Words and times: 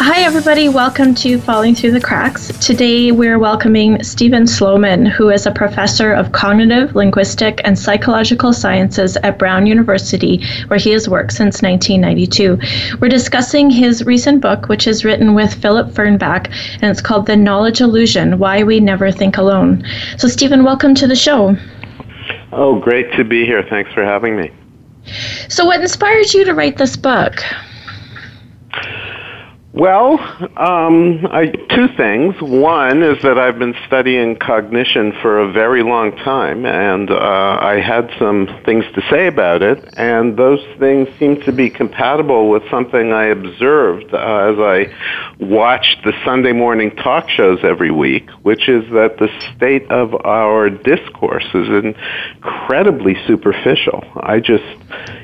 Hi, 0.00 0.22
everybody. 0.22 0.68
Welcome 0.68 1.14
to 1.16 1.38
Falling 1.38 1.76
Through 1.76 1.92
the 1.92 2.00
Cracks. 2.00 2.48
Today, 2.58 3.12
we're 3.12 3.38
welcoming 3.38 4.02
Steven 4.02 4.44
Sloman, 4.44 5.06
who 5.06 5.30
is 5.30 5.46
a 5.46 5.52
professor 5.52 6.12
of 6.12 6.32
cognitive, 6.32 6.96
linguistic, 6.96 7.60
and 7.62 7.78
psychological 7.78 8.52
sciences 8.52 9.16
at 9.18 9.38
Brown 9.38 9.66
University, 9.66 10.44
where 10.66 10.80
he 10.80 10.90
has 10.90 11.08
worked 11.08 11.32
since 11.32 11.62
1992. 11.62 12.98
We're 13.00 13.08
discussing 13.08 13.70
his 13.70 14.04
recent 14.04 14.40
book, 14.42 14.68
which 14.68 14.88
is 14.88 15.04
written 15.04 15.32
with 15.32 15.54
Philip 15.54 15.90
Fernbach, 15.90 16.52
and 16.82 16.90
it's 16.90 17.00
called 17.00 17.26
The 17.26 17.36
Knowledge 17.36 17.80
Illusion 17.80 18.40
Why 18.40 18.64
We 18.64 18.80
Never 18.80 19.12
Think 19.12 19.36
Alone. 19.36 19.84
So, 20.18 20.26
Steven, 20.26 20.64
welcome 20.64 20.96
to 20.96 21.06
the 21.06 21.14
show. 21.14 21.56
Oh, 22.50 22.80
great 22.80 23.12
to 23.12 23.22
be 23.22 23.46
here. 23.46 23.62
Thanks 23.62 23.92
for 23.92 24.04
having 24.04 24.36
me. 24.36 24.50
So, 25.48 25.64
what 25.64 25.80
inspired 25.80 26.34
you 26.34 26.44
to 26.44 26.52
write 26.52 26.78
this 26.78 26.96
book? 26.96 27.44
Well, 29.74 30.20
um, 30.56 31.26
I, 31.32 31.46
two 31.46 31.88
things. 31.96 32.40
One 32.40 33.02
is 33.02 33.20
that 33.22 33.40
I've 33.40 33.58
been 33.58 33.74
studying 33.88 34.36
cognition 34.36 35.12
for 35.20 35.40
a 35.40 35.50
very 35.50 35.82
long 35.82 36.14
time, 36.14 36.64
and 36.64 37.10
uh, 37.10 37.16
I 37.60 37.80
had 37.84 38.08
some 38.16 38.46
things 38.64 38.84
to 38.94 39.02
say 39.10 39.26
about 39.26 39.62
it, 39.62 39.82
and 39.96 40.36
those 40.36 40.64
things 40.78 41.08
seem 41.18 41.40
to 41.40 41.50
be 41.50 41.70
compatible 41.70 42.50
with 42.50 42.62
something 42.70 43.12
I 43.12 43.24
observed 43.24 44.14
uh, 44.14 44.52
as 44.52 44.60
I 44.60 44.94
watched 45.40 46.04
the 46.04 46.12
Sunday 46.24 46.52
morning 46.52 46.94
talk 46.94 47.28
shows 47.28 47.58
every 47.64 47.90
week, 47.90 48.30
which 48.42 48.68
is 48.68 48.88
that 48.92 49.16
the 49.18 49.28
state 49.56 49.90
of 49.90 50.14
our 50.24 50.70
discourse 50.70 51.48
is 51.52 51.68
incredibly 52.38 53.16
superficial. 53.26 54.04
I 54.14 54.38
just, 54.38 54.62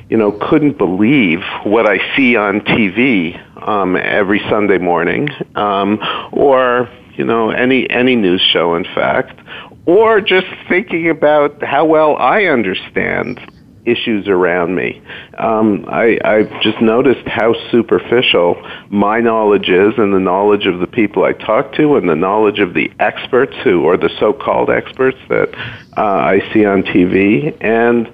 you 0.09 0.17
know, 0.17 0.33
couldn't 0.33 0.77
believe 0.77 1.39
what 1.63 1.87
I 1.87 2.17
see 2.17 2.35
on 2.35 2.59
TV 2.59 3.39
um, 3.61 3.95
every 3.95 4.39
Sunday 4.49 4.77
morning, 4.77 5.29
um, 5.55 5.99
or 6.31 6.89
you 7.15 7.25
know 7.25 7.49
any 7.49 7.89
any 7.89 8.15
news 8.15 8.41
show, 8.41 8.75
in 8.75 8.83
fact, 8.83 9.39
or 9.85 10.21
just 10.21 10.47
thinking 10.69 11.09
about 11.09 11.63
how 11.63 11.85
well 11.85 12.15
I 12.17 12.45
understand 12.45 13.39
issues 13.85 14.27
around 14.27 14.75
me. 14.75 15.01
Um, 15.37 15.85
I, 15.87 16.19
I've 16.23 16.61
just 16.61 16.79
noticed 16.81 17.27
how 17.27 17.55
superficial 17.71 18.61
my 18.89 19.19
knowledge 19.19 19.69
is, 19.69 19.93
and 19.97 20.13
the 20.13 20.19
knowledge 20.19 20.67
of 20.67 20.79
the 20.79 20.87
people 20.87 21.23
I 21.23 21.33
talk 21.33 21.73
to, 21.73 21.95
and 21.95 22.07
the 22.07 22.15
knowledge 22.15 22.59
of 22.59 22.73
the 22.73 22.91
experts 22.99 23.55
who, 23.63 23.83
or 23.83 23.97
the 23.97 24.09
so-called 24.19 24.69
experts 24.69 25.17
that 25.29 25.49
uh, 25.97 26.01
I 26.01 26.41
see 26.53 26.65
on 26.65 26.83
TV, 26.83 27.57
and 27.61 28.07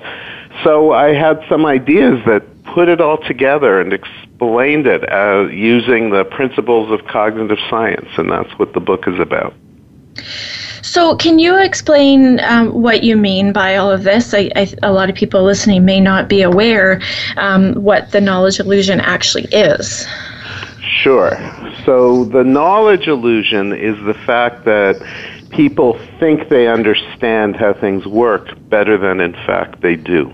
so 0.63 0.91
I 0.91 1.13
had 1.13 1.43
some 1.49 1.65
ideas 1.65 2.23
that 2.25 2.43
put 2.63 2.89
it 2.89 3.01
all 3.01 3.17
together 3.17 3.79
and 3.79 3.93
explained 4.37 4.85
it 4.85 5.11
uh, 5.11 5.47
using 5.47 6.11
the 6.11 6.23
principles 6.23 6.91
of 6.91 7.05
cognitive 7.07 7.57
science, 7.71 8.07
and 8.17 8.29
that's 8.29 8.51
what 8.59 8.73
the 8.73 8.79
book 8.79 9.07
is 9.07 9.19
about. 9.19 9.53
So, 10.83 11.15
can 11.15 11.39
you 11.39 11.57
explain 11.59 12.39
um, 12.41 12.69
what 12.69 13.03
you 13.03 13.17
mean 13.17 13.51
by 13.51 13.77
all 13.77 13.91
of 13.91 14.03
this? 14.03 14.35
I, 14.35 14.51
I, 14.55 14.71
a 14.83 14.91
lot 14.91 15.09
of 15.09 15.15
people 15.15 15.43
listening 15.43 15.85
may 15.85 15.99
not 15.99 16.29
be 16.29 16.43
aware 16.43 17.01
um, 17.35 17.73
what 17.73 18.11
the 18.11 18.21
knowledge 18.21 18.59
illusion 18.59 19.01
actually 19.01 19.45
is. 19.45 20.07
Sure. 20.81 21.31
So, 21.83 22.25
the 22.25 22.43
knowledge 22.43 23.07
illusion 23.07 23.73
is 23.73 23.97
the 24.05 24.13
fact 24.13 24.65
that 24.65 25.01
people 25.49 25.99
think 26.19 26.49
they 26.49 26.67
understand 26.67 27.55
how 27.55 27.73
things 27.73 28.05
work 28.05 28.49
better 28.69 28.97
than, 28.97 29.19
in 29.19 29.33
fact, 29.33 29.81
they 29.81 29.95
do. 29.95 30.31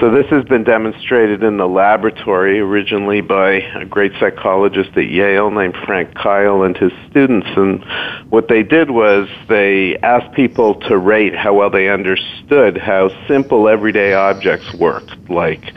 So 0.00 0.12
this 0.12 0.26
has 0.26 0.44
been 0.44 0.62
demonstrated 0.62 1.42
in 1.42 1.56
the 1.56 1.66
laboratory 1.66 2.60
originally 2.60 3.20
by 3.20 3.54
a 3.54 3.84
great 3.84 4.12
psychologist 4.20 4.90
at 4.96 5.08
Yale 5.10 5.50
named 5.50 5.76
Frank 5.84 6.14
Keil 6.14 6.64
and 6.64 6.76
his 6.76 6.92
students. 7.10 7.48
And 7.56 7.84
what 8.30 8.46
they 8.46 8.62
did 8.62 8.92
was 8.92 9.28
they 9.48 9.96
asked 9.96 10.36
people 10.36 10.76
to 10.82 10.96
rate 10.96 11.34
how 11.34 11.54
well 11.54 11.70
they 11.70 11.88
understood 11.88 12.78
how 12.78 13.10
simple 13.26 13.68
everyday 13.68 14.14
objects 14.14 14.72
worked, 14.72 15.28
like 15.28 15.74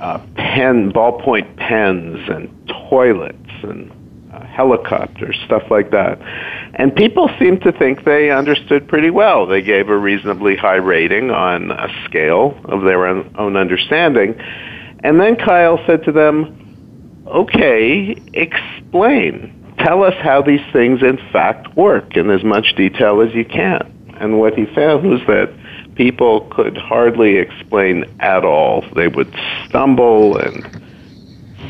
uh, 0.00 0.18
pen, 0.34 0.90
ballpoint 0.90 1.56
pens 1.56 2.28
and 2.28 2.50
toilets 2.88 3.38
and 3.62 3.92
uh, 4.34 4.46
helicopters, 4.46 5.36
stuff 5.44 5.62
like 5.70 5.90
that. 5.90 6.18
And 6.74 6.94
people 6.94 7.30
seemed 7.38 7.62
to 7.62 7.72
think 7.72 8.04
they 8.04 8.30
understood 8.30 8.88
pretty 8.88 9.10
well. 9.10 9.46
They 9.46 9.62
gave 9.62 9.88
a 9.88 9.96
reasonably 9.96 10.56
high 10.56 10.76
rating 10.76 11.30
on 11.30 11.70
a 11.70 11.88
scale 12.04 12.58
of 12.64 12.82
their 12.82 13.06
own, 13.06 13.34
own 13.38 13.56
understanding. 13.56 14.34
And 15.02 15.20
then 15.20 15.36
Keil 15.36 15.84
said 15.86 16.04
to 16.04 16.12
them, 16.12 17.24
okay, 17.26 18.16
explain. 18.32 19.74
Tell 19.78 20.02
us 20.02 20.14
how 20.22 20.42
these 20.42 20.64
things 20.72 21.02
in 21.02 21.18
fact 21.32 21.76
work 21.76 22.16
in 22.16 22.30
as 22.30 22.44
much 22.44 22.74
detail 22.76 23.20
as 23.20 23.34
you 23.34 23.44
can. 23.44 23.90
And 24.18 24.38
what 24.38 24.54
he 24.54 24.66
found 24.66 25.08
was 25.08 25.20
that 25.26 25.52
people 25.96 26.48
could 26.52 26.76
hardly 26.76 27.36
explain 27.36 28.04
at 28.20 28.44
all. 28.44 28.84
They 28.94 29.08
would 29.08 29.32
stumble 29.68 30.38
and 30.38 30.64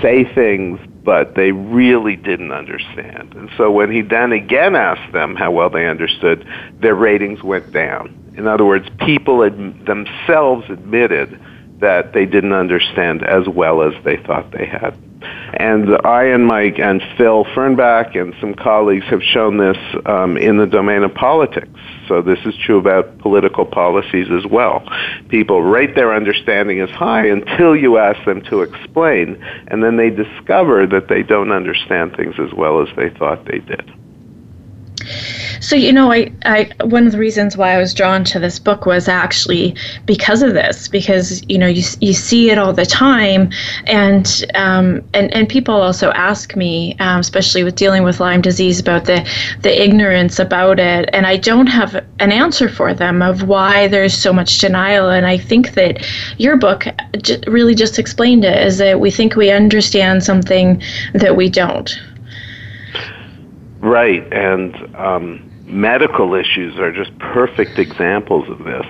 say 0.00 0.24
things 0.34 0.78
but 1.04 1.34
they 1.34 1.52
really 1.52 2.16
didn't 2.16 2.50
understand. 2.50 3.34
And 3.34 3.50
so 3.56 3.70
when 3.70 3.92
he 3.92 4.00
then 4.00 4.32
again 4.32 4.74
asked 4.74 5.12
them 5.12 5.36
how 5.36 5.50
well 5.50 5.70
they 5.70 5.86
understood, 5.86 6.46
their 6.80 6.94
ratings 6.94 7.42
went 7.42 7.72
down. 7.72 8.32
In 8.36 8.46
other 8.46 8.64
words, 8.64 8.88
people 8.98 9.44
ad- 9.44 9.86
themselves 9.86 10.68
admitted 10.70 11.38
that 11.78 12.12
they 12.12 12.24
didn't 12.24 12.52
understand 12.52 13.22
as 13.22 13.46
well 13.46 13.82
as 13.82 13.92
they 14.04 14.16
thought 14.16 14.50
they 14.50 14.64
had. 14.64 14.96
And 15.54 15.96
I 16.04 16.24
and 16.24 16.46
Mike 16.46 16.78
and 16.78 17.02
Phil 17.16 17.44
Fernbach 17.44 18.18
and 18.18 18.34
some 18.40 18.54
colleagues 18.54 19.04
have 19.06 19.22
shown 19.22 19.58
this 19.58 19.76
um, 20.06 20.36
in 20.36 20.56
the 20.56 20.66
domain 20.66 21.02
of 21.02 21.14
politics. 21.14 21.78
So 22.08 22.22
this 22.22 22.38
is 22.44 22.54
true 22.56 22.78
about 22.78 23.18
political 23.18 23.64
policies 23.64 24.28
as 24.30 24.46
well. 24.46 24.86
People 25.28 25.62
rate 25.62 25.94
their 25.94 26.14
understanding 26.14 26.80
as 26.80 26.90
high 26.90 27.26
until 27.26 27.74
you 27.76 27.98
ask 27.98 28.24
them 28.24 28.42
to 28.50 28.62
explain, 28.62 29.42
and 29.68 29.82
then 29.82 29.96
they 29.96 30.10
discover 30.10 30.86
that 30.86 31.08
they 31.08 31.22
don't 31.22 31.52
understand 31.52 32.16
things 32.16 32.34
as 32.38 32.52
well 32.52 32.82
as 32.82 32.88
they 32.96 33.10
thought 33.10 33.44
they 33.46 33.58
did. 33.58 33.90
So 35.60 35.76
you 35.76 35.92
know, 35.92 36.12
I, 36.12 36.32
I 36.44 36.70
one 36.84 37.06
of 37.06 37.12
the 37.12 37.18
reasons 37.18 37.56
why 37.56 37.74
I 37.74 37.78
was 37.78 37.94
drawn 37.94 38.24
to 38.24 38.38
this 38.38 38.58
book 38.58 38.86
was 38.86 39.08
actually 39.08 39.76
because 40.06 40.42
of 40.42 40.54
this, 40.54 40.88
because 40.88 41.42
you 41.48 41.58
know 41.58 41.66
you 41.66 41.82
you 42.00 42.12
see 42.12 42.50
it 42.50 42.58
all 42.58 42.72
the 42.72 42.86
time, 42.86 43.50
and 43.86 44.44
um, 44.54 45.02
and 45.14 45.32
and 45.34 45.48
people 45.48 45.74
also 45.74 46.10
ask 46.10 46.56
me, 46.56 46.96
um, 47.00 47.20
especially 47.20 47.64
with 47.64 47.76
dealing 47.76 48.02
with 48.02 48.20
Lyme 48.20 48.42
disease, 48.42 48.80
about 48.80 49.04
the 49.04 49.28
the 49.62 49.82
ignorance 49.82 50.38
about 50.38 50.78
it, 50.80 51.08
and 51.12 51.26
I 51.26 51.36
don't 51.36 51.66
have 51.66 51.94
an 52.18 52.32
answer 52.32 52.68
for 52.68 52.94
them 52.94 53.22
of 53.22 53.48
why 53.48 53.88
there's 53.88 54.14
so 54.14 54.32
much 54.32 54.58
denial, 54.58 55.10
and 55.10 55.26
I 55.26 55.38
think 55.38 55.74
that 55.74 56.06
your 56.38 56.56
book 56.56 56.86
j- 57.22 57.40
really 57.46 57.74
just 57.74 57.98
explained 57.98 58.44
it, 58.44 58.66
is 58.66 58.78
that 58.78 59.00
we 59.00 59.10
think 59.10 59.36
we 59.36 59.50
understand 59.50 60.22
something 60.22 60.82
that 61.14 61.36
we 61.36 61.48
don't. 61.48 61.98
Right, 63.84 64.26
and 64.32 64.74
um, 64.96 65.50
medical 65.66 66.32
issues 66.32 66.78
are 66.78 66.90
just 66.90 67.16
perfect 67.18 67.78
examples 67.78 68.48
of 68.48 68.64
this. 68.64 68.86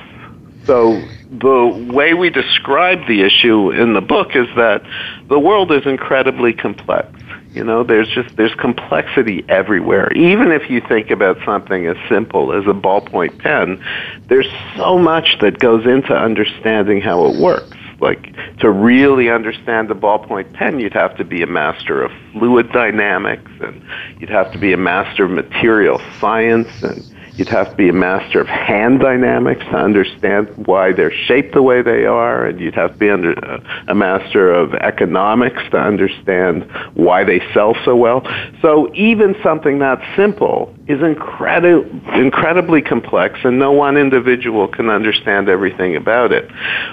So 0.66 1.02
the 1.32 1.90
way 1.92 2.14
we 2.14 2.30
describe 2.30 3.04
the 3.08 3.22
issue 3.22 3.72
in 3.72 3.94
the 3.94 4.00
book 4.00 4.36
is 4.36 4.46
that 4.54 4.84
the 5.28 5.38
world 5.40 5.72
is 5.72 5.84
incredibly 5.84 6.52
complex. 6.52 7.08
You 7.50 7.64
know, 7.64 7.82
there's 7.82 8.08
just 8.08 8.36
there's 8.36 8.54
complexity 8.54 9.44
everywhere. 9.48 10.12
Even 10.12 10.52
if 10.52 10.70
you 10.70 10.80
think 10.80 11.10
about 11.10 11.38
something 11.44 11.86
as 11.86 11.96
simple 12.08 12.52
as 12.52 12.64
a 12.66 12.72
ballpoint 12.72 13.40
pen, 13.40 13.84
there's 14.28 14.48
so 14.76 14.96
much 14.96 15.38
that 15.40 15.58
goes 15.58 15.86
into 15.86 16.14
understanding 16.14 17.00
how 17.00 17.26
it 17.26 17.40
works. 17.40 17.73
Like 18.00 18.34
to 18.58 18.70
really 18.70 19.30
understand 19.30 19.88
the 19.88 19.94
ballpoint 19.94 20.52
pen, 20.52 20.80
you'd 20.80 20.94
have 20.94 21.16
to 21.16 21.24
be 21.24 21.42
a 21.42 21.46
master 21.46 22.02
of 22.02 22.10
fluid 22.32 22.72
dynamics, 22.72 23.50
and 23.60 23.82
you'd 24.18 24.30
have 24.30 24.52
to 24.52 24.58
be 24.58 24.72
a 24.72 24.76
master 24.76 25.24
of 25.24 25.30
material 25.30 26.00
science, 26.20 26.82
and 26.82 27.04
You'd 27.36 27.48
have 27.48 27.70
to 27.70 27.76
be 27.76 27.88
a 27.88 27.92
master 27.92 28.40
of 28.40 28.46
hand 28.46 29.00
dynamics 29.00 29.64
to 29.64 29.76
understand 29.76 30.48
why 30.66 30.92
they're 30.92 31.10
shaped 31.10 31.52
the 31.52 31.62
way 31.62 31.82
they 31.82 32.06
are, 32.06 32.46
and 32.46 32.60
you'd 32.60 32.76
have 32.76 32.92
to 32.92 32.98
be 32.98 33.10
under, 33.10 33.32
uh, 33.44 33.58
a 33.88 33.94
master 33.94 34.52
of 34.52 34.72
economics 34.74 35.60
to 35.72 35.78
understand 35.78 36.62
why 36.94 37.24
they 37.24 37.40
sell 37.52 37.74
so 37.84 37.96
well. 37.96 38.24
So 38.62 38.88
even 38.94 39.34
something 39.42 39.80
that 39.80 40.00
simple 40.14 40.72
is 40.86 41.00
incredi- 41.00 41.84
incredibly 42.14 42.82
complex, 42.82 43.40
and 43.42 43.58
no 43.58 43.72
one 43.72 43.96
individual 43.96 44.68
can 44.68 44.88
understand 44.88 45.48
everything 45.48 45.96
about 45.96 46.30
it. 46.30 46.48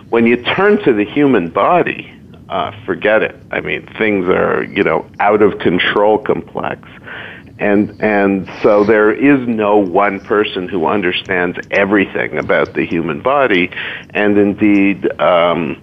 When 0.09 0.25
you 0.25 0.38
turn 0.38 0.81
to 0.85 0.93
the 0.93 1.05
human 1.05 1.49
body, 1.49 2.11
uh, 2.49 2.71
forget 2.85 3.21
it. 3.21 3.35
I 3.51 3.61
mean, 3.61 3.88
things 3.97 4.27
are 4.27 4.63
you 4.63 4.83
know 4.83 5.05
out 5.19 5.41
of 5.41 5.59
control 5.59 6.17
complex 6.17 6.81
and 7.62 7.96
and 8.02 8.50
so 8.63 8.84
there 8.84 9.12
is 9.12 9.48
no 9.48 9.78
one 9.78 10.19
person 10.19 10.68
who 10.68 10.88
understands 10.88 11.58
everything 11.69 12.38
about 12.38 12.74
the 12.74 12.86
human 12.86 13.22
body, 13.22 13.69
and 14.16 14.38
indeed, 14.38 15.10
um, 15.22 15.80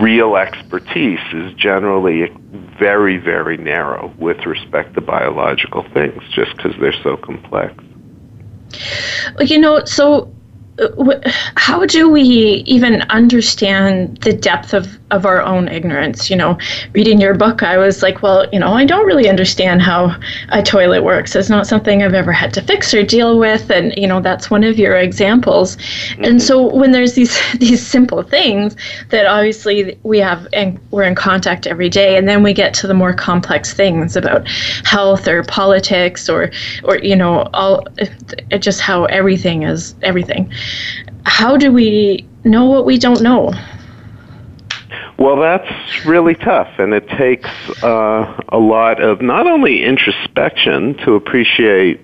real 0.00 0.36
expertise 0.36 1.20
is 1.32 1.54
generally 1.54 2.32
very 2.78 3.16
very 3.16 3.56
narrow 3.56 4.12
with 4.18 4.44
respect 4.44 4.94
to 4.94 5.00
biological 5.00 5.84
things, 5.94 6.20
just 6.30 6.56
because 6.56 6.74
they're 6.80 7.00
so 7.02 7.16
complex. 7.16 7.72
You 9.38 9.58
know, 9.60 9.84
so 9.84 10.34
how 11.56 11.86
do 11.86 12.08
we 12.08 12.64
even 12.66 13.02
understand 13.02 14.18
the 14.22 14.32
depth 14.32 14.74
of, 14.74 14.98
of 15.14 15.26
our 15.26 15.42
own 15.42 15.68
ignorance? 15.68 16.30
You 16.30 16.36
know, 16.36 16.58
reading 16.92 17.20
your 17.20 17.34
book, 17.34 17.62
I 17.62 17.78
was 17.78 18.02
like, 18.02 18.22
well, 18.22 18.46
you 18.52 18.58
know, 18.58 18.72
I 18.72 18.84
don't 18.84 19.06
really 19.06 19.28
understand 19.28 19.82
how 19.82 20.16
a 20.50 20.62
toilet 20.62 21.02
works. 21.02 21.34
It's 21.34 21.48
not 21.48 21.66
something 21.66 22.02
I've 22.02 22.14
ever 22.14 22.32
had 22.32 22.52
to 22.54 22.62
fix 22.62 22.92
or 22.92 23.02
deal 23.02 23.38
with, 23.38 23.70
and 23.70 23.94
you 23.96 24.06
know, 24.06 24.20
that's 24.20 24.50
one 24.50 24.64
of 24.64 24.78
your 24.78 24.96
examples. 24.96 25.76
Mm-hmm. 25.76 26.24
And 26.24 26.42
so, 26.42 26.74
when 26.74 26.92
there's 26.92 27.14
these 27.14 27.38
these 27.58 27.84
simple 27.84 28.22
things 28.22 28.76
that 29.10 29.26
obviously 29.26 29.98
we 30.02 30.18
have 30.18 30.46
and 30.52 30.78
we're 30.90 31.04
in 31.04 31.14
contact 31.14 31.66
every 31.66 31.88
day, 31.88 32.16
and 32.16 32.28
then 32.28 32.42
we 32.42 32.52
get 32.52 32.74
to 32.74 32.86
the 32.86 32.94
more 32.94 33.12
complex 33.12 33.72
things 33.72 34.16
about 34.16 34.46
health 34.84 35.28
or 35.28 35.42
politics 35.44 36.28
or 36.28 36.50
or 36.84 36.98
you 36.98 37.16
know, 37.16 37.48
all 37.54 37.86
just 38.58 38.80
how 38.80 39.04
everything 39.06 39.62
is 39.62 39.94
everything 40.02 40.50
how 41.24 41.56
do 41.56 41.72
we 41.72 42.26
know 42.44 42.66
what 42.66 42.84
we 42.84 42.98
don't 42.98 43.22
know? 43.22 43.52
Well, 45.16 45.36
that's 45.36 46.04
really 46.04 46.34
tough, 46.34 46.78
and 46.78 46.92
it 46.92 47.08
takes 47.08 47.48
uh, 47.82 48.40
a 48.48 48.58
lot 48.58 49.00
of 49.00 49.22
not 49.22 49.46
only 49.46 49.84
introspection 49.84 50.94
to 51.04 51.14
appreciate 51.14 52.00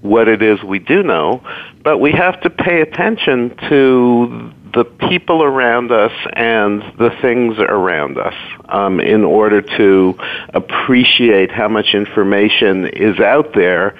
what 0.00 0.28
it 0.28 0.42
is 0.42 0.62
we 0.62 0.78
do 0.78 1.02
know, 1.02 1.42
but 1.82 1.98
we 1.98 2.12
have 2.12 2.40
to 2.42 2.50
pay 2.50 2.80
attention 2.80 3.54
to 3.68 4.52
the 4.74 4.84
people 4.84 5.42
around 5.42 5.92
us 5.92 6.12
and 6.32 6.82
the 6.98 7.10
things 7.22 7.56
around 7.58 8.18
us 8.18 8.34
um, 8.68 9.00
in 9.00 9.24
order 9.24 9.62
to 9.62 10.14
appreciate 10.52 11.50
how 11.50 11.68
much 11.68 11.94
information 11.94 12.86
is 12.88 13.20
out 13.20 13.54
there 13.54 13.96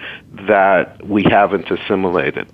that 0.49 1.07
we 1.07 1.23
haven't 1.23 1.71
assimilated. 1.71 2.49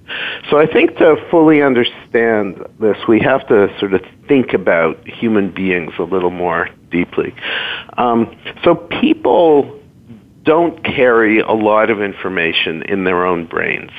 So 0.51 0.59
I 0.59 0.67
think 0.67 0.97
to 0.99 1.17
fully 1.31 1.63
understand 1.63 2.63
this, 2.79 2.97
we 3.09 3.21
have 3.21 3.47
to 3.49 3.75
sort 3.79 3.95
of 3.95 4.03
think 4.29 4.53
about 4.53 5.07
human 5.09 5.51
beings 5.51 5.93
a 5.99 6.03
little 6.03 6.31
more 6.31 6.69
deeply. 6.91 7.35
Um, 7.97 8.37
so 8.65 8.75
people 8.75 9.81
don't 10.43 10.83
carry 10.85 11.41
a 11.41 11.53
lot 11.53 11.91
of 11.91 12.03
information 12.03 12.83
in 12.83 13.05
their 13.05 13.25
own 13.25 13.47
brains. 13.47 13.91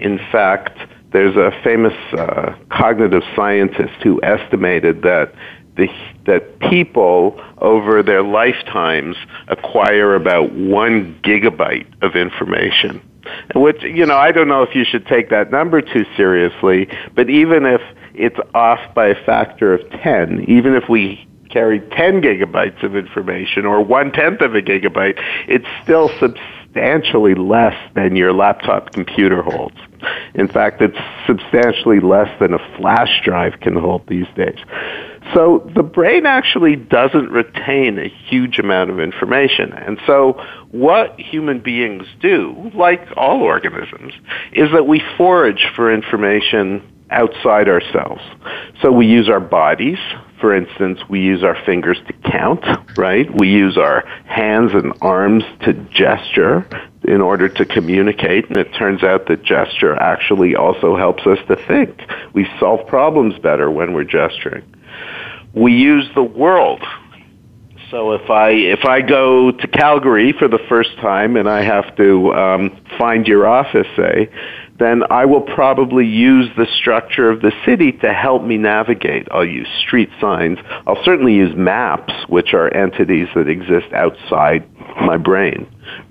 In 0.00 0.18
fact, 0.30 0.78
there's 1.12 1.36
a 1.36 1.50
famous 1.64 1.94
uh, 2.12 2.54
cognitive 2.70 3.22
scientist 3.34 3.94
who 4.02 4.20
estimated 4.22 5.02
that 5.02 5.34
the, 5.76 5.88
that 6.26 6.58
people 6.58 7.40
over 7.58 8.02
their 8.02 8.22
lifetimes 8.22 9.16
acquire 9.46 10.14
about 10.14 10.52
one 10.52 11.18
gigabyte 11.22 11.86
of 12.02 12.16
information. 12.16 13.00
Which, 13.54 13.82
you 13.82 14.06
know, 14.06 14.16
I 14.16 14.32
don't 14.32 14.48
know 14.48 14.62
if 14.62 14.74
you 14.74 14.84
should 14.84 15.06
take 15.06 15.30
that 15.30 15.50
number 15.50 15.80
too 15.80 16.04
seriously, 16.16 16.88
but 17.14 17.28
even 17.30 17.64
if 17.64 17.80
it's 18.14 18.38
off 18.54 18.80
by 18.94 19.08
a 19.08 19.24
factor 19.24 19.74
of 19.74 19.88
10, 20.02 20.46
even 20.48 20.74
if 20.74 20.88
we 20.88 21.26
carry 21.50 21.80
10 21.80 22.22
gigabytes 22.22 22.82
of 22.82 22.96
information 22.96 23.64
or 23.64 23.82
one 23.82 24.12
tenth 24.12 24.40
of 24.40 24.54
a 24.54 24.62
gigabyte, 24.62 25.22
it's 25.46 25.66
still 25.82 26.10
substantially 26.78 27.34
less 27.34 27.74
than 27.94 28.16
your 28.16 28.32
laptop 28.32 28.92
computer 28.92 29.42
holds. 29.42 29.76
In 30.34 30.46
fact, 30.48 30.80
it's 30.80 30.98
substantially 31.26 32.00
less 32.00 32.28
than 32.38 32.54
a 32.54 32.76
flash 32.76 33.20
drive 33.24 33.58
can 33.60 33.74
hold 33.74 34.06
these 34.06 34.26
days. 34.36 34.58
So 35.34 35.70
the 35.74 35.82
brain 35.82 36.24
actually 36.24 36.76
doesn't 36.76 37.30
retain 37.30 37.98
a 37.98 38.08
huge 38.08 38.58
amount 38.58 38.90
of 38.90 39.00
information. 39.00 39.72
And 39.72 39.98
so 40.06 40.40
what 40.70 41.18
human 41.18 41.60
beings 41.60 42.06
do, 42.20 42.70
like 42.74 43.06
all 43.16 43.42
organisms, 43.42 44.14
is 44.52 44.70
that 44.72 44.86
we 44.86 45.02
forage 45.16 45.66
for 45.74 45.92
information 45.92 46.82
outside 47.10 47.68
ourselves. 47.68 48.22
So 48.82 48.92
we 48.92 49.06
use 49.06 49.28
our 49.28 49.40
bodies. 49.40 49.98
For 50.40 50.54
instance, 50.54 51.00
we 51.08 51.20
use 51.20 51.42
our 51.42 51.56
fingers 51.64 51.98
to 52.06 52.12
count, 52.30 52.64
right? 52.96 53.28
We 53.38 53.48
use 53.48 53.76
our 53.76 54.06
hands 54.26 54.72
and 54.72 54.92
arms 55.00 55.42
to 55.64 55.72
gesture 55.72 56.66
in 57.04 57.20
order 57.20 57.48
to 57.48 57.64
communicate, 57.64 58.46
and 58.48 58.56
it 58.56 58.72
turns 58.74 59.02
out 59.02 59.26
that 59.26 59.42
gesture 59.42 59.94
actually 59.96 60.54
also 60.54 60.96
helps 60.96 61.26
us 61.26 61.38
to 61.48 61.56
think. 61.66 62.00
We 62.34 62.46
solve 62.60 62.86
problems 62.86 63.38
better 63.38 63.70
when 63.70 63.94
we're 63.94 64.04
gesturing. 64.04 64.64
We 65.54 65.72
use 65.72 66.08
the 66.14 66.22
world. 66.22 66.84
So 67.90 68.12
if 68.12 68.28
I 68.28 68.50
if 68.50 68.84
I 68.84 69.00
go 69.00 69.50
to 69.50 69.66
Calgary 69.66 70.32
for 70.32 70.46
the 70.46 70.58
first 70.68 70.94
time 70.98 71.36
and 71.36 71.48
I 71.48 71.62
have 71.62 71.96
to 71.96 72.34
um, 72.34 72.80
find 72.98 73.26
your 73.26 73.46
office, 73.46 73.86
say, 73.96 74.30
then 74.78 75.02
I 75.10 75.24
will 75.24 75.40
probably 75.40 76.06
use 76.06 76.48
the 76.56 76.66
structure 76.66 77.28
of 77.30 77.40
the 77.40 77.52
city 77.66 77.92
to 77.92 78.12
help 78.12 78.44
me 78.44 78.56
navigate. 78.56 79.26
I'll 79.30 79.44
use 79.44 79.68
street 79.80 80.10
signs. 80.20 80.58
I'll 80.86 81.02
certainly 81.04 81.34
use 81.34 81.54
maps, 81.56 82.12
which 82.28 82.54
are 82.54 82.72
entities 82.72 83.28
that 83.34 83.48
exist 83.48 83.92
outside 83.92 84.68
my 85.00 85.16
brain, 85.16 85.66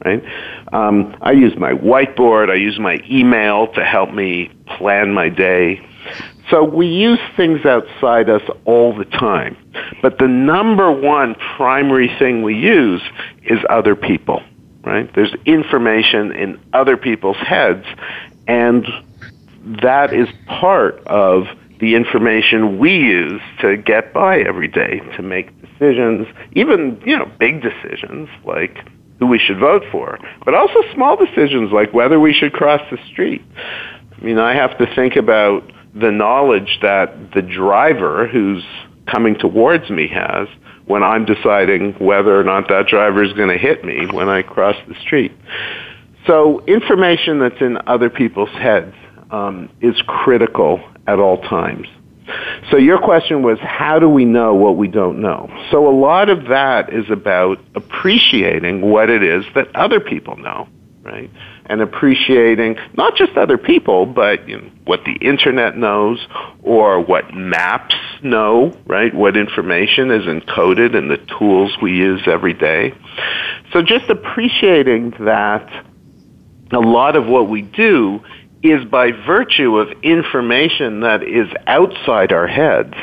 right? 0.06 0.24
Um, 0.74 1.16
I 1.22 1.32
use 1.32 1.58
my 1.58 1.72
whiteboard. 1.72 2.50
I 2.50 2.56
use 2.56 2.80
my 2.80 3.00
email 3.10 3.68
to 3.74 3.84
help 3.84 4.14
me 4.14 4.52
plan 4.78 5.14
my 5.14 5.30
day. 5.30 5.82
So 6.50 6.64
we 6.64 6.88
use 6.88 7.20
things 7.36 7.66
outside 7.66 8.30
us 8.30 8.42
all 8.66 8.96
the 8.96 9.06
time. 9.06 9.58
But 10.02 10.18
the 10.18 10.28
number 10.28 10.92
one 10.92 11.36
primary 11.58 12.08
thing 12.20 12.42
we 12.42 12.56
use 12.56 13.02
is 13.44 13.60
other 13.70 13.96
people, 13.96 14.42
right? 14.84 15.14
There's 15.14 15.34
information 15.46 16.32
in 16.32 16.60
other 16.72 16.96
people's 16.96 17.38
heads 17.38 17.86
and 18.48 18.86
that 19.82 20.14
is 20.14 20.28
part 20.48 21.00
of 21.08 21.46
the 21.80 21.96
information 21.96 22.80
we 22.80 22.96
use 22.96 23.42
to 23.62 23.78
get 23.78 24.14
by 24.14 24.40
every 24.40 24.68
day, 24.68 25.00
to 25.16 25.22
make 25.22 25.50
decisions, 25.62 26.28
even, 26.54 27.02
you 27.06 27.18
know, 27.18 27.30
big 27.40 27.62
decisions 27.62 28.30
like 28.46 28.80
who 29.20 29.28
we 29.28 29.38
should 29.38 29.60
vote 29.60 29.84
for, 29.92 30.20
but 30.46 30.54
also 30.54 30.82
small 30.94 31.16
decisions 31.16 31.72
like 31.72 31.94
whether 31.94 32.20
we 32.20 32.34
should 32.34 32.54
cross 32.54 32.82
the 32.90 32.98
street. 33.12 33.44
I 34.20 34.24
mean, 34.24 34.40
I 34.40 34.56
have 34.56 34.78
to 34.80 34.96
think 34.96 35.16
about 35.16 35.72
the 35.94 36.12
knowledge 36.12 36.80
that 36.82 37.34
the 37.34 37.42
driver 37.42 38.28
who's 38.28 38.64
coming 39.08 39.36
towards 39.36 39.90
me 39.90 40.08
has 40.08 40.48
when 40.86 41.04
I'm 41.04 41.26
deciding 41.26 41.94
whether 41.94 42.40
or 42.40 42.44
not 42.44 42.70
that 42.70 42.88
driver 42.88 43.24
is 43.24 43.34
going 43.34 43.50
to 43.50 43.58
hit 43.58 43.84
me 43.84 44.06
when 44.08 44.30
I 44.30 44.42
cross 44.42 44.76
the 44.88 44.96
street. 45.02 45.32
So 46.28 46.64
information 46.66 47.40
that's 47.40 47.62
in 47.62 47.78
other 47.88 48.10
people's 48.10 48.50
heads 48.50 48.94
um, 49.32 49.70
is 49.82 49.96
critical 50.06 50.82
at 51.08 51.20
all 51.20 51.42
times. 51.42 51.88
So 52.70 52.78
your 52.78 53.00
question 53.00 53.42
was, 53.42 53.58
how 53.62 54.00
do 54.00 54.10
we 54.10 54.26
know 54.26 54.54
what 54.54 54.76
we 54.76 54.90
don't 54.90 55.22
know? 55.22 55.50
So 55.72 55.88
a 55.88 55.96
lot 55.96 56.30
of 56.30 56.48
that 56.50 56.94
is 56.94 57.10
about 57.10 57.60
appreciating 57.76 58.82
what 58.82 59.10
it 59.10 59.24
is 59.24 59.46
that 59.56 59.74
other 59.76 60.02
people 60.02 60.36
know, 60.36 60.68
right? 61.04 61.30
And 61.68 61.82
appreciating 61.82 62.76
not 62.96 63.16
just 63.16 63.38
other 63.38 63.58
people, 63.58 64.06
but 64.06 64.48
you 64.50 64.58
know, 64.58 64.70
what 64.84 65.06
the 65.06 65.14
internet 65.14 65.78
knows 65.78 66.26
or 66.64 67.00
what 67.00 67.34
maps 67.34 67.96
know, 68.22 68.78
right? 68.86 69.14
What 69.14 69.38
information 69.38 70.12
is 70.12 70.26
encoded 70.26 70.96
in 70.96 71.08
the 71.08 71.18
tools 71.40 71.78
we 71.82 71.96
use 71.96 72.24
every 72.26 72.54
day. 72.54 72.94
So 73.72 73.82
just 73.82 74.10
appreciating 74.10 75.14
that 75.22 75.87
a 76.72 76.80
lot 76.80 77.16
of 77.16 77.28
what 77.28 77.50
we 77.50 77.62
do 77.62 78.22
is 78.64 78.84
by 78.86 79.12
virtue 79.12 79.78
of 79.78 79.92
information 80.04 81.02
that 81.02 81.24
is 81.24 81.48
outside 81.68 82.32
our 82.32 82.48
heads 82.48 82.96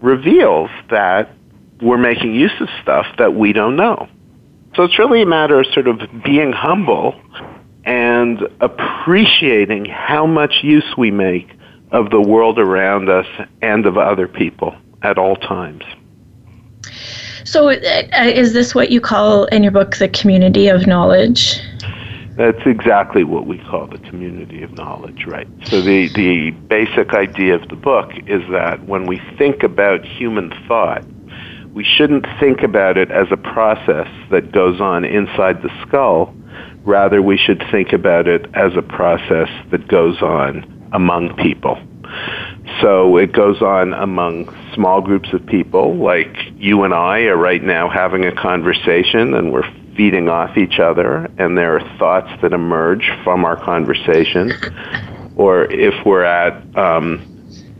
reveals 0.00 0.70
that 0.90 1.30
we're 1.80 1.98
making 1.98 2.34
use 2.34 2.52
of 2.60 2.68
stuff 2.82 3.06
that 3.18 3.34
we 3.34 3.52
don't 3.52 3.76
know. 3.76 4.08
So 4.74 4.82
it's 4.82 4.98
really 4.98 5.22
a 5.22 5.26
matter 5.26 5.60
of 5.60 5.66
sort 5.72 5.86
of 5.86 6.00
being 6.24 6.52
humble 6.52 7.14
and 7.84 8.42
appreciating 8.60 9.84
how 9.84 10.26
much 10.26 10.62
use 10.62 10.96
we 10.96 11.10
make 11.10 11.48
of 11.92 12.10
the 12.10 12.20
world 12.20 12.58
around 12.58 13.08
us 13.08 13.26
and 13.62 13.86
of 13.86 13.96
other 13.96 14.26
people 14.26 14.74
at 15.02 15.18
all 15.18 15.36
times. 15.36 15.84
So, 17.44 17.68
uh, 17.68 18.02
is 18.24 18.52
this 18.52 18.74
what 18.74 18.90
you 18.90 19.00
call 19.00 19.44
in 19.46 19.62
your 19.62 19.72
book 19.72 19.96
the 19.96 20.08
community 20.08 20.68
of 20.68 20.86
knowledge? 20.86 21.60
That's 22.36 22.66
exactly 22.66 23.22
what 23.22 23.46
we 23.46 23.58
call 23.58 23.86
the 23.86 23.98
community 23.98 24.62
of 24.64 24.72
knowledge, 24.72 25.24
right? 25.26 25.46
So 25.66 25.80
the, 25.80 26.08
the 26.08 26.50
basic 26.50 27.14
idea 27.14 27.54
of 27.54 27.68
the 27.68 27.76
book 27.76 28.10
is 28.26 28.42
that 28.50 28.84
when 28.86 29.06
we 29.06 29.20
think 29.38 29.62
about 29.62 30.04
human 30.04 30.52
thought, 30.66 31.04
we 31.72 31.84
shouldn't 31.84 32.26
think 32.40 32.62
about 32.62 32.96
it 32.96 33.10
as 33.10 33.28
a 33.30 33.36
process 33.36 34.08
that 34.30 34.50
goes 34.52 34.80
on 34.80 35.04
inside 35.04 35.62
the 35.62 35.70
skull. 35.86 36.34
Rather, 36.84 37.22
we 37.22 37.36
should 37.36 37.62
think 37.70 37.92
about 37.92 38.26
it 38.26 38.46
as 38.54 38.72
a 38.76 38.82
process 38.82 39.48
that 39.70 39.86
goes 39.86 40.20
on 40.20 40.88
among 40.92 41.36
people. 41.36 41.78
So 42.80 43.16
it 43.16 43.32
goes 43.32 43.62
on 43.62 43.92
among 43.92 44.54
small 44.74 45.00
groups 45.00 45.32
of 45.32 45.44
people, 45.46 45.96
like 45.96 46.36
you 46.56 46.82
and 46.82 46.92
I 46.92 47.22
are 47.22 47.36
right 47.36 47.62
now 47.62 47.88
having 47.88 48.24
a 48.24 48.34
conversation 48.34 49.34
and 49.34 49.52
we're 49.52 49.68
feeding 49.96 50.28
off 50.28 50.56
each 50.56 50.78
other, 50.78 51.28
and 51.38 51.56
there 51.56 51.76
are 51.76 51.98
thoughts 51.98 52.30
that 52.42 52.52
emerge 52.52 53.10
from 53.22 53.44
our 53.44 53.56
conversation. 53.56 54.52
Or 55.36 55.64
if 55.64 56.06
we're 56.06 56.22
at 56.22 56.54
um, 56.78 57.20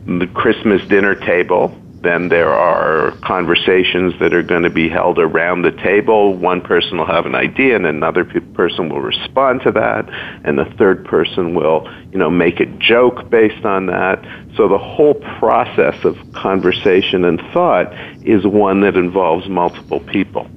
the 0.06 0.26
Christmas 0.26 0.83
dinner 0.88 1.14
table, 1.14 1.73
then 2.04 2.28
there 2.28 2.52
are 2.52 3.12
conversations 3.23 4.12
that 4.21 4.35
are 4.35 4.42
going 4.42 4.62
to 4.62 4.71
be 4.71 4.88
held 4.88 5.18
around 5.18 5.62
the 5.62 5.73
table. 5.73 6.37
One 6.37 6.61
person 6.61 6.99
will 6.99 7.06
have 7.06 7.26
an 7.26 7.35
idea, 7.35 7.76
and 7.76 7.87
another 7.87 8.25
pe- 8.25 8.40
person 8.40 8.90
will 8.90 9.00
respond 9.00 9.62
to 9.62 9.73
that, 9.73 10.09
and 10.44 10.59
the 10.59 10.66
third 10.76 11.04
person 11.06 11.54
will, 11.54 11.90
you 12.12 12.18
know, 12.18 12.30
make 12.30 12.61
a 12.61 12.66
joke 12.66 13.30
based 13.30 13.64
on 13.64 13.87
that. 13.87 14.23
So 14.56 14.68
the 14.68 14.78
whole 14.78 15.14
process 15.38 16.04
of 16.04 16.16
conversation 16.35 17.25
and 17.25 17.40
thought 17.52 17.92
is 18.23 18.47
one 18.47 18.83
that 18.83 18.97
involves 18.97 19.49
multiple 19.49 20.00
people. 20.00 20.49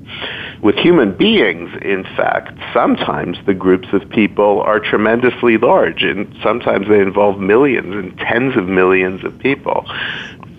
With 0.62 0.76
human 0.76 1.16
beings, 1.16 1.70
in 1.82 2.04
fact, 2.04 2.58
sometimes 2.74 3.38
the 3.46 3.54
groups 3.54 3.88
of 3.94 4.10
people 4.10 4.62
are 4.62 4.80
tremendously 4.80 5.58
large, 5.58 6.04
and 6.04 6.36
sometimes 6.42 6.88
they 6.88 7.00
involve 7.00 7.40
millions 7.40 7.94
and 7.94 8.18
tens 8.18 8.58
of 8.58 8.68
millions 8.68 9.24
of 9.24 9.38
people. 9.40 9.86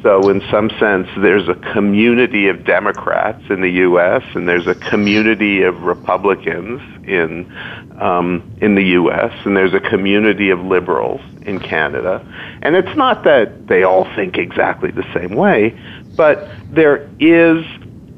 So, 0.03 0.31
in 0.31 0.41
some 0.49 0.71
sense, 0.79 1.09
there's 1.19 1.49
a 1.49 1.57
community 1.73 2.47
of 2.49 2.65
Democrats 2.65 3.43
in 3.51 3.61
the 3.61 3.71
U.S. 3.71 4.23
and 4.35 4.49
there's 4.49 4.69
a 4.69 4.77
community 4.77 5.63
of 5.63 5.83
Republicans 5.83 6.81
in 7.05 7.53
um, 8.01 8.57
in 8.61 8.77
the 8.77 8.85
U.S. 8.85 9.33
and 9.45 9.57
there's 9.57 9.75
a 9.75 9.81
community 9.81 10.51
of 10.51 10.61
liberals 10.61 11.21
in 11.43 11.59
Canada. 11.59 12.25
And 12.63 12.77
it's 12.77 12.97
not 12.97 13.25
that 13.25 13.67
they 13.67 13.83
all 13.83 14.05
think 14.15 14.39
exactly 14.39 14.93
the 14.93 15.07
same 15.13 15.35
way, 15.35 15.77
but 16.17 16.49
there 16.71 17.11
is 17.19 17.65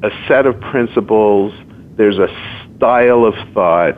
a 0.03 0.11
set 0.27 0.45
of 0.45 0.59
principles. 0.59 1.51
There's 1.95 2.17
a 2.17 2.27
style 2.75 3.25
of 3.25 3.33
thought, 3.53 3.95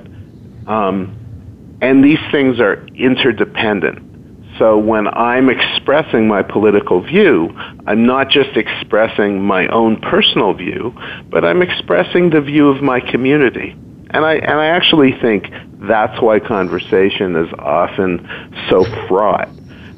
um, 0.68 1.78
and 1.82 2.04
these 2.04 2.20
things 2.32 2.60
are 2.60 2.86
interdependent. 2.96 4.12
So 4.60 4.78
when 4.78 5.08
I'm 5.08 5.50
expressing 5.50 6.28
my 6.28 6.44
political 6.44 7.02
view, 7.02 7.50
I'm 7.88 8.06
not 8.06 8.30
just 8.30 8.56
expressing 8.56 9.42
my 9.42 9.68
own 9.68 10.00
personal 10.00 10.54
view, 10.54 10.94
but 11.30 11.44
I'm 11.44 11.62
expressing 11.62 12.30
the 12.30 12.42
view 12.42 12.70
of 12.70 12.84
my 12.84 13.00
community. 13.00 13.76
And 14.12 14.26
I, 14.26 14.36
and 14.36 14.60
I 14.60 14.68
actually 14.68 15.12
think 15.20 15.50
that's 15.80 16.22
why 16.22 16.40
conversation 16.40 17.36
is 17.36 17.52
often 17.58 18.30
so 18.70 18.86
fraught 19.08 19.50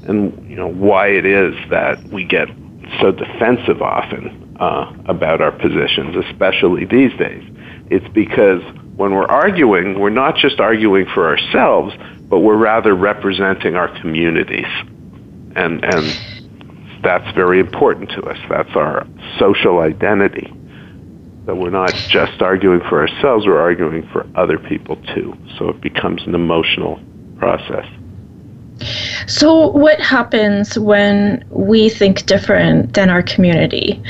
and 0.07 0.49
you 0.49 0.55
know 0.55 0.67
why 0.67 1.07
it 1.07 1.25
is 1.25 1.55
that 1.69 2.01
we 2.09 2.23
get 2.23 2.47
so 3.01 3.11
defensive 3.11 3.81
often 3.81 4.55
uh, 4.59 4.91
about 5.07 5.41
our 5.41 5.51
positions, 5.51 6.15
especially 6.29 6.85
these 6.85 7.11
days. 7.17 7.43
It's 7.89 8.07
because 8.09 8.61
when 8.95 9.11
we're 9.11 9.25
arguing, 9.25 9.99
we're 9.99 10.09
not 10.09 10.37
just 10.37 10.59
arguing 10.59 11.05
for 11.13 11.27
ourselves, 11.27 11.93
but 12.29 12.39
we're 12.39 12.57
rather 12.57 12.95
representing 12.95 13.75
our 13.75 13.89
communities. 13.99 14.67
And, 15.55 15.83
and 15.83 17.03
that's 17.03 17.29
very 17.35 17.59
important 17.59 18.09
to 18.11 18.21
us. 18.23 18.37
That's 18.49 18.75
our 18.75 19.05
social 19.37 19.79
identity. 19.79 20.51
That 21.45 21.57
we're 21.57 21.69
not 21.69 21.93
just 21.93 22.41
arguing 22.41 22.79
for 22.89 23.07
ourselves, 23.07 23.45
we're 23.45 23.59
arguing 23.59 24.07
for 24.09 24.25
other 24.35 24.57
people 24.57 24.95
too. 25.13 25.37
So 25.59 25.69
it 25.69 25.81
becomes 25.81 26.23
an 26.25 26.33
emotional 26.33 26.99
process. 27.37 27.85
So, 29.27 29.69
what 29.69 30.01
happens 30.01 30.77
when 30.77 31.45
we 31.49 31.89
think 31.89 32.25
different 32.25 32.93
than 32.93 33.09
our 33.09 33.23
community? 33.23 34.01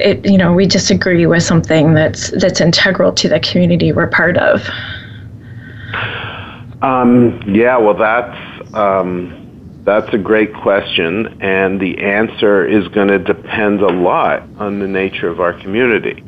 It, 0.00 0.24
you 0.24 0.38
know, 0.38 0.52
we 0.52 0.66
disagree 0.66 1.26
with 1.26 1.42
something 1.42 1.94
that's 1.94 2.30
that's 2.30 2.60
integral 2.60 3.12
to 3.14 3.28
the 3.28 3.40
community 3.40 3.92
we're 3.92 4.08
part 4.08 4.36
of. 4.36 4.68
Um, 6.82 7.42
yeah, 7.46 7.76
well, 7.78 7.94
that's 7.94 8.74
um, 8.74 9.80
that's 9.84 10.12
a 10.12 10.18
great 10.18 10.52
question, 10.52 11.40
and 11.40 11.80
the 11.80 11.98
answer 11.98 12.66
is 12.66 12.88
going 12.88 13.08
to 13.08 13.18
depend 13.18 13.80
a 13.80 13.88
lot 13.88 14.42
on 14.58 14.80
the 14.80 14.88
nature 14.88 15.28
of 15.28 15.40
our 15.40 15.52
community. 15.52 16.22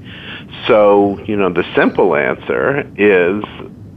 So, 0.67 1.19
you 1.25 1.37
know, 1.37 1.53
the 1.53 1.65
simple 1.75 2.17
answer 2.17 2.89
is 2.97 3.45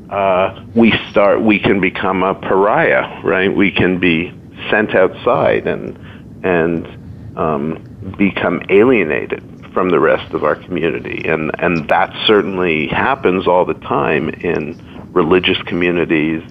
uh, 0.10 0.64
we 0.76 0.92
start. 1.10 1.42
We 1.42 1.60
can 1.60 1.80
become 1.80 2.24
a 2.24 2.36
pariah, 2.36 3.22
right? 3.24 3.56
We 3.56 3.72
can 3.72 4.00
be 4.00 4.34
sent 4.70 4.94
outside 4.96 5.68
and 5.68 5.98
and 6.44 7.38
um, 7.38 8.16
become 8.18 8.62
alienated 8.70 9.44
from 9.74 9.90
the 9.90 10.00
rest 10.00 10.34
of 10.34 10.44
our 10.44 10.56
community, 10.56 11.28
and 11.28 11.52
and 11.60 11.88
that 11.90 12.14
certainly 12.28 12.88
happens 12.88 13.48
all 13.48 13.66
the 13.66 13.76
time 13.76 14.30
in 14.30 14.80
religious 15.14 15.62
communities, 15.64 16.42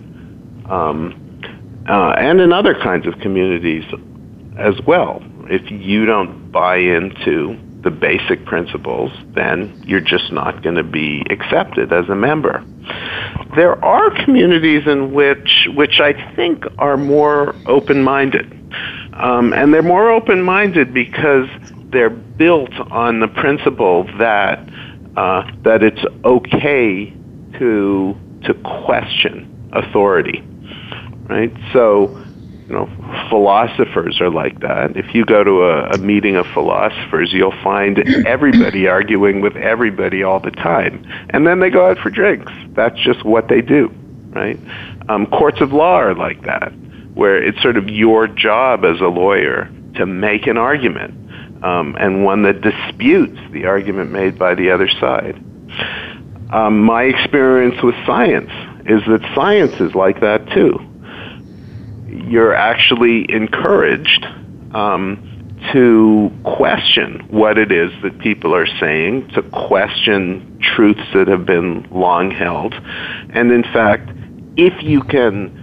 um, 0.69 1.15
uh, 1.89 2.13
and 2.19 2.41
in 2.41 2.53
other 2.53 2.75
kinds 2.75 3.07
of 3.07 3.19
communities 3.21 3.85
as 4.59 4.75
well. 4.87 5.23
If 5.49 5.71
you 5.71 6.07
don't 6.07 6.51
buy 6.53 6.77
into 6.77 7.59
the 7.83 7.91
basic 7.91 8.45
principles, 8.45 9.11
then 9.35 9.83
you're 9.87 10.01
just 10.01 10.33
not 10.33 10.63
going 10.63 10.75
to 10.75 10.83
be 10.83 11.25
accepted 11.31 11.93
as 11.93 12.09
a 12.09 12.15
member. 12.15 12.63
There 13.57 13.83
are 13.85 14.11
communities 14.25 14.87
in 14.87 15.13
which, 15.13 15.67
which 15.75 15.99
I 15.99 16.13
think 16.37 16.65
are 16.79 16.97
more 16.97 17.55
open-minded. 17.67 18.57
Um, 19.15 19.53
and 19.53 19.73
they're 19.73 19.83
more 19.83 20.11
open-minded 20.11 20.95
because 20.95 21.49
they're 21.91 22.11
built 22.11 22.73
on 22.91 23.21
the 23.21 23.29
principle 23.29 24.05
that 24.19 24.59
uh, 25.17 25.51
that 25.63 25.83
it's 25.83 26.05
okay 26.25 27.13
to 27.59 28.17
to 28.45 28.55
question 28.55 29.71
authority, 29.73 30.43
right? 31.29 31.53
So, 31.73 32.09
you 32.67 32.75
know, 32.75 32.89
philosophers 33.29 34.21
are 34.21 34.31
like 34.31 34.61
that. 34.61 34.97
If 34.97 35.15
you 35.15 35.25
go 35.25 35.45
to 35.45 35.63
a, 35.65 35.91
a 35.91 35.99
meeting 35.99 36.37
of 36.37 36.47
philosophers, 36.55 37.33
you'll 37.33 37.61
find 37.63 37.99
everybody 38.27 38.87
arguing 38.89 39.41
with 39.41 39.57
everybody 39.57 40.23
all 40.23 40.41
the 40.41 40.53
time, 40.53 41.05
and 41.31 41.47
then 41.47 41.61
they 41.61 41.71
go 41.71 41.91
out 41.91 41.99
for 41.99 42.11
drinks. 42.11 42.53
That's 42.71 42.99
just 42.99 43.25
what 43.25 43.49
they 43.49 43.61
do, 43.61 43.93
right? 44.31 44.59
Um, 45.09 45.27
courts 45.27 45.61
of 45.61 45.73
law 45.73 45.97
are 45.97 46.15
like 46.15 46.43
that, 46.45 46.73
where 47.15 47.43
it's 47.43 47.61
sort 47.61 47.77
of 47.77 47.89
your 47.89 48.27
job 48.27 48.85
as 48.85 49.01
a 49.01 49.09
lawyer 49.09 49.69
to 49.97 50.07
make 50.07 50.47
an 50.47 50.57
argument, 50.57 51.15
um, 51.63 51.97
and 51.99 52.25
one 52.25 52.43
that 52.43 52.61
disputes 52.61 53.39
the 53.53 53.67
argument 53.67 54.11
made 54.11 54.39
by 54.39 54.55
the 54.55 54.71
other 54.71 54.89
side. 54.89 55.37
Um, 56.53 56.83
my 56.83 57.05
experience 57.05 57.81
with 57.83 57.95
science 58.07 58.51
is 58.87 59.03
that 59.07 59.21
science 59.35 59.81
is 59.81 59.95
like 59.95 60.21
that 60.21 60.49
too. 60.51 60.79
You're 62.09 62.55
actually 62.55 63.31
encouraged 63.33 64.25
um, 64.75 65.59
to 65.73 66.33
question 66.43 67.21
what 67.29 67.59
it 67.59 67.71
is 67.71 67.93
that 68.03 68.19
people 68.19 68.55
are 68.55 68.67
saying, 68.79 69.29
to 69.29 69.43
question 69.43 70.59
truths 70.75 71.07
that 71.15 71.29
have 71.29 71.47
been 71.47 71.87
long 71.91 72.31
held, 72.31 72.75
and 72.75 73.53
in 73.53 73.63
fact, 73.63 74.11
if 74.57 74.83
you 74.83 75.03
can 75.03 75.60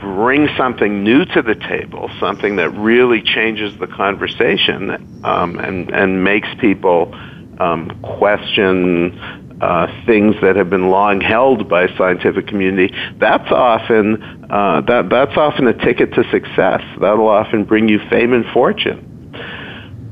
bring 0.00 0.48
something 0.56 1.04
new 1.04 1.24
to 1.24 1.42
the 1.42 1.54
table, 1.54 2.10
something 2.18 2.56
that 2.56 2.70
really 2.70 3.22
changes 3.22 3.76
the 3.78 3.86
conversation 3.86 5.22
um, 5.24 5.58
and 5.58 5.90
and 5.90 6.24
makes 6.24 6.48
people 6.60 7.14
um, 7.60 7.90
question 8.02 9.18
uh, 9.60 9.86
things 10.06 10.34
that 10.40 10.56
have 10.56 10.70
been 10.70 10.88
long 10.88 11.20
held 11.20 11.68
by 11.68 11.86
scientific 11.96 12.46
community, 12.46 12.94
that's 13.18 13.50
often 13.50 14.22
uh, 14.50 14.80
that 14.82 15.10
that's 15.10 15.36
often 15.36 15.66
a 15.66 15.74
ticket 15.74 16.14
to 16.14 16.24
success. 16.30 16.82
That'll 17.00 17.28
often 17.28 17.64
bring 17.64 17.88
you 17.88 17.98
fame 18.08 18.32
and 18.32 18.46
fortune. 18.52 19.06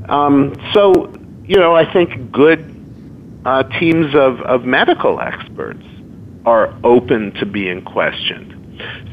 Um, 0.08 0.54
so, 0.72 1.12
you 1.44 1.56
know, 1.56 1.74
I 1.74 1.90
think 1.90 2.30
good 2.30 2.74
uh, 3.44 3.62
teams 3.78 4.14
of, 4.14 4.40
of 4.40 4.64
medical 4.64 5.20
experts 5.20 5.84
are 6.44 6.74
open 6.84 7.32
to 7.34 7.46
being 7.46 7.82
questioned. 7.84 8.57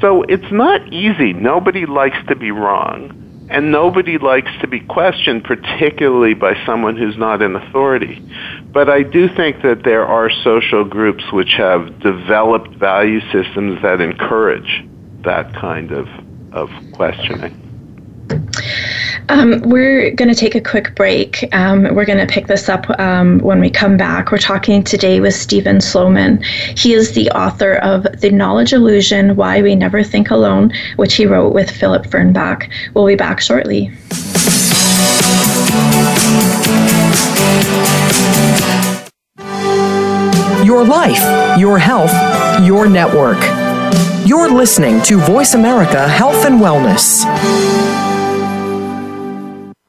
So 0.02 0.24
it's 0.24 0.52
not 0.52 0.92
easy. 0.94 1.34
Nobody 1.34 1.86
likes 1.86 2.18
to 2.28 2.36
be 2.36 2.52
wrong. 2.52 3.22
And 3.50 3.72
nobody 3.72 4.18
likes 4.18 4.50
to 4.62 4.68
be 4.68 4.80
questioned, 4.80 5.44
particularly 5.44 6.34
by 6.34 6.56
someone 6.66 6.98
who's 6.98 7.16
not 7.16 7.44
in 7.44 7.56
authority. 7.56 8.20
But 8.72 8.90
I 8.90 9.04
do 9.04 9.28
think 9.28 9.62
that 9.62 9.84
there 9.84 10.06
are 10.06 10.32
social 10.44 10.84
groups 10.84 11.24
which 11.32 11.54
have 11.58 12.00
developed 12.00 12.72
value 12.76 13.20
systems 13.32 13.82
that 13.84 14.02
encourage 14.02 14.84
that 15.24 15.54
kind 15.54 15.92
of, 15.92 16.08
of 16.54 16.70
questioning. 16.94 17.65
Um, 19.30 19.62
we're 19.62 20.12
going 20.12 20.30
to 20.30 20.36
take 20.36 20.54
a 20.56 20.62
quick 20.62 20.94
break. 20.96 21.48
Um, 21.54 21.96
we're 21.96 22.06
going 22.06 22.26
to 22.26 22.32
pick 22.32 22.48
this 22.48 22.70
up 22.70 22.88
um, 23.00 23.40
when 23.40 23.60
we 23.60 23.70
come 23.70 23.98
back. 23.98 24.32
We're 24.32 24.38
talking 24.38 24.84
today 24.84 25.20
with 25.20 25.34
Steven 25.34 25.82
Sloman. 25.82 26.44
He 26.44 26.94
is 26.94 27.14
the 27.14 27.30
author 27.32 27.76
of 27.76 28.04
The 28.22 28.30
Knowledge 28.30 28.74
Illusion 28.74 29.36
Why 29.36 29.62
We 29.62 29.76
Never 29.76 30.04
Think 30.04 30.30
Alone, 30.30 30.72
which 30.98 31.16
he 31.16 31.26
wrote 31.26 31.54
with 31.54 31.72
Philip 31.72 32.06
Fernbach. 32.06 32.70
We'll 32.94 33.08
be 33.08 33.16
back 33.16 33.42
shortly. 33.42 33.92
Your 40.64 40.84
life, 40.84 41.60
your 41.60 41.80
health, 41.80 42.14
your 42.64 42.88
network. 42.88 43.40
You're 44.28 44.52
listening 44.52 45.02
to 45.04 45.18
Voice 45.18 45.54
America 45.54 46.08
Health 46.08 46.46
and 46.46 46.60
Wellness. 46.60 48.05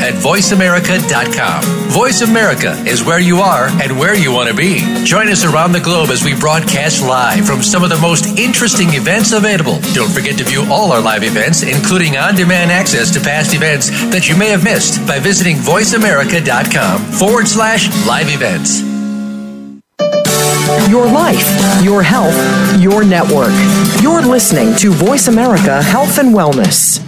at 0.00 0.14
voiceamerica.com. 0.14 1.62
Voice 1.90 2.20
America 2.22 2.72
is 2.86 3.02
where 3.02 3.18
you 3.18 3.38
are 3.38 3.68
and 3.82 3.98
where 3.98 4.14
you 4.14 4.32
want 4.32 4.48
to 4.48 4.54
be. 4.54 4.80
Join 5.04 5.28
us 5.28 5.44
around 5.44 5.72
the 5.72 5.80
globe 5.80 6.10
as 6.10 6.24
we 6.24 6.38
broadcast 6.38 7.02
live 7.02 7.46
from 7.46 7.62
some 7.62 7.82
of 7.82 7.90
the 7.90 7.98
most 7.98 8.38
interesting 8.38 8.88
events 8.94 9.32
available. 9.32 9.78
Don't 9.94 10.10
forget 10.10 10.38
to 10.38 10.44
view 10.44 10.64
all 10.70 10.92
our 10.92 11.00
live 11.00 11.24
events, 11.24 11.62
including 11.62 12.16
on 12.16 12.34
demand 12.34 12.70
access 12.70 13.10
to 13.14 13.20
past 13.20 13.54
events 13.54 13.90
that 14.10 14.28
you 14.28 14.36
may 14.36 14.48
have 14.48 14.64
missed 14.64 15.06
by 15.06 15.18
visiting 15.18 15.56
voiceamerica.com 15.56 17.00
forward 17.12 17.48
slash 17.48 17.88
live 18.06 18.28
events. 18.28 18.82
Your 20.90 21.06
life, 21.06 21.82
your 21.82 22.02
health, 22.02 22.36
your 22.80 23.04
network. 23.04 23.52
You're 24.02 24.22
listening 24.22 24.74
to 24.76 24.90
Voice 24.90 25.28
America 25.28 25.82
Health 25.82 26.18
and 26.18 26.34
Wellness. 26.34 27.07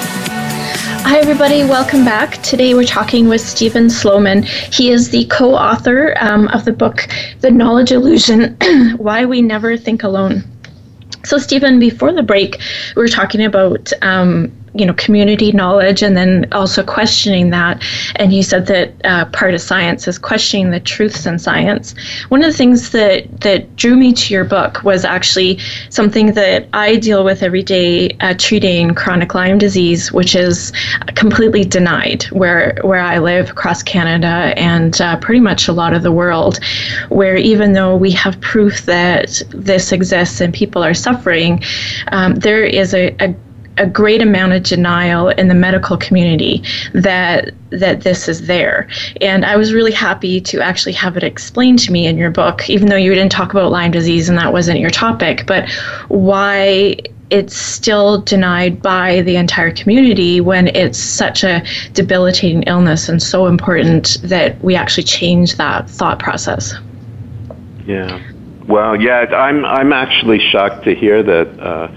Hi, 1.03 1.17
everybody. 1.17 1.63
Welcome 1.63 2.05
back. 2.05 2.41
Today 2.43 2.73
we're 2.73 2.85
talking 2.85 3.27
with 3.27 3.41
Steven 3.41 3.89
Sloman. 3.89 4.43
He 4.43 4.91
is 4.91 5.09
the 5.09 5.25
co 5.25 5.55
author 5.55 6.15
um, 6.21 6.47
of 6.49 6.63
the 6.63 6.71
book, 6.71 7.07
The 7.39 7.49
Knowledge 7.49 7.91
Illusion 7.91 8.55
Why 8.97 9.25
We 9.25 9.41
Never 9.41 9.75
Think 9.77 10.03
Alone. 10.03 10.43
So, 11.25 11.37
Steven, 11.37 11.79
before 11.79 12.13
the 12.13 12.23
break, 12.23 12.61
we 12.95 13.01
were 13.01 13.07
talking 13.07 13.43
about 13.43 13.91
um, 14.03 14.51
you 14.73 14.85
know 14.85 14.93
community 14.93 15.51
knowledge 15.51 16.01
and 16.01 16.15
then 16.15 16.47
also 16.51 16.83
questioning 16.83 17.49
that. 17.51 17.83
And 18.15 18.33
you 18.33 18.43
said 18.43 18.67
that 18.67 18.93
uh, 19.03 19.25
part 19.25 19.53
of 19.53 19.61
science 19.61 20.07
is 20.07 20.17
questioning 20.17 20.71
the 20.71 20.79
truths 20.79 21.25
in 21.25 21.39
science. 21.39 21.95
One 22.29 22.43
of 22.43 22.51
the 22.51 22.57
things 22.57 22.91
that 22.91 23.41
that 23.41 23.75
drew 23.75 23.95
me 23.95 24.13
to 24.13 24.33
your 24.33 24.43
book 24.43 24.83
was 24.83 25.03
actually 25.05 25.59
something 25.89 26.33
that 26.33 26.67
i 26.73 26.95
deal 26.95 27.23
with 27.23 27.43
every 27.43 27.63
day 27.63 28.09
uh, 28.21 28.33
treating 28.37 28.93
chronic 28.93 29.33
lyme 29.33 29.57
disease 29.57 30.11
which 30.11 30.35
is 30.35 30.71
completely 31.15 31.63
denied 31.63 32.23
where 32.25 32.77
where 32.83 32.99
i 32.99 33.17
live 33.17 33.49
across 33.49 33.81
canada 33.83 34.53
and 34.57 35.01
uh, 35.01 35.17
pretty 35.17 35.39
much 35.39 35.67
a 35.67 35.73
lot 35.73 35.93
of 35.93 36.03
the 36.03 36.11
world 36.11 36.59
where 37.09 37.37
even 37.37 37.73
though 37.73 37.95
we 37.95 38.11
have 38.11 38.39
proof 38.41 38.81
that 38.85 39.41
this 39.49 39.91
exists 39.91 40.41
and 40.41 40.53
people 40.53 40.83
are 40.83 40.93
suffering 40.93 41.63
um, 42.11 42.35
there 42.35 42.63
is 42.63 42.93
a, 42.93 43.15
a 43.19 43.35
a 43.77 43.87
great 43.87 44.21
amount 44.21 44.53
of 44.53 44.63
denial 44.63 45.29
in 45.29 45.47
the 45.47 45.55
medical 45.55 45.97
community 45.97 46.63
that 46.93 47.51
that 47.69 48.01
this 48.01 48.27
is 48.27 48.47
there. 48.47 48.87
And 49.21 49.45
I 49.45 49.55
was 49.55 49.73
really 49.73 49.93
happy 49.93 50.41
to 50.41 50.61
actually 50.61 50.91
have 50.93 51.15
it 51.15 51.23
explained 51.23 51.79
to 51.79 51.91
me 51.91 52.05
in 52.05 52.17
your 52.17 52.31
book, 52.31 52.69
even 52.69 52.89
though 52.89 52.97
you 52.97 53.13
didn't 53.13 53.31
talk 53.31 53.51
about 53.51 53.71
Lyme 53.71 53.91
disease 53.91 54.27
and 54.27 54.37
that 54.37 54.51
wasn't 54.51 54.79
your 54.79 54.89
topic, 54.89 55.45
but 55.47 55.69
why 56.09 56.97
it's 57.29 57.55
still 57.55 58.21
denied 58.21 58.81
by 58.81 59.21
the 59.21 59.37
entire 59.37 59.71
community 59.71 60.41
when 60.41 60.67
it's 60.75 60.99
such 60.99 61.45
a 61.45 61.63
debilitating 61.93 62.63
illness 62.63 63.07
and 63.07 63.23
so 63.23 63.47
important 63.47 64.17
that 64.23 64.61
we 64.61 64.75
actually 64.75 65.03
change 65.03 65.55
that 65.55 65.89
thought 65.89 66.19
process. 66.19 66.73
Yeah. 67.87 68.21
Well, 68.67 69.01
yeah, 69.01 69.25
I'm 69.33 69.65
I'm 69.65 69.93
actually 69.93 70.39
shocked 70.39 70.83
to 70.83 70.93
hear 70.93 71.23
that 71.23 71.59
uh, 71.59 71.87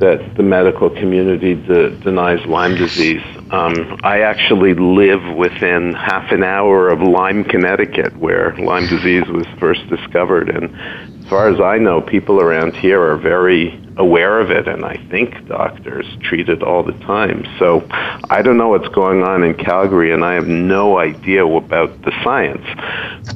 that 0.00 0.34
the 0.36 0.42
medical 0.42 0.88
community 0.90 1.54
de- 1.54 1.90
denies 1.96 2.44
Lyme 2.46 2.74
disease. 2.74 3.22
Um, 3.50 4.00
I 4.02 4.20
actually 4.20 4.74
live 4.74 5.36
within 5.36 5.92
half 5.92 6.32
an 6.32 6.42
hour 6.42 6.88
of 6.88 7.00
Lyme, 7.02 7.44
Connecticut, 7.44 8.16
where 8.16 8.56
Lyme 8.56 8.86
disease 8.86 9.26
was 9.28 9.46
first 9.58 9.86
discovered. 9.88 10.48
And 10.48 10.74
as 11.22 11.28
far 11.28 11.48
as 11.48 11.60
I 11.60 11.76
know, 11.76 12.00
people 12.00 12.40
around 12.40 12.74
here 12.74 13.02
are 13.02 13.18
very 13.18 13.78
aware 13.98 14.40
of 14.40 14.50
it, 14.50 14.66
and 14.66 14.84
I 14.84 14.96
think 15.10 15.46
doctors 15.46 16.06
treat 16.22 16.48
it 16.48 16.62
all 16.62 16.82
the 16.82 16.98
time. 17.04 17.44
So 17.58 17.86
I 17.90 18.40
don't 18.40 18.56
know 18.56 18.70
what's 18.70 18.88
going 18.88 19.22
on 19.22 19.44
in 19.44 19.54
Calgary, 19.54 20.12
and 20.12 20.24
I 20.24 20.32
have 20.34 20.48
no 20.48 20.98
idea 20.98 21.46
about 21.46 22.02
the 22.02 22.12
science. 22.24 22.66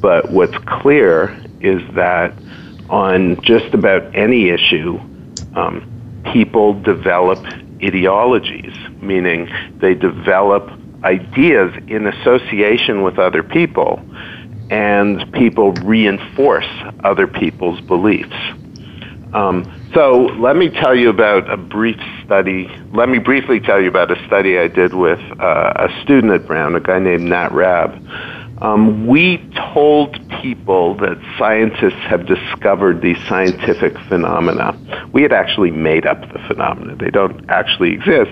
But 0.01 0.31
what's 0.31 0.57
clear 0.65 1.39
is 1.61 1.81
that 1.93 2.33
on 2.89 3.39
just 3.41 3.73
about 3.75 4.15
any 4.15 4.49
issue, 4.49 4.99
um, 5.55 5.91
people 6.31 6.73
develop 6.81 7.39
ideologies, 7.83 8.75
meaning 9.01 9.49
they 9.77 9.93
develop 9.93 10.69
ideas 11.03 11.73
in 11.87 12.07
association 12.07 13.03
with 13.03 13.19
other 13.19 13.43
people, 13.43 13.99
and 14.69 15.31
people 15.33 15.71
reinforce 15.73 16.67
other 17.03 17.27
people's 17.27 17.79
beliefs. 17.81 18.35
Um, 19.33 19.69
so 19.93 20.27
let 20.39 20.55
me 20.55 20.69
tell 20.69 20.95
you 20.95 21.09
about 21.09 21.49
a 21.49 21.57
brief 21.57 21.99
study. 22.25 22.67
Let 22.93 23.09
me 23.09 23.19
briefly 23.19 23.59
tell 23.59 23.81
you 23.81 23.89
about 23.89 24.09
a 24.09 24.25
study 24.27 24.57
I 24.57 24.67
did 24.67 24.93
with 24.93 25.19
uh, 25.39 25.73
a 25.75 26.01
student 26.03 26.33
at 26.33 26.47
Brown, 26.47 26.75
a 26.75 26.79
guy 26.79 26.99
named 26.99 27.23
Nat 27.23 27.51
Rabb. 27.51 28.01
Um, 28.61 29.05
we 29.05 29.37
told 29.73 30.13
people 30.41 30.95
that 30.97 31.17
scientists 31.37 32.01
have 32.07 32.25
discovered 32.25 33.01
these 33.01 33.17
scientific 33.27 33.97
phenomena. 34.07 34.77
We 35.11 35.21
had 35.21 35.33
actually 35.33 35.71
made 35.71 36.05
up 36.05 36.21
the 36.31 36.39
phenomena. 36.47 36.95
They 36.95 37.09
don't 37.09 37.49
actually 37.49 37.93
exist. 37.93 38.31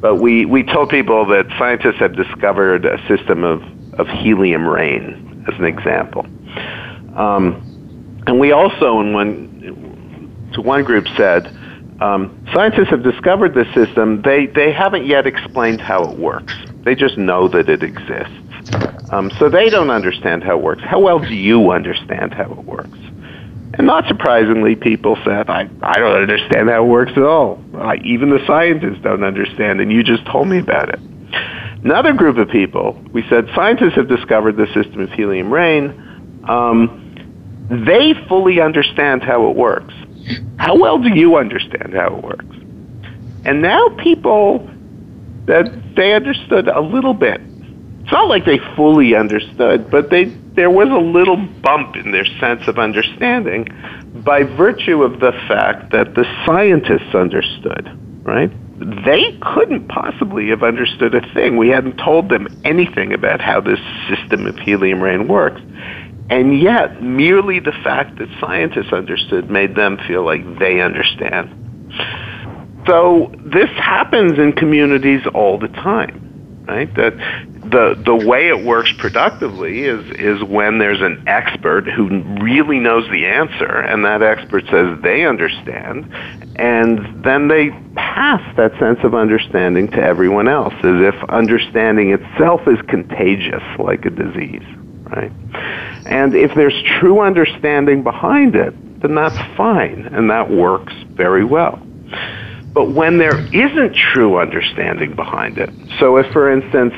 But 0.00 0.16
we, 0.16 0.44
we 0.44 0.64
told 0.64 0.88
people 0.88 1.24
that 1.26 1.46
scientists 1.58 1.98
have 1.98 2.16
discovered 2.16 2.84
a 2.84 2.98
system 3.06 3.44
of, 3.44 3.62
of 4.00 4.08
helium 4.08 4.66
rain, 4.66 5.44
as 5.46 5.58
an 5.58 5.66
example. 5.66 6.26
Um, 7.14 8.22
and 8.26 8.40
we 8.40 8.52
also, 8.52 9.00
in 9.00 9.12
one, 9.12 10.50
to 10.54 10.62
one 10.62 10.84
group, 10.84 11.06
said, 11.16 11.46
um, 12.00 12.44
scientists 12.52 12.88
have 12.88 13.02
discovered 13.02 13.54
this 13.54 13.72
system. 13.74 14.22
They, 14.22 14.46
they 14.46 14.72
haven't 14.72 15.06
yet 15.06 15.26
explained 15.26 15.80
how 15.80 16.10
it 16.10 16.18
works. 16.18 16.54
They 16.82 16.94
just 16.94 17.18
know 17.18 17.46
that 17.48 17.68
it 17.68 17.82
exists. 17.82 18.34
Um, 19.12 19.30
so 19.38 19.48
they 19.48 19.70
don't 19.70 19.90
understand 19.90 20.44
how 20.44 20.58
it 20.58 20.62
works. 20.62 20.82
How 20.84 21.00
well 21.00 21.18
do 21.18 21.34
you 21.34 21.72
understand 21.72 22.32
how 22.32 22.52
it 22.52 22.64
works? 22.64 22.98
And 23.74 23.86
not 23.86 24.06
surprisingly, 24.08 24.76
people 24.76 25.16
said, 25.24 25.48
I, 25.48 25.68
I 25.82 25.98
don't 25.98 26.16
understand 26.16 26.68
how 26.68 26.84
it 26.84 26.88
works 26.88 27.12
at 27.16 27.22
all. 27.22 27.62
I, 27.74 27.96
even 28.04 28.30
the 28.30 28.44
scientists 28.46 29.00
don't 29.02 29.24
understand, 29.24 29.80
and 29.80 29.90
you 29.92 30.02
just 30.02 30.24
told 30.26 30.48
me 30.48 30.58
about 30.58 30.90
it. 30.90 31.00
Another 31.82 32.12
group 32.12 32.36
of 32.36 32.48
people, 32.48 33.00
we 33.12 33.26
said, 33.28 33.48
scientists 33.54 33.94
have 33.94 34.08
discovered 34.08 34.56
the 34.56 34.66
system 34.74 35.00
of 35.00 35.10
helium 35.12 35.52
rain. 35.52 36.44
Um, 36.48 37.06
they 37.70 38.14
fully 38.28 38.60
understand 38.60 39.22
how 39.22 39.48
it 39.48 39.56
works. 39.56 39.94
How 40.58 40.78
well 40.78 40.98
do 40.98 41.08
you 41.08 41.36
understand 41.36 41.94
how 41.94 42.16
it 42.16 42.22
works? 42.22 42.56
And 43.44 43.62
now 43.62 43.88
people 44.02 44.68
that 45.46 45.94
they 45.96 46.12
understood 46.12 46.68
a 46.68 46.80
little 46.80 47.14
bit 47.14 47.40
it's 48.10 48.16
not 48.16 48.28
like 48.28 48.44
they 48.44 48.58
fully 48.74 49.14
understood, 49.14 49.88
but 49.88 50.10
they 50.10 50.24
there 50.24 50.68
was 50.68 50.88
a 50.88 51.00
little 51.00 51.36
bump 51.36 51.94
in 51.94 52.10
their 52.10 52.26
sense 52.40 52.66
of 52.66 52.76
understanding 52.76 53.68
by 54.24 54.42
virtue 54.42 55.04
of 55.04 55.20
the 55.20 55.30
fact 55.46 55.92
that 55.92 56.16
the 56.16 56.24
scientists 56.44 57.14
understood, 57.14 57.88
right? 58.24 58.50
They 59.04 59.38
couldn't 59.40 59.86
possibly 59.86 60.48
have 60.48 60.64
understood 60.64 61.14
a 61.14 61.20
thing. 61.34 61.56
We 61.56 61.68
hadn't 61.68 61.98
told 61.98 62.28
them 62.28 62.48
anything 62.64 63.12
about 63.12 63.40
how 63.40 63.60
this 63.60 63.78
system 64.08 64.44
of 64.44 64.58
helium 64.58 65.00
rain 65.00 65.28
works. 65.28 65.60
And 66.30 66.60
yet, 66.60 67.00
merely 67.00 67.60
the 67.60 67.78
fact 67.84 68.18
that 68.18 68.28
scientists 68.40 68.92
understood 68.92 69.48
made 69.48 69.76
them 69.76 69.98
feel 70.08 70.24
like 70.24 70.58
they 70.58 70.80
understand. 70.80 71.48
So 72.88 73.32
this 73.38 73.70
happens 73.76 74.36
in 74.36 74.52
communities 74.54 75.22
all 75.32 75.60
the 75.60 75.68
time, 75.68 76.29
right? 76.70 76.94
That 76.94 77.16
the 77.70 78.00
the 78.04 78.14
way 78.14 78.48
it 78.48 78.64
works 78.64 78.92
productively 78.98 79.84
is 79.84 80.04
is 80.12 80.42
when 80.44 80.78
there's 80.78 81.00
an 81.00 81.24
expert 81.26 81.88
who 81.88 82.22
really 82.42 82.78
knows 82.78 83.08
the 83.10 83.26
answer 83.26 83.80
and 83.80 84.04
that 84.04 84.22
expert 84.22 84.64
says 84.70 84.98
they 85.02 85.24
understand 85.24 86.10
and 86.56 87.24
then 87.24 87.48
they 87.48 87.70
pass 87.96 88.42
that 88.56 88.72
sense 88.78 88.98
of 89.02 89.14
understanding 89.14 89.88
to 89.88 90.00
everyone 90.00 90.48
else 90.48 90.74
as 90.78 91.00
if 91.02 91.14
understanding 91.28 92.12
itself 92.12 92.60
is 92.66 92.78
contagious 92.88 93.62
like 93.78 94.04
a 94.06 94.10
disease 94.10 94.66
right 95.10 95.32
and 96.06 96.34
if 96.34 96.54
there's 96.54 96.82
true 96.98 97.20
understanding 97.20 98.02
behind 98.02 98.54
it 98.54 98.72
then 99.02 99.14
that's 99.14 99.38
fine 99.56 100.06
and 100.12 100.30
that 100.30 100.50
works 100.50 100.94
very 101.10 101.44
well 101.44 101.80
but 102.72 102.90
when 102.90 103.18
there 103.18 103.38
isn't 103.54 103.94
true 103.94 104.38
understanding 104.38 105.14
behind 105.14 105.58
it 105.58 105.70
so 105.98 106.16
if 106.16 106.30
for 106.32 106.50
instance 106.50 106.94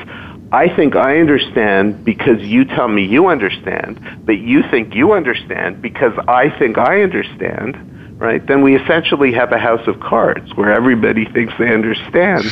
I 0.53 0.69
think 0.75 0.95
I 0.95 1.17
understand 1.17 2.05
because 2.05 2.39
you 2.41 2.63
tell 2.63 2.87
me 2.87 3.03
you 3.03 3.25
understand, 3.29 3.99
but 4.23 4.37
you 4.37 4.61
think 4.69 4.93
you 4.93 5.13
understand 5.13 5.81
because 5.81 6.13
I 6.27 6.55
think 6.59 6.77
I 6.77 7.01
understand, 7.01 8.19
right? 8.21 8.45
Then 8.45 8.61
we 8.61 8.75
essentially 8.75 9.33
have 9.33 9.51
a 9.51 9.57
house 9.57 9.87
of 9.87 9.99
cards 9.99 10.53
where 10.53 10.71
everybody 10.71 11.25
thinks 11.25 11.55
they 11.57 11.73
understand 11.73 12.45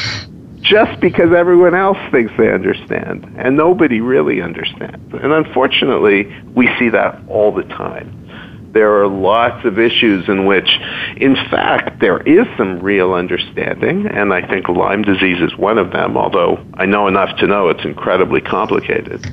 just 0.61 0.99
because 0.99 1.31
everyone 1.31 1.75
else 1.75 1.99
thinks 2.11 2.33
they 2.39 2.51
understand, 2.51 3.35
and 3.37 3.55
nobody 3.55 4.01
really 4.01 4.41
understands. 4.41 5.13
And 5.13 5.31
unfortunately, 5.31 6.23
we 6.55 6.69
see 6.79 6.89
that 6.89 7.21
all 7.27 7.51
the 7.51 7.63
time 7.63 8.20
there 8.73 9.01
are 9.01 9.07
lots 9.07 9.65
of 9.65 9.79
issues 9.79 10.27
in 10.29 10.45
which, 10.45 10.69
in 11.17 11.35
fact, 11.35 11.99
there 11.99 12.19
is 12.19 12.47
some 12.57 12.79
real 12.79 13.13
understanding, 13.13 14.07
and 14.07 14.33
I 14.33 14.47
think 14.47 14.69
Lyme 14.69 15.01
disease 15.01 15.41
is 15.41 15.55
one 15.57 15.77
of 15.77 15.91
them, 15.91 16.17
although 16.17 16.63
I 16.75 16.85
know 16.85 17.07
enough 17.07 17.37
to 17.39 17.47
know 17.47 17.69
it's 17.69 17.83
incredibly 17.83 18.41
complicated. 18.41 19.25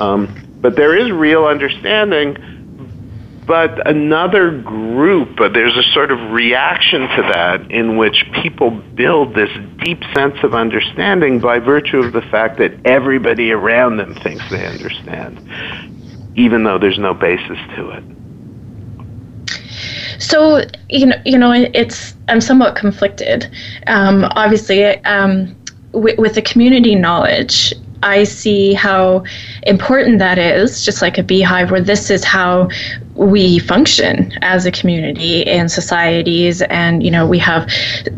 Um, 0.00 0.58
but 0.60 0.76
there 0.76 0.96
is 0.96 1.10
real 1.10 1.44
understanding, 1.44 3.42
but 3.46 3.86
another 3.86 4.62
group, 4.62 5.36
there's 5.52 5.76
a 5.76 5.82
sort 5.92 6.10
of 6.10 6.32
reaction 6.32 7.02
to 7.02 7.22
that 7.34 7.70
in 7.70 7.98
which 7.98 8.24
people 8.42 8.70
build 8.70 9.34
this 9.34 9.50
deep 9.84 10.02
sense 10.14 10.36
of 10.42 10.54
understanding 10.54 11.40
by 11.40 11.58
virtue 11.58 11.98
of 11.98 12.14
the 12.14 12.22
fact 12.22 12.58
that 12.58 12.72
everybody 12.86 13.52
around 13.52 13.98
them 13.98 14.14
thinks 14.14 14.42
they 14.50 14.66
understand, 14.66 15.38
even 16.34 16.64
though 16.64 16.78
there's 16.78 16.98
no 16.98 17.12
basis 17.12 17.58
to 17.76 17.90
it. 17.90 18.13
So 20.18 20.62
you 20.88 21.06
know, 21.06 21.16
you 21.24 21.38
know, 21.38 21.52
it's 21.52 22.14
I'm 22.28 22.40
somewhat 22.40 22.76
conflicted. 22.76 23.50
Um, 23.86 24.24
obviously, 24.32 24.84
um, 25.04 25.54
with, 25.92 26.18
with 26.18 26.34
the 26.34 26.42
community 26.42 26.94
knowledge, 26.94 27.74
I 28.04 28.24
see 28.24 28.74
how 28.74 29.24
important 29.62 30.18
that 30.18 30.38
is, 30.38 30.84
just 30.84 31.00
like 31.00 31.16
a 31.16 31.22
beehive, 31.22 31.70
where 31.70 31.80
this 31.80 32.10
is 32.10 32.22
how 32.22 32.68
we 33.14 33.58
function 33.58 34.32
as 34.42 34.66
a 34.66 34.70
community 34.70 35.46
and 35.46 35.72
societies. 35.72 36.60
And, 36.62 37.02
you 37.02 37.10
know, 37.10 37.26
we 37.26 37.38
have 37.38 37.70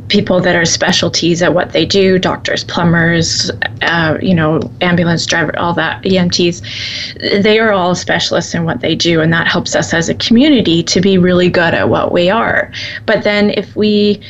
people 0.08 0.40
that 0.40 0.56
are 0.56 0.64
specialties 0.64 1.40
at 1.40 1.54
what 1.54 1.72
they 1.72 1.86
do 1.86 2.18
doctors, 2.18 2.64
plumbers, 2.64 3.50
uh, 3.82 4.18
you 4.20 4.34
know, 4.34 4.60
ambulance 4.80 5.24
driver, 5.24 5.56
all 5.58 5.72
that, 5.74 6.02
EMTs. 6.02 7.42
They 7.42 7.60
are 7.60 7.70
all 7.72 7.94
specialists 7.94 8.54
in 8.54 8.64
what 8.64 8.80
they 8.80 8.96
do. 8.96 9.20
And 9.20 9.32
that 9.32 9.46
helps 9.46 9.76
us 9.76 9.94
as 9.94 10.08
a 10.08 10.14
community 10.14 10.82
to 10.82 11.00
be 11.00 11.16
really 11.16 11.48
good 11.48 11.74
at 11.74 11.88
what 11.88 12.10
we 12.10 12.28
are. 12.28 12.72
But 13.06 13.22
then 13.22 13.50
if 13.50 13.76
we, 13.76 14.20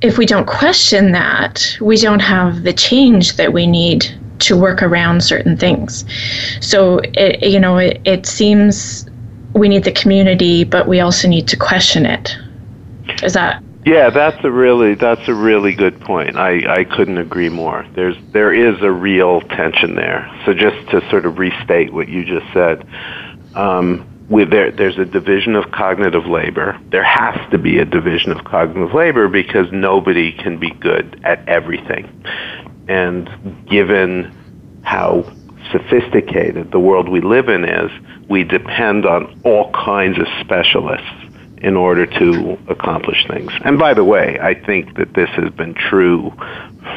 if 0.00 0.16
we 0.16 0.24
don't 0.24 0.46
question 0.46 1.12
that, 1.12 1.76
we 1.80 1.98
don't 1.98 2.20
have 2.20 2.62
the 2.62 2.72
change 2.72 3.36
that 3.36 3.52
we 3.52 3.66
need 3.66 4.17
to 4.40 4.56
work 4.56 4.82
around 4.82 5.22
certain 5.22 5.56
things. 5.56 6.04
So 6.60 7.00
it, 7.14 7.42
you 7.42 7.60
know, 7.60 7.78
it, 7.78 8.00
it 8.04 8.26
seems 8.26 9.08
we 9.54 9.68
need 9.68 9.84
the 9.84 9.92
community, 9.92 10.64
but 10.64 10.88
we 10.88 11.00
also 11.00 11.28
need 11.28 11.48
to 11.48 11.56
question 11.56 12.06
it. 12.06 12.36
Is 13.22 13.32
that? 13.34 13.62
Yeah, 13.84 14.10
that's 14.10 14.44
a 14.44 14.50
really 14.50 14.94
that's 14.94 15.26
a 15.28 15.34
really 15.34 15.74
good 15.74 15.98
point. 16.00 16.36
I, 16.36 16.80
I 16.80 16.84
couldn't 16.84 17.18
agree 17.18 17.48
more. 17.48 17.86
There's 17.94 18.16
there 18.32 18.52
is 18.52 18.82
a 18.82 18.90
real 18.90 19.40
tension 19.40 19.94
there. 19.94 20.30
So 20.44 20.52
just 20.52 20.76
to 20.90 21.08
sort 21.08 21.24
of 21.24 21.38
restate 21.38 21.92
what 21.92 22.08
you 22.08 22.24
just 22.24 22.52
said, 22.52 22.86
um, 23.54 24.06
with 24.28 24.50
there, 24.50 24.70
there's 24.70 24.98
a 24.98 25.06
division 25.06 25.54
of 25.54 25.70
cognitive 25.70 26.26
labor. 26.26 26.78
There 26.90 27.02
has 27.02 27.50
to 27.50 27.56
be 27.56 27.78
a 27.78 27.84
division 27.84 28.30
of 28.30 28.44
cognitive 28.44 28.92
labor 28.92 29.26
because 29.26 29.72
nobody 29.72 30.32
can 30.32 30.58
be 30.58 30.70
good 30.70 31.20
at 31.24 31.48
everything. 31.48 32.22
And 32.88 33.66
given 33.68 34.34
how 34.82 35.24
sophisticated 35.70 36.70
the 36.70 36.80
world 36.80 37.08
we 37.08 37.20
live 37.20 37.48
in 37.48 37.64
is, 37.64 37.90
we 38.28 38.44
depend 38.44 39.06
on 39.06 39.40
all 39.44 39.70
kinds 39.72 40.18
of 40.18 40.26
specialists 40.40 41.06
in 41.60 41.76
order 41.76 42.06
to 42.06 42.58
accomplish 42.68 43.26
things. 43.26 43.50
And 43.64 43.78
by 43.78 43.92
the 43.92 44.04
way, 44.04 44.38
I 44.40 44.54
think 44.54 44.96
that 44.96 45.14
this 45.14 45.28
has 45.30 45.50
been 45.54 45.74
true 45.74 46.32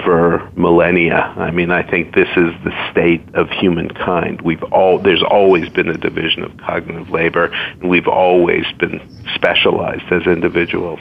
for 0.03 0.49
millennia. 0.55 1.33
I 1.37 1.51
mean, 1.51 1.71
I 1.71 1.81
think 1.81 2.13
this 2.13 2.29
is 2.29 2.53
the 2.63 2.91
state 2.91 3.23
of 3.33 3.49
humankind. 3.49 4.41
We've 4.41 4.63
all 4.63 4.99
there's 4.99 5.23
always 5.23 5.67
been 5.69 5.89
a 5.89 5.97
division 5.97 6.43
of 6.43 6.55
cognitive 6.57 7.09
labor, 7.09 7.45
and 7.45 7.89
we've 7.89 8.07
always 8.07 8.65
been 8.79 9.01
specialized 9.33 10.11
as 10.11 10.27
individuals. 10.27 10.99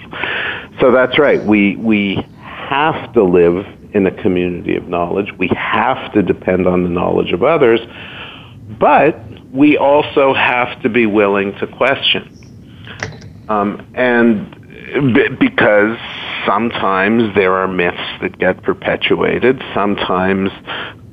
So 0.81 0.91
that's 0.91 1.19
right. 1.19 1.43
We 1.43 1.77
we 1.77 2.27
have 2.41 3.13
to 3.13 3.23
live 3.23 3.67
in 3.93 4.07
a 4.07 4.23
community 4.23 4.77
of 4.77 4.89
knowledge. 4.89 5.33
We 5.39 5.49
have 5.57 6.13
to 6.15 6.23
depend 6.23 6.67
on 6.67 6.83
the 6.85 6.91
knowledge 6.91 7.33
of 7.33 7.43
others, 7.43 7.81
but 8.79 9.19
we 9.53 9.77
also 9.77 10.33
have 10.35 10.81
to 10.83 10.89
be 10.89 11.07
willing 11.07 11.55
to 11.59 11.67
question. 11.67 12.29
Um, 13.49 13.85
and 13.95 14.51
b- 15.15 15.29
because 15.39 15.99
sometimes 16.47 17.35
there 17.35 17.55
are 17.55 17.69
myths 17.69 17.99
that 18.23 18.39
get 18.39 18.63
perpetuated, 18.63 19.63
sometimes 19.75 20.51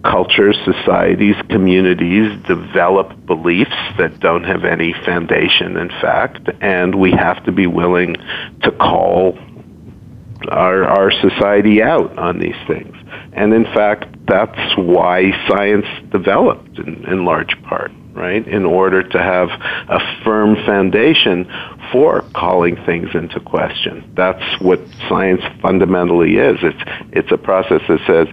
cultures, 0.03 0.57
societies, 0.63 1.35
communities 1.49 2.31
develop 2.47 3.25
beliefs 3.25 3.75
that 3.97 4.19
don't 4.19 4.43
have 4.43 4.63
any 4.63 4.93
foundation 5.05 5.75
in 5.77 5.89
fact, 5.89 6.49
and 6.61 6.95
we 6.95 7.11
have 7.11 7.43
to 7.45 7.51
be 7.51 7.67
willing 7.67 8.15
to 8.63 8.71
call 8.71 9.37
our, 10.49 10.83
our 10.83 11.11
society 11.11 11.81
out 11.81 12.17
on 12.17 12.39
these 12.39 12.55
things. 12.67 12.95
And 13.33 13.53
in 13.53 13.65
fact, 13.65 14.05
that's 14.25 14.77
why 14.77 15.31
science 15.47 15.85
developed 16.11 16.79
in, 16.79 17.05
in 17.05 17.25
large 17.25 17.61
part, 17.63 17.91
right? 18.13 18.45
In 18.47 18.65
order 18.65 19.03
to 19.03 19.17
have 19.19 19.49
a 19.49 20.23
firm 20.23 20.55
foundation 20.65 21.51
for 21.91 22.21
calling 22.33 22.75
things 22.85 23.09
into 23.13 23.39
question. 23.39 24.11
That's 24.15 24.61
what 24.61 24.79
science 25.07 25.41
fundamentally 25.61 26.37
is. 26.37 26.57
It's, 26.61 26.83
it's 27.11 27.31
a 27.31 27.37
process 27.37 27.81
that 27.87 27.99
says, 28.07 28.27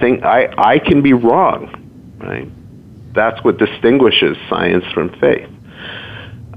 think, 0.00 0.24
I, 0.24 0.52
I 0.58 0.78
can 0.78 1.02
be 1.02 1.12
wrong, 1.12 2.16
right? 2.18 2.48
That's 3.14 3.42
what 3.44 3.58
distinguishes 3.58 4.36
science 4.48 4.84
from 4.92 5.08
faith. 5.20 5.48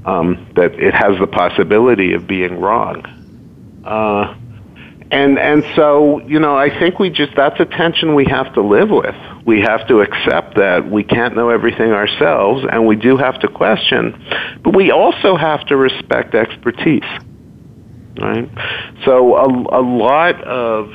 Um, 0.05 0.51
that 0.55 0.73
it 0.75 0.93
has 0.93 1.19
the 1.19 1.27
possibility 1.27 2.13
of 2.13 2.25
being 2.25 2.59
wrong. 2.59 3.05
Uh, 3.85 4.35
and 5.11 5.39
and 5.39 5.63
so 5.75 6.19
you 6.27 6.39
know 6.39 6.57
i 6.57 6.69
think 6.79 6.99
we 6.99 7.09
just 7.09 7.35
that's 7.35 7.59
a 7.59 7.65
tension 7.65 8.15
we 8.15 8.25
have 8.25 8.53
to 8.53 8.61
live 8.61 8.89
with. 8.89 9.15
We 9.45 9.61
have 9.61 9.87
to 9.87 10.01
accept 10.01 10.55
that 10.57 10.91
we 10.91 11.03
can't 11.03 11.35
know 11.35 11.49
everything 11.49 11.91
ourselves 11.91 12.65
and 12.71 12.85
we 12.85 12.95
do 12.95 13.17
have 13.17 13.39
to 13.39 13.47
question 13.47 14.59
but 14.63 14.75
we 14.75 14.91
also 14.91 15.35
have 15.35 15.65
to 15.67 15.77
respect 15.77 16.35
expertise 16.35 17.03
right? 18.21 18.49
So 19.05 19.35
a, 19.35 19.79
a 19.79 19.83
lot 19.83 20.43
of 20.43 20.91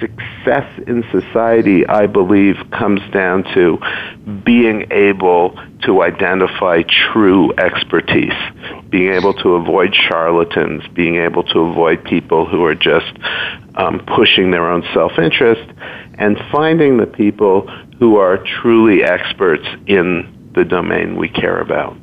success 0.00 0.66
in 0.86 1.04
society, 1.10 1.86
I 1.86 2.06
believe, 2.06 2.56
comes 2.70 3.00
down 3.12 3.44
to 3.54 3.78
being 4.44 4.86
able 4.90 5.58
to 5.82 6.02
identify 6.02 6.82
true 6.82 7.52
expertise, 7.54 8.34
being 8.90 9.12
able 9.12 9.34
to 9.34 9.54
avoid 9.54 9.94
charlatans, 9.94 10.82
being 10.94 11.16
able 11.16 11.42
to 11.44 11.60
avoid 11.60 12.04
people 12.04 12.46
who 12.46 12.64
are 12.64 12.74
just 12.74 13.12
um, 13.76 14.04
pushing 14.06 14.50
their 14.50 14.70
own 14.70 14.84
self 14.92 15.18
interest, 15.18 15.70
and 16.18 16.38
finding 16.50 16.96
the 16.98 17.06
people 17.06 17.66
who 17.98 18.16
are 18.16 18.38
truly 18.60 19.02
experts 19.02 19.66
in 19.86 20.50
the 20.54 20.64
domain 20.64 21.16
we 21.16 21.28
care 21.28 21.60
about. 21.60 21.96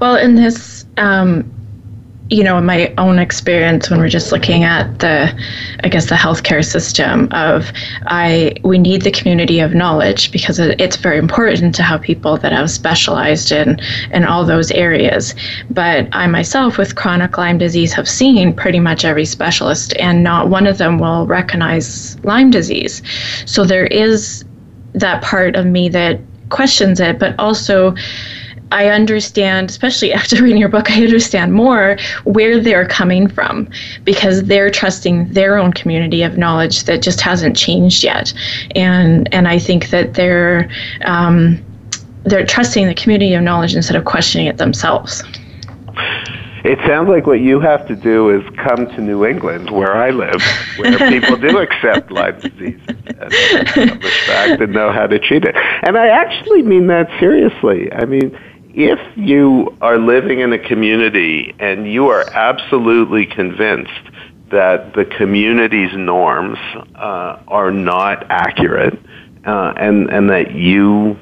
Well, 0.00 0.16
in 0.16 0.34
this 0.34 0.86
um, 0.96 1.59
you 2.30 2.44
know, 2.44 2.58
in 2.58 2.64
my 2.64 2.94
own 2.96 3.18
experience 3.18 3.90
when 3.90 3.98
we're 3.98 4.08
just 4.08 4.30
looking 4.30 4.62
at 4.62 5.00
the, 5.00 5.36
I 5.82 5.88
guess, 5.88 6.08
the 6.08 6.14
healthcare 6.14 6.64
system 6.64 7.28
of, 7.32 7.72
I 8.06 8.54
we 8.62 8.78
need 8.78 9.02
the 9.02 9.10
community 9.10 9.58
of 9.58 9.74
knowledge 9.74 10.30
because 10.30 10.60
it's 10.60 10.96
very 10.96 11.18
important 11.18 11.74
to 11.74 11.82
have 11.82 12.00
people 12.00 12.36
that 12.38 12.52
have 12.52 12.70
specialized 12.70 13.50
in 13.50 13.80
in 14.12 14.24
all 14.24 14.44
those 14.44 14.70
areas. 14.70 15.34
But 15.70 16.08
I 16.12 16.28
myself, 16.28 16.78
with 16.78 16.94
chronic 16.94 17.36
Lyme 17.36 17.58
disease, 17.58 17.92
have 17.94 18.08
seen 18.08 18.54
pretty 18.54 18.78
much 18.78 19.04
every 19.04 19.24
specialist, 19.24 19.92
and 19.98 20.22
not 20.22 20.48
one 20.48 20.68
of 20.68 20.78
them 20.78 20.98
will 20.98 21.26
recognize 21.26 22.16
Lyme 22.24 22.50
disease. 22.50 23.02
So 23.44 23.64
there 23.64 23.86
is 23.86 24.44
that 24.94 25.22
part 25.22 25.56
of 25.56 25.66
me 25.66 25.88
that 25.88 26.20
questions 26.48 27.00
it, 27.00 27.18
but 27.18 27.34
also 27.38 27.94
I 28.72 28.88
understand, 28.88 29.70
especially 29.70 30.12
after 30.20 30.42
reading 30.42 30.58
your 30.58 30.68
book, 30.68 30.90
I 30.90 31.02
understand 31.02 31.52
more 31.52 31.96
where 32.24 32.60
they're 32.60 32.86
coming 32.86 33.28
from 33.28 33.68
because 34.04 34.44
they're 34.44 34.70
trusting 34.70 35.32
their 35.32 35.56
own 35.56 35.72
community 35.72 36.22
of 36.22 36.38
knowledge 36.38 36.84
that 36.84 37.02
just 37.02 37.20
hasn't 37.20 37.56
changed 37.56 38.04
yet, 38.04 38.32
and 38.74 39.32
and 39.34 39.48
I 39.48 39.58
think 39.58 39.90
that 39.90 40.14
they're 40.14 40.70
um, 41.04 41.62
they're 42.24 42.46
trusting 42.46 42.86
the 42.86 42.94
community 42.94 43.34
of 43.34 43.42
knowledge 43.42 43.74
instead 43.74 43.96
of 43.96 44.04
questioning 44.04 44.46
it 44.46 44.58
themselves. 44.58 45.22
It 46.62 46.78
sounds 46.86 47.08
like 47.08 47.26
what 47.26 47.40
you 47.40 47.58
have 47.60 47.88
to 47.88 47.96
do 47.96 48.28
is 48.28 48.42
come 48.58 48.86
to 48.86 49.00
New 49.00 49.24
England, 49.24 49.70
where 49.70 49.96
I 49.96 50.10
live, 50.10 50.42
where 50.76 50.98
people 51.10 51.36
do 51.38 51.58
accept 51.58 52.10
Lyme 52.10 52.38
disease 52.38 52.78
as 53.18 53.32
a 53.32 53.96
fact 54.26 54.60
and 54.60 54.70
know 54.70 54.92
how 54.92 55.06
to 55.06 55.18
treat 55.18 55.44
it. 55.44 55.56
And 55.56 55.96
I 55.96 56.08
actually 56.08 56.60
mean 56.60 56.86
that 56.88 57.08
seriously. 57.18 57.90
I 57.92 58.04
mean 58.04 58.38
if 58.74 58.98
you 59.16 59.76
are 59.80 59.98
living 59.98 60.40
in 60.40 60.52
a 60.52 60.58
community 60.58 61.54
and 61.58 61.90
you 61.90 62.08
are 62.08 62.28
absolutely 62.30 63.26
convinced 63.26 63.90
that 64.50 64.94
the 64.94 65.04
community's 65.04 65.96
norms 65.96 66.58
uh, 66.94 67.40
are 67.48 67.70
not 67.70 68.26
accurate 68.30 68.98
uh, 69.44 69.72
and, 69.76 70.10
and 70.10 70.30
that 70.30 70.52
you 70.52 71.16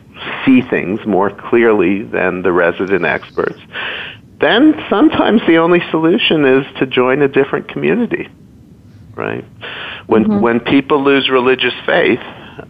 see 0.45 0.63
things 0.63 1.05
more 1.07 1.31
clearly 1.31 2.03
than 2.03 2.43
the 2.43 2.53
resident 2.53 3.05
experts, 3.05 3.61
then 4.41 4.75
sometimes 4.89 5.41
the 5.47 5.57
only 5.57 5.81
solution 5.91 6.45
is 6.45 6.67
to 6.79 6.87
join 6.87 7.23
a 7.23 7.29
different 7.29 7.69
community. 7.69 8.29
Right? 9.15 9.45
When, 10.07 10.25
mm-hmm. 10.25 10.41
when 10.41 10.61
people 10.61 11.03
lose 11.03 11.29
religious 11.29 11.75
faith, 11.85 12.21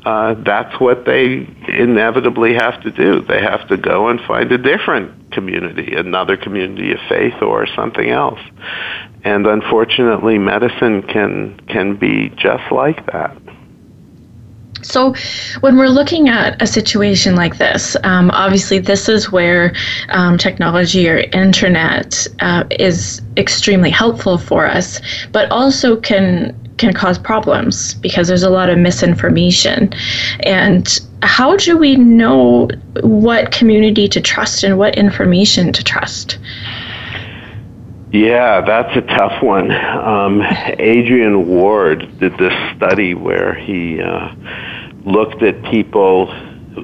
uh, 0.04 0.34
that's 0.34 0.78
what 0.80 1.04
they 1.04 1.48
inevitably 1.68 2.54
have 2.54 2.80
to 2.82 2.90
do. 2.90 3.22
They 3.22 3.40
have 3.40 3.66
to 3.68 3.76
go 3.76 4.08
and 4.08 4.20
find 4.20 4.50
a 4.52 4.58
different 4.58 5.32
community, 5.32 5.94
another 5.94 6.36
community 6.36 6.92
of 6.92 6.98
faith 7.08 7.40
or 7.42 7.66
something 7.74 8.10
else. 8.10 8.40
And 9.24 9.46
unfortunately, 9.46 10.38
medicine 10.38 11.02
can 11.02 11.58
can 11.68 11.96
be 11.96 12.30
just 12.30 12.70
like 12.70 13.04
that. 13.06 13.36
So, 14.82 15.14
when 15.60 15.76
we're 15.76 15.88
looking 15.88 16.28
at 16.28 16.60
a 16.62 16.66
situation 16.66 17.34
like 17.34 17.58
this, 17.58 17.96
um, 18.04 18.30
obviously, 18.30 18.78
this 18.78 19.08
is 19.08 19.30
where 19.30 19.74
um, 20.10 20.38
technology 20.38 21.08
or 21.08 21.18
internet 21.32 22.26
uh, 22.40 22.64
is 22.70 23.20
extremely 23.36 23.90
helpful 23.90 24.38
for 24.38 24.66
us, 24.66 25.00
but 25.32 25.50
also 25.50 25.96
can 25.96 26.56
can 26.78 26.92
cause 26.92 27.18
problems 27.18 27.94
because 27.94 28.28
there's 28.28 28.42
a 28.42 28.50
lot 28.50 28.70
of 28.70 28.78
misinformation. 28.78 29.92
And 30.40 31.00
how 31.22 31.56
do 31.56 31.76
we 31.76 31.96
know 31.96 32.68
what 33.02 33.52
community 33.52 34.08
to 34.08 34.20
trust 34.20 34.64
and 34.64 34.78
what 34.78 34.96
information 34.96 35.72
to 35.72 35.84
trust? 35.84 36.38
Yeah, 38.12 38.62
that's 38.62 38.96
a 38.96 39.02
tough 39.02 39.42
one. 39.42 39.70
Um, 39.70 40.42
Adrian 40.78 41.46
Ward 41.46 42.18
did 42.18 42.38
this 42.38 42.54
study 42.76 43.14
where 43.14 43.54
he 43.54 44.00
uh, 44.00 44.34
looked 45.04 45.42
at 45.42 45.62
people. 45.64 46.32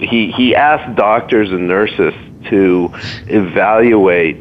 He 0.00 0.30
he 0.32 0.54
asked 0.54 0.96
doctors 0.96 1.50
and 1.50 1.66
nurses 1.66 2.12
to 2.50 2.90
evaluate 3.28 4.36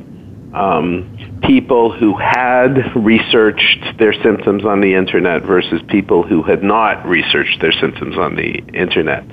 um, 0.54 1.13
people 1.44 1.92
who 1.92 2.16
had 2.18 2.96
researched 2.96 3.98
their 4.00 4.14
symptoms 4.24 4.66
on 4.66 4.82
the 4.82 4.96
internet 4.96 5.44
versus 5.44 5.82
people 5.90 6.24
who 6.24 6.42
had 6.42 6.64
not 6.64 7.06
researched 7.06 7.60
their 7.62 7.72
symptoms 7.74 8.18
on 8.18 8.36
the 8.36 8.64
internet. 8.74 9.24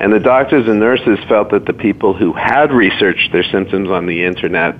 And 0.00 0.12
the 0.12 0.20
doctors 0.20 0.66
and 0.66 0.80
nurses 0.80 1.18
felt 1.28 1.50
that 1.50 1.66
the 1.66 1.72
people 1.72 2.14
who 2.14 2.32
had 2.32 2.72
researched 2.72 3.32
their 3.32 3.44
symptoms 3.44 3.90
on 3.90 4.06
the 4.06 4.24
internet 4.24 4.76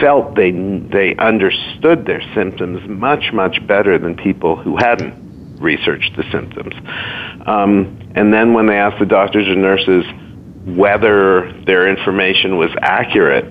felt 0.00 0.34
they 0.34 0.50
they 0.50 1.14
understood 1.16 2.06
their 2.06 2.22
symptoms 2.34 2.88
much 2.88 3.32
much 3.32 3.64
better 3.66 3.98
than 3.98 4.16
people 4.16 4.56
who 4.56 4.76
hadn't 4.76 5.60
researched 5.60 6.16
the 6.16 6.24
symptoms. 6.30 6.74
Um, 7.46 8.12
and 8.14 8.32
then 8.32 8.52
when 8.52 8.66
they 8.66 8.76
asked 8.76 8.98
the 8.98 9.06
doctors 9.06 9.46
and 9.46 9.62
nurses 9.62 10.04
whether 10.66 11.52
their 11.64 11.88
information 11.88 12.56
was 12.56 12.70
accurate, 12.80 13.44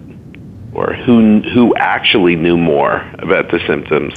or 0.76 0.94
who 0.94 1.40
who 1.42 1.74
actually 1.76 2.36
knew 2.36 2.58
more 2.58 2.98
about 3.20 3.50
the 3.50 3.60
symptoms, 3.66 4.14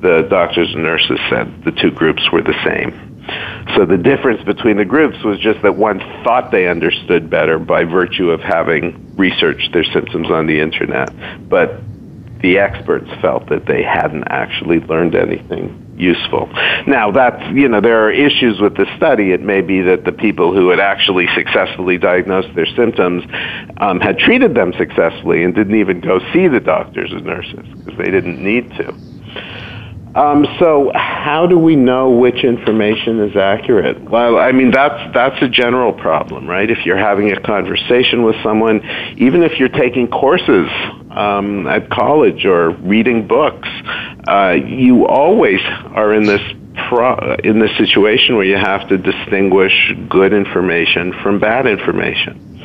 the 0.00 0.26
doctors 0.30 0.72
and 0.72 0.84
nurses 0.84 1.18
said 1.28 1.64
the 1.64 1.72
two 1.72 1.90
groups 1.90 2.22
were 2.32 2.42
the 2.42 2.54
same. 2.64 2.94
So 3.76 3.84
the 3.84 3.98
difference 3.98 4.42
between 4.44 4.78
the 4.78 4.84
groups 4.84 5.22
was 5.24 5.38
just 5.40 5.60
that 5.62 5.76
one 5.76 5.98
thought 6.24 6.50
they 6.50 6.68
understood 6.68 7.28
better 7.28 7.58
by 7.58 7.84
virtue 7.84 8.30
of 8.30 8.40
having 8.40 9.14
researched 9.16 9.72
their 9.72 9.84
symptoms 9.84 10.30
on 10.30 10.46
the 10.46 10.60
internet, 10.60 11.10
but 11.48 11.82
the 12.40 12.58
experts 12.58 13.10
felt 13.20 13.48
that 13.50 13.66
they 13.66 13.82
hadn't 13.82 14.24
actually 14.28 14.80
learned 14.80 15.14
anything 15.14 15.84
useful. 15.98 16.48
Now, 16.86 17.10
that's, 17.10 17.42
you 17.54 17.68
know, 17.68 17.80
there 17.80 18.04
are 18.04 18.10
issues 18.10 18.60
with 18.60 18.76
the 18.76 18.86
study. 18.96 19.32
It 19.32 19.42
may 19.42 19.60
be 19.60 19.82
that 19.82 20.04
the 20.04 20.12
people 20.12 20.54
who 20.54 20.70
had 20.70 20.80
actually 20.80 21.26
successfully 21.34 21.98
diagnosed 21.98 22.54
their 22.54 22.66
symptoms 22.66 23.24
um, 23.78 24.00
had 24.00 24.18
treated 24.18 24.54
them 24.54 24.72
successfully 24.78 25.42
and 25.42 25.54
didn't 25.54 25.78
even 25.78 26.00
go 26.00 26.20
see 26.32 26.48
the 26.48 26.60
doctors 26.60 27.12
and 27.12 27.24
nurses 27.24 27.66
because 27.78 27.98
they 27.98 28.10
didn't 28.10 28.42
need 28.42 28.70
to. 28.76 28.94
Um, 30.18 30.44
so, 30.58 30.90
how 30.96 31.46
do 31.46 31.56
we 31.56 31.76
know 31.76 32.10
which 32.10 32.42
information 32.42 33.20
is 33.20 33.36
accurate? 33.36 34.00
Well, 34.10 34.36
I 34.36 34.50
mean 34.50 34.72
that's 34.72 35.14
that's 35.14 35.40
a 35.40 35.48
general 35.48 35.92
problem, 35.92 36.48
right? 36.48 36.68
If 36.68 36.84
you're 36.84 36.98
having 36.98 37.30
a 37.30 37.40
conversation 37.40 38.24
with 38.24 38.34
someone, 38.42 38.80
even 39.16 39.44
if 39.44 39.60
you're 39.60 39.68
taking 39.68 40.08
courses 40.08 40.68
um, 41.12 41.68
at 41.68 41.88
college 41.90 42.44
or 42.44 42.70
reading 42.70 43.28
books, 43.28 43.68
uh, 44.26 44.56
you 44.58 45.06
always 45.06 45.60
are 45.94 46.12
in 46.12 46.24
this 46.24 46.42
pro- 46.88 47.36
in 47.44 47.60
this 47.60 47.76
situation 47.76 48.34
where 48.34 48.46
you 48.46 48.56
have 48.56 48.88
to 48.88 48.98
distinguish 48.98 49.94
good 50.08 50.32
information 50.32 51.12
from 51.22 51.38
bad 51.38 51.68
information, 51.68 52.60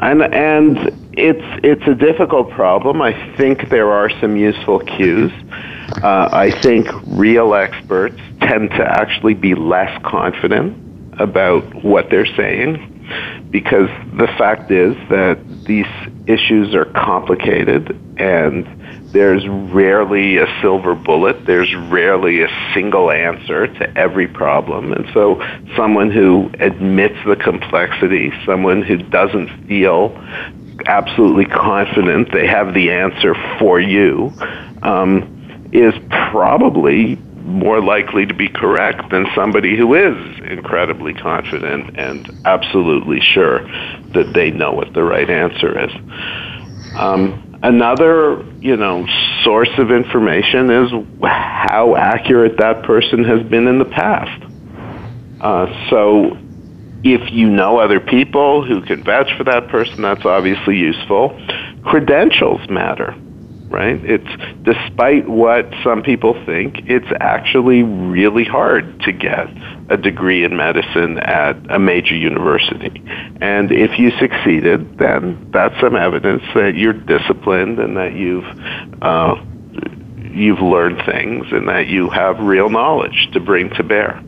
and 0.00 0.20
and 0.20 1.12
it's 1.12 1.60
it's 1.62 1.86
a 1.86 1.94
difficult 1.94 2.50
problem. 2.50 3.00
I 3.00 3.36
think 3.36 3.68
there 3.68 3.92
are 3.92 4.10
some 4.20 4.36
useful 4.36 4.80
cues. 4.80 5.30
Uh, 6.02 6.28
I 6.32 6.50
think 6.62 6.88
real 7.06 7.54
experts 7.54 8.18
tend 8.40 8.70
to 8.70 8.84
actually 8.84 9.34
be 9.34 9.54
less 9.54 10.00
confident 10.04 11.20
about 11.20 11.84
what 11.84 12.08
they're 12.10 12.26
saying 12.36 12.88
because 13.50 13.88
the 14.16 14.26
fact 14.38 14.70
is 14.70 14.96
that 15.10 15.38
these 15.64 15.86
issues 16.26 16.74
are 16.74 16.86
complicated 16.86 17.98
and 18.18 18.66
there's 19.12 19.46
rarely 19.46 20.38
a 20.38 20.46
silver 20.62 20.94
bullet. 20.94 21.44
There's 21.44 21.74
rarely 21.74 22.42
a 22.42 22.48
single 22.74 23.10
answer 23.10 23.66
to 23.66 23.98
every 23.98 24.26
problem. 24.26 24.92
And 24.92 25.06
so 25.12 25.42
someone 25.76 26.10
who 26.10 26.50
admits 26.58 27.18
the 27.26 27.36
complexity, 27.36 28.32
someone 28.46 28.82
who 28.82 28.96
doesn't 28.96 29.66
feel 29.66 30.16
absolutely 30.86 31.44
confident 31.44 32.32
they 32.32 32.46
have 32.46 32.72
the 32.74 32.90
answer 32.90 33.34
for 33.58 33.78
you, 33.80 34.32
um, 34.82 35.31
is 35.72 35.94
probably 36.30 37.16
more 37.44 37.82
likely 37.82 38.26
to 38.26 38.34
be 38.34 38.48
correct 38.48 39.10
than 39.10 39.26
somebody 39.34 39.76
who 39.76 39.94
is 39.94 40.16
incredibly 40.50 41.12
confident 41.14 41.98
and 41.98 42.30
absolutely 42.44 43.20
sure 43.20 43.64
that 44.12 44.32
they 44.34 44.50
know 44.50 44.72
what 44.72 44.92
the 44.92 45.02
right 45.02 45.28
answer 45.28 45.84
is. 45.84 45.92
Um, 46.94 47.58
another, 47.62 48.44
you 48.60 48.76
know, 48.76 49.06
source 49.44 49.70
of 49.78 49.90
information 49.90 50.70
is 50.70 50.90
how 51.22 51.96
accurate 51.96 52.58
that 52.58 52.84
person 52.84 53.24
has 53.24 53.42
been 53.48 53.66
in 53.66 53.78
the 53.78 53.86
past. 53.86 54.42
Uh, 55.40 55.90
so, 55.90 56.38
if 57.04 57.32
you 57.32 57.50
know 57.50 57.78
other 57.78 57.98
people 57.98 58.64
who 58.64 58.80
can 58.82 59.02
vouch 59.02 59.36
for 59.36 59.42
that 59.42 59.66
person, 59.68 60.02
that's 60.02 60.24
obviously 60.24 60.76
useful. 60.76 61.36
Credentials 61.82 62.60
matter 62.70 63.16
right? 63.72 63.98
It's 64.04 64.62
despite 64.62 65.28
what 65.28 65.72
some 65.82 66.02
people 66.02 66.34
think, 66.44 66.82
it's 66.84 67.10
actually 67.20 67.82
really 67.82 68.44
hard 68.44 69.00
to 69.00 69.12
get 69.12 69.48
a 69.90 69.96
degree 69.96 70.44
in 70.44 70.56
medicine 70.56 71.18
at 71.18 71.56
a 71.70 71.78
major 71.78 72.14
university. 72.14 73.02
And 73.40 73.72
if 73.72 73.98
you 73.98 74.10
succeeded, 74.20 74.98
then 74.98 75.50
that's 75.52 75.78
some 75.80 75.96
evidence 75.96 76.42
that 76.54 76.74
you're 76.76 76.92
disciplined 76.92 77.78
and 77.78 77.96
that 77.96 78.14
you've 78.14 78.44
uh, 79.02 79.36
you've 80.34 80.60
learned 80.60 81.02
things 81.04 81.46
and 81.50 81.68
that 81.68 81.88
you 81.88 82.10
have 82.10 82.38
real 82.40 82.70
knowledge 82.70 83.28
to 83.32 83.40
bring 83.40 83.70
to 83.70 83.82
bear. 83.82 84.22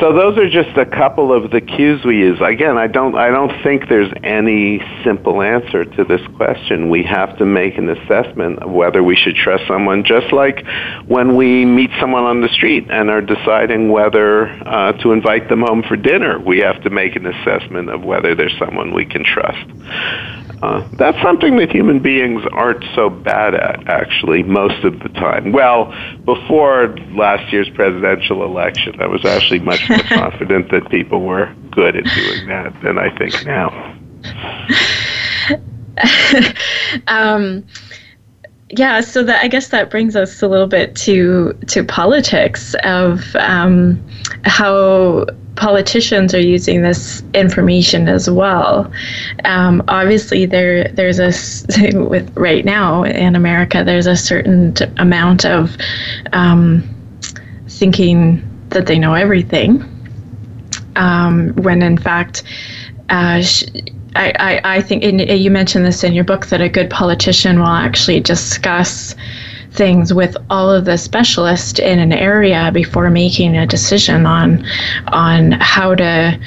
So 0.00 0.12
those 0.12 0.38
are 0.38 0.48
just 0.48 0.76
a 0.76 0.86
couple 0.86 1.32
of 1.32 1.50
the 1.50 1.60
cues 1.60 2.04
we 2.04 2.18
use. 2.18 2.40
Again, 2.40 2.78
I 2.78 2.86
don't 2.86 3.14
I 3.14 3.28
don't 3.28 3.52
think 3.62 3.88
there's 3.88 4.12
any 4.24 4.80
simple 5.04 5.42
answer 5.42 5.84
to 5.84 6.04
this 6.04 6.20
question. 6.36 6.88
We 6.88 7.02
have 7.04 7.36
to 7.38 7.44
make 7.44 7.78
an 7.78 7.88
assessment 7.88 8.60
of 8.60 8.70
whether 8.70 9.02
we 9.02 9.16
should 9.16 9.36
trust 9.36 9.64
someone 9.68 10.04
just 10.04 10.32
like 10.32 10.66
when 11.06 11.36
we 11.36 11.64
meet 11.64 11.90
someone 12.00 12.24
on 12.24 12.40
the 12.40 12.48
street 12.48 12.86
and 12.90 13.10
are 13.10 13.20
deciding 13.20 13.90
whether 13.90 14.48
uh, 14.66 14.92
to 15.02 15.12
invite 15.12 15.48
them 15.48 15.60
home 15.60 15.82
for 15.82 15.96
dinner. 15.96 16.38
We 16.40 16.60
have 16.60 16.82
to 16.82 16.90
make 16.90 17.14
an 17.14 17.26
assessment 17.26 17.90
of 17.90 18.02
whether 18.02 18.34
there's 18.34 18.56
someone 18.58 18.94
we 18.94 19.04
can 19.04 19.24
trust. 19.24 19.68
Uh, 20.62 20.88
that's 20.92 21.20
something 21.22 21.56
that 21.56 21.72
human 21.72 21.98
beings 21.98 22.40
aren't 22.52 22.84
so 22.94 23.10
bad 23.10 23.52
at, 23.52 23.88
actually, 23.88 24.44
most 24.44 24.84
of 24.84 25.00
the 25.00 25.08
time. 25.08 25.50
Well, 25.50 25.92
before 26.24 26.96
last 27.10 27.52
year's 27.52 27.68
presidential 27.70 28.44
election, 28.44 29.00
I 29.00 29.06
was 29.06 29.24
actually 29.24 29.58
much 29.58 29.88
more 29.88 29.98
confident 30.08 30.70
that 30.70 30.88
people 30.88 31.22
were 31.22 31.52
good 31.72 31.96
at 31.96 32.04
doing 32.04 32.46
that 32.46 32.80
than 32.80 32.96
I 32.96 33.10
think 33.18 33.44
now. 33.44 33.98
um, 37.08 37.66
yeah, 38.70 39.00
so 39.00 39.24
that 39.24 39.42
I 39.42 39.48
guess 39.48 39.68
that 39.68 39.90
brings 39.90 40.14
us 40.14 40.42
a 40.42 40.48
little 40.48 40.68
bit 40.68 40.94
to 40.96 41.58
to 41.66 41.82
politics 41.82 42.74
of 42.84 43.34
um, 43.34 44.02
how 44.44 45.26
politicians 45.56 46.34
are 46.34 46.40
using 46.40 46.82
this 46.82 47.22
information 47.34 48.08
as 48.08 48.28
well. 48.28 48.90
Um, 49.44 49.82
obviously, 49.88 50.46
there 50.46 50.88
there's 50.88 51.18
a 51.18 51.32
with 51.98 52.32
right 52.36 52.64
now 52.64 53.04
in 53.04 53.36
America, 53.36 53.84
there's 53.84 54.06
a 54.06 54.16
certain 54.16 54.74
amount 54.98 55.44
of 55.44 55.76
um, 56.32 56.82
thinking 57.68 58.42
that 58.70 58.86
they 58.86 58.98
know 58.98 59.14
everything, 59.14 59.84
um, 60.96 61.54
when 61.56 61.82
in 61.82 61.98
fact. 61.98 62.42
Uh, 63.08 63.42
sh- 63.42 63.64
I, 64.14 64.32
I, 64.38 64.76
I 64.76 64.80
think 64.82 65.02
in, 65.02 65.18
you 65.20 65.50
mentioned 65.50 65.86
this 65.86 66.04
in 66.04 66.12
your 66.12 66.24
book 66.24 66.46
that 66.46 66.60
a 66.60 66.68
good 66.68 66.90
politician 66.90 67.58
will 67.58 67.66
actually 67.66 68.20
discuss 68.20 69.14
things 69.72 70.12
with 70.12 70.36
all 70.50 70.70
of 70.70 70.84
the 70.84 70.96
specialists 70.98 71.78
in 71.78 71.98
an 71.98 72.12
area 72.12 72.70
before 72.72 73.10
making 73.10 73.56
a 73.56 73.66
decision 73.66 74.26
on 74.26 74.64
on 75.08 75.52
how 75.52 75.94
to 75.94 76.38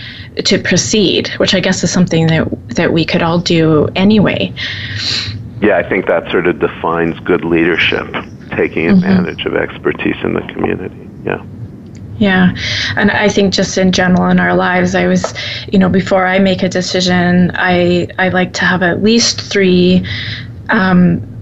to 0.44 0.60
proceed, 0.60 1.30
which 1.38 1.54
I 1.54 1.60
guess 1.60 1.84
is 1.84 1.92
something 1.92 2.28
that 2.28 2.48
that 2.76 2.94
we 2.94 3.06
could 3.06 3.22
all 3.22 3.40
do 3.40 3.88
anyway. 3.96 4.54
Yeah, 5.62 5.78
I 5.78 5.88
think 5.88 6.08
that 6.08 6.30
sort 6.32 6.48
of 6.48 6.60
defines 6.60 7.20
good 7.22 7.46
leadership, 7.46 8.06
taking 8.56 8.88
mm-hmm. 8.88 8.98
advantage 8.98 9.40
mm-hmm. 9.40 9.56
of 9.56 9.62
expertise 9.62 10.18
in 10.24 10.34
the 10.34 10.42
community. 10.54 11.10
Yeah. 11.24 11.44
Yeah. 12.18 12.56
And 12.96 13.12
I 13.12 13.28
think 13.28 13.54
just 13.54 13.78
in 13.78 13.92
general 13.92 14.30
in 14.30 14.40
our 14.40 14.56
lives, 14.56 14.96
I 14.96 15.08
was, 15.08 15.34
you 15.72 15.78
know, 15.78 15.90
before 15.90 16.26
I 16.26 16.40
make 16.40 16.64
a 16.64 16.70
decision, 16.70 17.52
I, 17.56 18.08
I 18.18 18.30
like 18.30 18.54
to 18.54 18.66
have 18.66 18.84
at 18.84 19.04
least 19.04 19.42
three 19.42 20.06
um, 20.70 21.35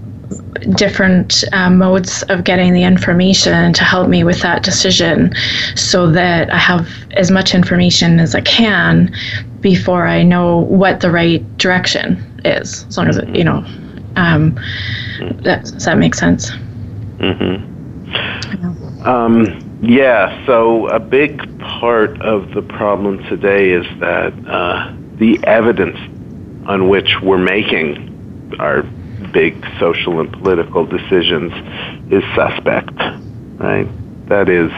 different 0.76 1.44
uh, 1.52 1.70
modes 1.70 2.22
of 2.24 2.44
getting 2.44 2.72
the 2.72 2.82
information 2.82 3.72
to 3.72 3.84
help 3.84 4.08
me 4.08 4.24
with 4.24 4.40
that 4.40 4.62
decision 4.62 5.32
so 5.74 6.10
that 6.10 6.52
I 6.52 6.58
have 6.58 6.88
as 7.12 7.30
much 7.30 7.54
information 7.54 8.18
as 8.18 8.34
I 8.34 8.40
can 8.40 9.14
before 9.60 10.06
I 10.06 10.22
know 10.22 10.58
what 10.58 11.00
the 11.00 11.10
right 11.10 11.42
direction 11.58 12.40
is, 12.44 12.84
as 12.84 12.96
long 12.96 13.08
as 13.08 13.16
it, 13.16 13.28
you 13.34 13.44
know, 13.44 13.64
um, 14.16 14.54
that, 15.42 15.62
does 15.64 15.84
that 15.84 15.98
make 15.98 16.14
sense? 16.14 16.50
Mm-hmm. 17.18 17.72
Yeah. 18.06 19.24
Um, 19.24 19.78
yeah, 19.82 20.46
so 20.46 20.88
a 20.88 21.00
big 21.00 21.58
part 21.60 22.20
of 22.22 22.52
the 22.54 22.62
problem 22.62 23.22
today 23.24 23.70
is 23.70 23.86
that 24.00 24.32
uh, 24.46 24.94
the 25.16 25.38
evidence 25.44 25.98
on 26.66 26.88
which 26.88 27.20
we're 27.22 27.38
making 27.38 28.54
our 28.58 28.82
big 29.34 29.62
social 29.78 30.20
and 30.20 30.32
political 30.32 30.86
decisions 30.86 31.52
is 32.10 32.22
suspect, 32.34 32.96
right? 33.58 33.86
That 34.28 34.48
is, 34.48 34.70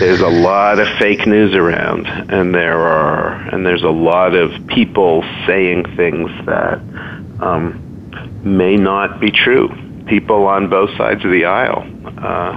there's 0.00 0.20
a 0.20 0.28
lot 0.28 0.78
of 0.78 0.88
fake 0.98 1.26
news 1.26 1.54
around, 1.54 2.06
and 2.06 2.54
there 2.54 2.78
are, 2.78 3.32
and 3.52 3.66
there's 3.66 3.82
a 3.82 3.90
lot 3.90 4.34
of 4.34 4.66
people 4.68 5.22
saying 5.46 5.96
things 5.96 6.30
that 6.46 6.78
um, 7.40 8.40
may 8.42 8.76
not 8.76 9.20
be 9.20 9.30
true. 9.30 9.68
People 10.06 10.46
on 10.46 10.70
both 10.70 10.96
sides 10.96 11.24
of 11.24 11.30
the 11.30 11.44
aisle. 11.44 11.84
Uh, 12.16 12.56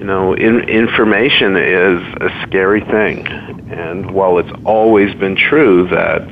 you 0.00 0.06
know, 0.06 0.32
in, 0.32 0.60
information 0.68 1.56
is 1.56 2.00
a 2.22 2.46
scary 2.46 2.80
thing. 2.80 3.26
And 3.70 4.10
while 4.10 4.38
it's 4.38 4.50
always 4.64 5.14
been 5.14 5.36
true 5.36 5.86
that 5.88 6.22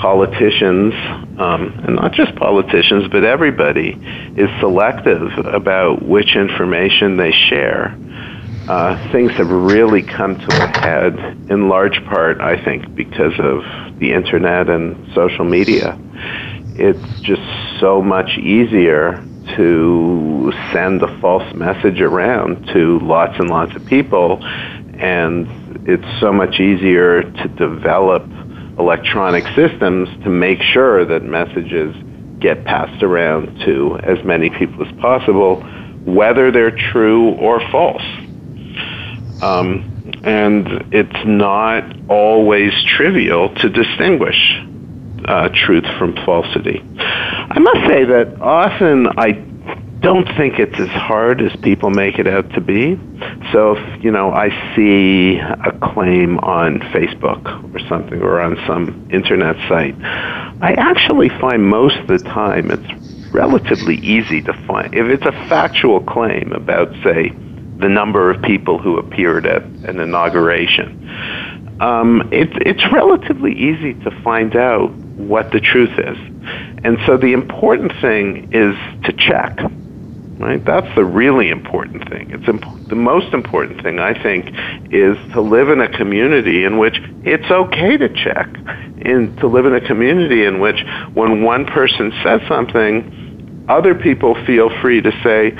politicians, 0.00 0.94
um, 1.38 1.72
and 1.84 1.96
not 1.96 2.12
just 2.12 2.34
politicians, 2.36 3.06
but 3.12 3.22
everybody, 3.22 3.90
is 4.36 4.48
selective 4.58 5.30
about 5.46 6.02
which 6.02 6.36
information 6.36 7.16
they 7.16 7.32
share, 7.32 7.96
uh, 8.68 9.10
things 9.12 9.32
have 9.32 9.50
really 9.50 10.02
come 10.02 10.38
to 10.38 10.46
a 10.46 10.78
head 10.80 11.18
in 11.50 11.68
large 11.68 12.02
part, 12.06 12.40
I 12.40 12.62
think, 12.64 12.94
because 12.94 13.34
of 13.38 13.62
the 13.98 14.12
internet 14.12 14.70
and 14.70 15.12
social 15.14 15.44
media. 15.44 15.98
It's 16.76 17.20
just 17.20 17.42
so 17.80 18.00
much 18.00 18.38
easier 18.38 19.22
to 19.56 20.52
send 20.72 21.02
a 21.02 21.20
false 21.20 21.52
message 21.54 22.00
around 22.00 22.68
to 22.72 23.00
lots 23.00 23.38
and 23.38 23.50
lots 23.50 23.74
of 23.74 23.84
people, 23.86 24.38
and 24.98 25.48
it's 25.88 26.20
so 26.20 26.32
much 26.32 26.60
easier 26.60 27.22
to 27.22 27.48
develop 27.48 28.22
electronic 28.80 29.44
systems 29.54 30.08
to 30.24 30.30
make 30.30 30.60
sure 30.62 31.04
that 31.04 31.22
messages 31.22 31.94
get 32.40 32.64
passed 32.64 33.02
around 33.02 33.60
to 33.66 33.98
as 34.02 34.24
many 34.24 34.48
people 34.50 34.86
as 34.86 34.92
possible, 35.00 35.60
whether 36.04 36.50
they're 36.50 36.76
true 36.92 37.32
or 37.32 37.60
false. 37.70 38.02
Um, 39.42 40.20
and 40.24 40.92
it's 40.92 41.24
not 41.26 41.84
always 42.08 42.72
trivial 42.96 43.54
to 43.56 43.68
distinguish 43.68 44.40
uh, 45.26 45.50
truth 45.50 45.84
from 45.98 46.14
falsity. 46.24 46.82
I 46.98 47.58
must 47.58 47.86
say 47.86 48.04
that 48.04 48.40
often 48.40 49.06
I 49.18 49.32
don't 50.00 50.26
think 50.36 50.58
it's 50.58 50.78
as 50.80 50.88
hard 50.88 51.42
as 51.42 51.54
people 51.60 51.90
make 51.90 52.18
it 52.18 52.26
out 52.26 52.50
to 52.54 52.60
be. 52.60 52.98
So 53.52 53.76
if, 53.76 54.04
you 54.04 54.10
know, 54.10 54.32
I 54.32 54.48
see 54.74 55.36
a 55.38 55.72
claim 55.92 56.38
on 56.38 56.80
Facebook 56.92 57.74
or 57.74 57.78
something 57.88 58.20
or 58.22 58.40
on 58.40 58.56
some 58.66 59.08
internet 59.12 59.56
site, 59.68 59.94
I 60.02 60.74
actually 60.78 61.28
find 61.28 61.66
most 61.66 61.96
of 61.98 62.06
the 62.08 62.18
time 62.18 62.70
it's 62.70 63.30
relatively 63.32 63.96
easy 63.96 64.40
to 64.42 64.52
find. 64.66 64.94
If 64.94 65.06
it's 65.06 65.26
a 65.26 65.32
factual 65.48 66.00
claim 66.00 66.52
about, 66.52 66.92
say, 67.04 67.30
the 67.78 67.88
number 67.88 68.30
of 68.30 68.42
people 68.42 68.78
who 68.78 68.98
appeared 68.98 69.46
at 69.46 69.62
an 69.62 70.00
inauguration, 70.00 71.76
um, 71.80 72.28
it's 72.30 72.52
it's 72.56 72.92
relatively 72.92 73.52
easy 73.52 73.94
to 74.04 74.10
find 74.22 74.54
out 74.54 74.90
what 75.16 75.50
the 75.52 75.60
truth 75.60 75.98
is. 75.98 76.16
And 76.84 76.98
so 77.06 77.16
the 77.16 77.32
important 77.32 77.92
thing 78.00 78.52
is 78.52 78.74
to 79.04 79.12
check. 79.12 79.58
Right? 80.40 80.64
That's 80.64 80.88
the 80.94 81.04
really 81.04 81.50
important 81.50 82.08
thing. 82.08 82.30
It's 82.30 82.48
imp- 82.48 82.88
the 82.88 82.96
most 82.96 83.34
important 83.34 83.82
thing 83.82 83.98
I 83.98 84.14
think 84.22 84.48
is 84.90 85.18
to 85.34 85.42
live 85.42 85.68
in 85.68 85.82
a 85.82 85.88
community 85.98 86.64
in 86.64 86.78
which 86.78 86.98
it's 87.24 87.50
okay 87.50 87.98
to 87.98 88.08
check, 88.08 88.48
and 89.04 89.36
to 89.40 89.46
live 89.46 89.66
in 89.66 89.74
a 89.74 89.86
community 89.86 90.46
in 90.46 90.58
which 90.58 90.82
when 91.12 91.42
one 91.42 91.66
person 91.66 92.10
says 92.22 92.40
something, 92.48 93.66
other 93.68 93.94
people 93.94 94.34
feel 94.46 94.70
free 94.80 95.02
to 95.02 95.12
say, 95.22 95.52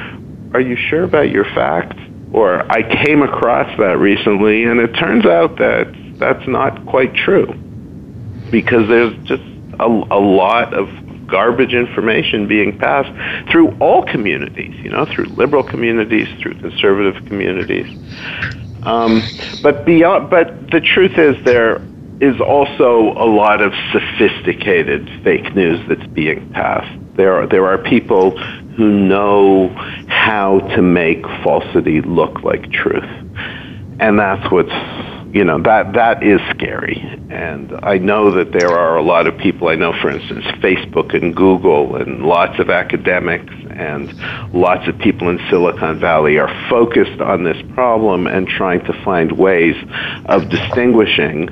"Are 0.54 0.60
you 0.62 0.76
sure 0.76 1.02
about 1.02 1.28
your 1.28 1.44
facts?" 1.44 1.98
Or 2.32 2.64
I 2.72 2.82
came 3.04 3.20
across 3.20 3.68
that 3.76 3.98
recently, 3.98 4.64
and 4.64 4.80
it 4.80 4.94
turns 4.94 5.26
out 5.26 5.58
that 5.58 5.94
that's 6.18 6.48
not 6.48 6.86
quite 6.86 7.14
true 7.14 7.52
because 8.50 8.88
there's 8.88 9.14
just 9.24 9.42
a, 9.78 9.84
a 9.84 10.20
lot 10.20 10.72
of 10.72 10.88
garbage 11.30 11.72
information 11.72 12.46
being 12.46 12.78
passed 12.78 13.10
through 13.50 13.76
all 13.80 14.04
communities, 14.04 14.74
you 14.82 14.90
know, 14.90 15.06
through 15.06 15.26
liberal 15.26 15.62
communities, 15.62 16.28
through 16.40 16.54
conservative 16.54 17.24
communities. 17.26 17.86
Um, 18.82 19.22
but 19.62 19.84
beyond, 19.84 20.30
but 20.30 20.70
the 20.70 20.80
truth 20.80 21.18
is 21.18 21.42
there 21.44 21.82
is 22.20 22.38
also 22.40 23.12
a 23.12 23.24
lot 23.24 23.62
of 23.62 23.72
sophisticated 23.92 25.08
fake 25.24 25.54
news 25.54 25.80
that's 25.88 26.06
being 26.08 26.50
passed. 26.52 26.98
There 27.16 27.34
are, 27.34 27.46
there 27.46 27.66
are 27.66 27.78
people 27.78 28.36
who 28.76 28.90
know 28.90 29.68
how 30.08 30.60
to 30.74 30.82
make 30.82 31.22
falsity 31.42 32.02
look 32.02 32.42
like 32.42 32.70
truth. 32.72 33.08
And 34.00 34.18
that's 34.18 34.50
what's 34.50 34.70
you 35.32 35.44
know 35.44 35.60
that 35.62 35.92
that 35.92 36.22
is 36.22 36.40
scary. 36.50 36.98
And 37.30 37.72
i 37.82 37.96
know 37.98 38.32
that 38.32 38.52
there 38.52 38.72
are 38.72 38.96
a 38.96 39.02
lot 39.02 39.28
of 39.28 39.38
people 39.38 39.68
i 39.68 39.76
know 39.76 39.92
for 40.00 40.10
instance 40.10 40.44
facebook 40.60 41.14
and 41.14 41.34
google 41.34 41.96
and 41.96 42.24
lots 42.24 42.58
of 42.58 42.70
academics 42.70 43.54
and 43.70 44.12
lots 44.52 44.88
of 44.88 44.98
people 44.98 45.28
in 45.28 45.38
silicon 45.48 46.00
valley 46.00 46.38
are 46.38 46.52
focused 46.68 47.20
on 47.20 47.44
this 47.44 47.56
problem 47.74 48.26
and 48.26 48.48
trying 48.48 48.84
to 48.84 48.92
find 49.04 49.32
ways 49.32 49.76
of 50.26 50.48
distinguishing 50.48 51.48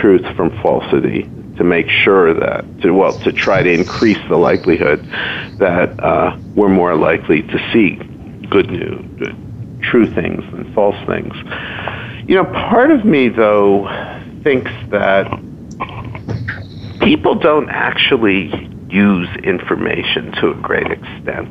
truth 0.00 0.24
from 0.36 0.50
falsity 0.62 1.22
to 1.56 1.64
make 1.64 1.88
sure 1.88 2.32
that 2.32 2.64
to 2.80 2.92
well 2.92 3.18
to 3.20 3.32
try 3.32 3.62
to 3.62 3.70
increase 3.70 4.18
the 4.28 4.36
likelihood 4.36 5.04
that 5.58 6.02
uh, 6.02 6.36
we're 6.54 6.68
more 6.68 6.96
likely 6.96 7.42
to 7.42 7.58
see 7.72 7.96
good 8.48 8.70
news 8.70 9.04
true 9.82 10.06
things 10.14 10.42
than 10.52 10.72
false 10.74 10.96
things 11.06 11.34
you 12.26 12.36
know, 12.36 12.44
part 12.44 12.90
of 12.90 13.04
me, 13.04 13.28
though, 13.28 13.86
thinks 14.42 14.70
that 14.90 15.26
people 17.00 17.34
don't 17.34 17.68
actually 17.70 18.68
use 18.88 19.28
information 19.44 20.32
to 20.32 20.50
a 20.50 20.54
great 20.54 20.90
extent. 20.90 21.48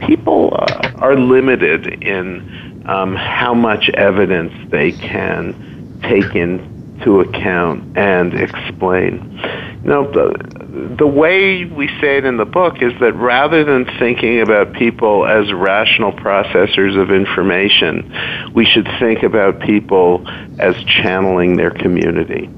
People 0.00 0.54
uh, 0.54 0.92
are 0.96 1.16
limited 1.16 2.02
in 2.02 2.82
um, 2.86 3.14
how 3.16 3.54
much 3.54 3.88
evidence 3.90 4.52
they 4.70 4.92
can 4.92 6.00
take 6.02 6.34
into 6.34 7.20
account 7.20 7.96
and 7.96 8.34
explain. 8.34 9.40
You 9.82 9.88
know, 9.88 10.10
the, 10.12 10.63
the 10.74 11.06
way 11.06 11.64
we 11.64 11.86
say 12.00 12.18
it 12.18 12.24
in 12.24 12.36
the 12.36 12.44
book 12.44 12.82
is 12.82 12.92
that 12.98 13.12
rather 13.14 13.64
than 13.64 13.84
thinking 13.98 14.40
about 14.40 14.72
people 14.72 15.24
as 15.24 15.52
rational 15.52 16.12
processors 16.12 17.00
of 17.00 17.12
information, 17.12 18.12
we 18.54 18.64
should 18.64 18.88
think 18.98 19.22
about 19.22 19.60
people 19.60 20.26
as 20.58 20.74
channeling 20.84 21.56
their 21.56 21.70
community. 21.70 22.48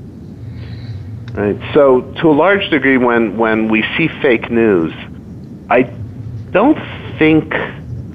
Right? 1.35 1.59
So, 1.75 2.01
to 2.23 2.31
a 2.31 2.33
large 2.33 2.71
degree, 2.71 2.97
when, 2.97 3.37
when 3.37 3.69
we 3.69 3.83
see 3.99 4.09
fake 4.23 4.51
news, 4.51 4.95
I 5.69 5.83
don't 6.53 6.79
think 7.19 7.53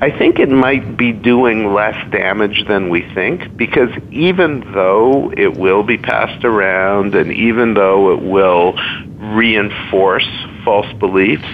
I 0.03 0.09
think 0.09 0.39
it 0.39 0.49
might 0.49 0.97
be 0.97 1.11
doing 1.11 1.75
less 1.75 1.95
damage 2.09 2.65
than 2.67 2.89
we 2.89 3.07
think 3.13 3.55
because 3.55 3.91
even 4.09 4.61
though 4.73 5.31
it 5.37 5.57
will 5.57 5.83
be 5.83 5.99
passed 5.99 6.43
around 6.43 7.13
and 7.13 7.31
even 7.31 7.75
though 7.75 8.11
it 8.11 8.23
will 8.23 8.73
reinforce 9.21 10.27
false 10.65 10.91
beliefs, 10.93 11.47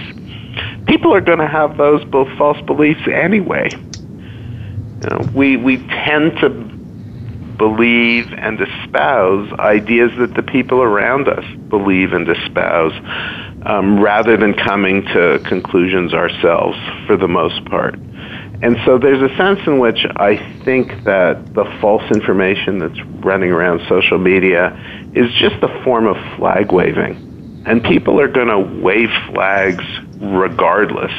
people 0.86 1.14
are 1.14 1.20
going 1.20 1.38
to 1.38 1.46
have 1.46 1.76
those 1.76 2.04
both 2.06 2.28
false 2.38 2.60
beliefs 2.62 3.00
anyway. 3.12 3.68
You 3.70 5.10
know, 5.10 5.30
we 5.34 5.56
we 5.56 5.76
tend 5.76 6.38
to 6.40 6.48
believe 7.58 8.32
and 8.32 8.60
espouse 8.60 9.52
ideas 9.58 10.12
that 10.18 10.34
the 10.34 10.42
people 10.42 10.80
around 10.80 11.28
us 11.28 11.44
believe 11.68 12.12
and 12.12 12.28
espouse 12.28 12.92
um, 13.66 14.00
rather 14.00 14.36
than 14.36 14.54
coming 14.54 15.02
to 15.02 15.40
conclusions 15.44 16.14
ourselves 16.14 16.78
for 17.06 17.16
the 17.16 17.28
most 17.28 17.64
part. 17.66 17.96
And 18.60 18.76
so 18.84 18.98
there's 18.98 19.22
a 19.22 19.36
sense 19.36 19.60
in 19.66 19.78
which 19.78 20.04
I 20.16 20.36
think 20.64 21.04
that 21.04 21.54
the 21.54 21.64
false 21.80 22.02
information 22.10 22.78
that's 22.78 23.00
running 23.24 23.50
around 23.50 23.82
social 23.88 24.18
media 24.18 24.76
is 25.14 25.32
just 25.34 25.56
a 25.62 25.84
form 25.84 26.06
of 26.06 26.16
flag 26.36 26.72
waving. 26.72 27.27
And 27.68 27.84
people 27.84 28.18
are 28.18 28.28
going 28.28 28.48
to 28.48 28.82
wave 28.82 29.10
flags 29.30 29.84
regardless, 30.16 31.12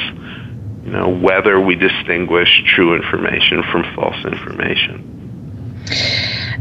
you 0.84 0.92
know, 0.92 1.08
whether 1.08 1.60
we 1.60 1.76
distinguish 1.76 2.64
true 2.66 2.96
information 2.96 3.62
from 3.72 3.84
false 3.94 4.26
information. 4.26 5.06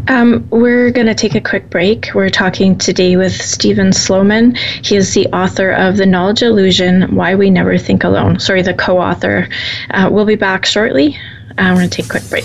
Um, 0.09 0.47
we're 0.51 0.91
going 0.91 1.07
to 1.07 1.15
take 1.15 1.35
a 1.35 1.41
quick 1.41 1.71
break. 1.71 2.11
We're 2.15 2.29
talking 2.29 2.77
today 2.77 3.17
with 3.17 3.33
Steven 3.33 3.93
Sloman. 3.93 4.55
He 4.55 4.97
is 4.97 5.15
the 5.15 5.27
author 5.29 5.71
of 5.71 5.97
The 5.97 6.07
Knowledge 6.07 6.43
Illusion 6.43 7.15
Why 7.15 7.35
We 7.35 7.49
Never 7.49 7.79
Think 7.79 8.05
Alone. 8.05 8.39
Sorry, 8.41 8.61
the 8.61 8.75
co 8.75 8.99
author. 8.99 9.49
Uh, 9.91 10.11
we'll 10.13 10.27
be 10.27 10.37
back 10.37 10.67
shortly. 10.67 11.19
I'm 11.57 11.75
going 11.75 11.89
to 11.89 11.95
take 11.95 12.07
a 12.07 12.11
quick 12.11 12.29
break. 12.29 12.45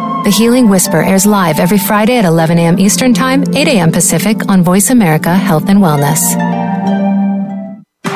The 0.23 0.29
Healing 0.29 0.69
Whisper 0.69 1.01
airs 1.01 1.25
live 1.25 1.59
every 1.59 1.79
Friday 1.79 2.15
at 2.17 2.25
11 2.25 2.59
a.m. 2.59 2.77
Eastern 2.77 3.11
Time, 3.11 3.43
8 3.55 3.67
a.m. 3.67 3.91
Pacific 3.91 4.47
on 4.49 4.61
Voice 4.61 4.91
America 4.91 5.33
Health 5.33 5.67
and 5.67 5.79
Wellness. 5.79 6.21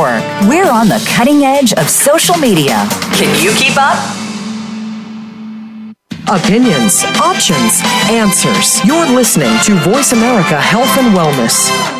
We're 0.00 0.70
on 0.70 0.88
the 0.88 1.04
cutting 1.14 1.44
edge 1.44 1.74
of 1.74 1.90
social 1.90 2.36
media. 2.38 2.88
Can 3.12 3.42
you 3.42 3.52
keep 3.52 3.76
up? 3.76 3.98
Opinions, 6.26 7.04
options, 7.20 7.82
answers. 8.08 8.82
You're 8.84 9.06
listening 9.06 9.52
to 9.64 9.74
Voice 9.74 10.12
America 10.12 10.58
Health 10.58 10.96
and 10.96 11.14
Wellness. 11.14 11.99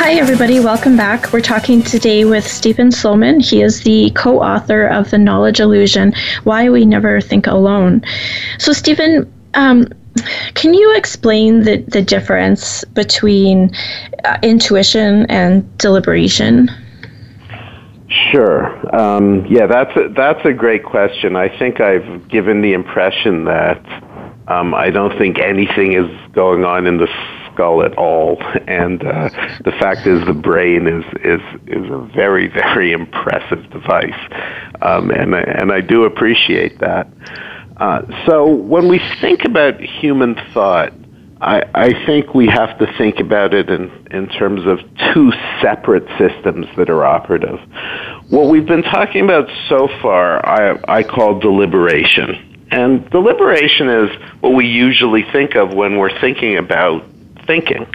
Hi, 0.00 0.12
everybody. 0.12 0.60
Welcome 0.60 0.96
back. 0.96 1.32
We're 1.32 1.40
talking 1.40 1.82
today 1.82 2.24
with 2.24 2.46
Steven 2.46 2.92
Sloman. 2.92 3.40
He 3.40 3.62
is 3.62 3.82
the 3.82 4.10
co 4.10 4.40
author 4.40 4.86
of 4.86 5.10
The 5.10 5.18
Knowledge 5.18 5.58
Illusion 5.58 6.14
Why 6.44 6.70
We 6.70 6.86
Never 6.86 7.20
Think 7.20 7.48
Alone. 7.48 8.02
So, 8.58 8.72
Steven, 8.72 9.30
um, 9.54 9.88
can 10.54 10.72
you 10.72 10.96
explain 10.96 11.64
the, 11.64 11.78
the 11.78 12.00
difference 12.00 12.84
between 12.84 13.72
uh, 14.24 14.38
intuition 14.40 15.26
and 15.28 15.76
deliberation? 15.78 16.70
Sure. 18.30 18.96
Um, 18.96 19.44
yeah, 19.46 19.66
that's 19.66 19.94
a, 19.96 20.10
that's 20.16 20.44
a 20.44 20.52
great 20.52 20.84
question. 20.84 21.34
I 21.34 21.48
think 21.58 21.80
I've 21.80 22.28
given 22.28 22.62
the 22.62 22.72
impression 22.72 23.46
that 23.46 23.84
um, 24.46 24.74
I 24.76 24.90
don't 24.90 25.18
think 25.18 25.40
anything 25.40 25.94
is 25.94 26.08
going 26.32 26.64
on 26.64 26.86
in 26.86 26.98
the 26.98 27.08
skull 27.58 27.82
at 27.82 27.96
all. 27.98 28.38
And 28.66 29.02
uh, 29.04 29.28
the 29.64 29.72
fact 29.80 30.06
is, 30.06 30.24
the 30.26 30.32
brain 30.32 30.86
is 30.86 31.04
is 31.24 31.40
is 31.66 31.90
a 31.90 32.08
very 32.14 32.48
very 32.74 32.92
impressive 32.92 33.68
device, 33.70 34.20
um, 34.82 35.10
and 35.10 35.34
I, 35.34 35.40
and 35.40 35.72
I 35.72 35.80
do 35.80 36.04
appreciate 36.04 36.78
that. 36.78 37.08
Uh, 37.76 38.02
so 38.26 38.46
when 38.46 38.88
we 38.88 39.00
think 39.20 39.44
about 39.44 39.80
human 39.80 40.36
thought. 40.54 40.92
I, 41.40 41.62
I 41.72 42.04
think 42.04 42.34
we 42.34 42.48
have 42.48 42.76
to 42.80 42.92
think 42.98 43.20
about 43.20 43.54
it 43.54 43.70
in, 43.70 43.92
in 44.10 44.28
terms 44.28 44.62
of 44.66 44.80
two 45.14 45.30
separate 45.62 46.02
systems 46.18 46.66
that 46.76 46.90
are 46.90 47.04
operative. 47.04 47.60
What 48.28 48.48
we've 48.48 48.66
been 48.66 48.82
talking 48.82 49.22
about 49.22 49.48
so 49.68 49.86
far, 50.02 50.44
I, 50.44 50.80
I 50.88 51.04
call 51.04 51.38
deliberation. 51.38 52.66
And 52.72 53.08
deliberation 53.10 53.88
is 53.88 54.10
what 54.40 54.54
we 54.54 54.66
usually 54.66 55.22
think 55.30 55.54
of 55.54 55.72
when 55.72 55.96
we're 55.96 56.20
thinking 56.20 56.56
about 56.56 57.04
thinking, 57.48 57.86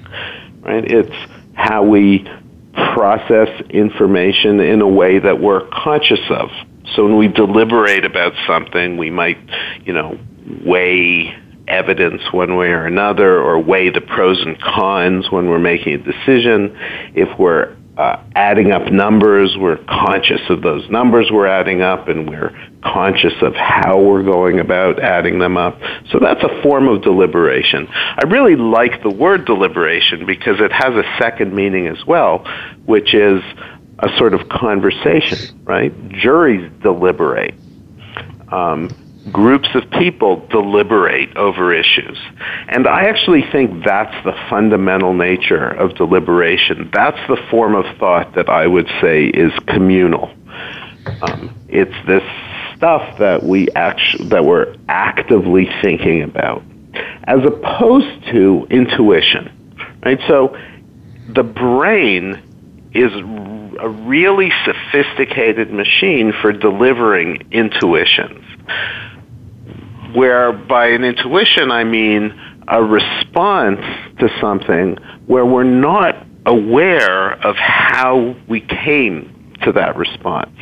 right? 0.62 0.84
It's 0.84 1.16
how 1.54 1.84
we 1.84 2.28
process 2.74 3.48
information 3.70 4.60
in 4.60 4.82
a 4.82 4.88
way 4.88 5.20
that 5.20 5.40
we're 5.40 5.66
conscious 5.70 6.20
of. 6.30 6.50
So 6.96 7.06
when 7.06 7.18
we 7.18 7.30
deliberate 7.30 8.04
about 8.04 8.34
something, 8.46 8.98
we 8.98 9.10
might, 9.10 9.38
you 9.86 9.94
know, 9.94 10.20
weigh 10.66 11.34
evidence 11.68 12.22
one 12.34 12.58
way 12.58 12.68
or 12.68 12.86
another 12.86 13.40
or 13.40 13.60
weigh 13.60 13.90
the 13.90 14.02
pros 14.02 14.42
and 14.42 14.60
cons 14.60 15.32
when 15.32 15.50
we're 15.50 15.60
making 15.60 15.94
a 15.94 15.98
decision. 16.00 16.78
If 17.16 17.40
we're 17.40 17.76
uh, 17.98 18.24
adding 18.36 18.72
up 18.72 18.92
numbers, 18.92 19.56
we're 19.58 19.78
conscious 19.78 20.42
of 20.50 20.62
those 20.62 20.90
numbers 20.90 21.30
we're 21.32 21.48
adding 21.48 21.82
up 21.82 22.08
and 22.08 22.28
we're 22.28 22.52
conscious 22.84 23.34
of 23.42 23.54
how 23.54 24.00
we're 24.00 24.24
going 24.24 24.60
about 24.60 25.00
adding 25.00 25.38
them 25.38 25.58
up. 25.58 25.80
So 26.12 26.20
that's 26.20 26.42
a 26.44 26.62
form 26.64 26.88
of 26.88 27.04
deliberation. 27.04 27.88
I 27.92 28.24
really 28.28 28.56
like 28.56 29.04
the 29.04 29.12
word 29.12 29.46
deliberation 29.46 30.26
because 30.26 30.60
it 30.60 30.72
has 30.72 30.96
a 30.96 31.04
second 31.20 31.54
meaning 31.54 31.88
as 31.88 32.04
well, 32.06 32.40
which 32.86 33.14
is 33.14 33.44
a 34.00 34.18
sort 34.18 34.34
of 34.34 34.50
conversation, 34.50 35.62
right? 35.64 36.10
Juries 36.10 36.72
deliberate. 36.82 37.54
Um, 38.52 38.90
groups 39.32 39.70
of 39.74 39.90
people 39.92 40.46
deliberate 40.48 41.36
over 41.38 41.74
issues. 41.74 42.18
And 42.68 42.88
I 42.88 43.06
actually 43.06 43.44
think 43.52 43.84
that's 43.84 44.14
the 44.26 44.34
fundamental 44.50 45.14
nature 45.14 45.68
of 45.68 45.96
deliberation. 45.96 46.90
That's 46.94 47.20
the 47.28 47.38
form 47.50 47.76
of 47.76 47.86
thought 47.98 48.36
that 48.36 48.50
I 48.50 48.68
would 48.68 48.88
say 49.02 49.26
is 49.28 49.52
communal. 49.68 50.34
Um, 51.22 51.56
it's 51.70 51.96
this 52.06 52.24
stuff 52.76 53.20
that 53.20 53.44
we 53.44 53.70
actually 53.76 54.28
that 54.30 54.44
we're 54.44 54.76
actively 54.90 55.70
thinking 55.82 56.22
about, 56.24 56.64
as 57.24 57.44
opposed 57.46 58.26
to 58.32 58.68
intuition. 58.70 59.50
Right. 60.04 60.20
So 60.28 60.58
the 61.30 61.44
brain 61.44 62.42
is 62.94 63.12
a 63.80 63.90
really 63.90 64.52
sophisticated 64.66 65.72
machine 65.74 66.34
for 66.42 66.52
delivering 66.52 67.48
intuitions 67.52 68.46
where 70.14 70.52
by 70.52 70.88
an 70.88 71.04
intuition 71.04 71.72
I 71.72 71.84
mean 71.84 72.40
a 72.68 72.82
response 72.82 73.82
to 74.20 74.30
something 74.40 74.98
where 75.28 75.46
we're 75.46 75.64
not 75.64 76.26
aware 76.46 77.34
of 77.46 77.56
how 77.56 78.36
we 78.48 78.62
came 78.62 79.56
to 79.64 79.72
that 79.74 79.96
response. 79.96 80.58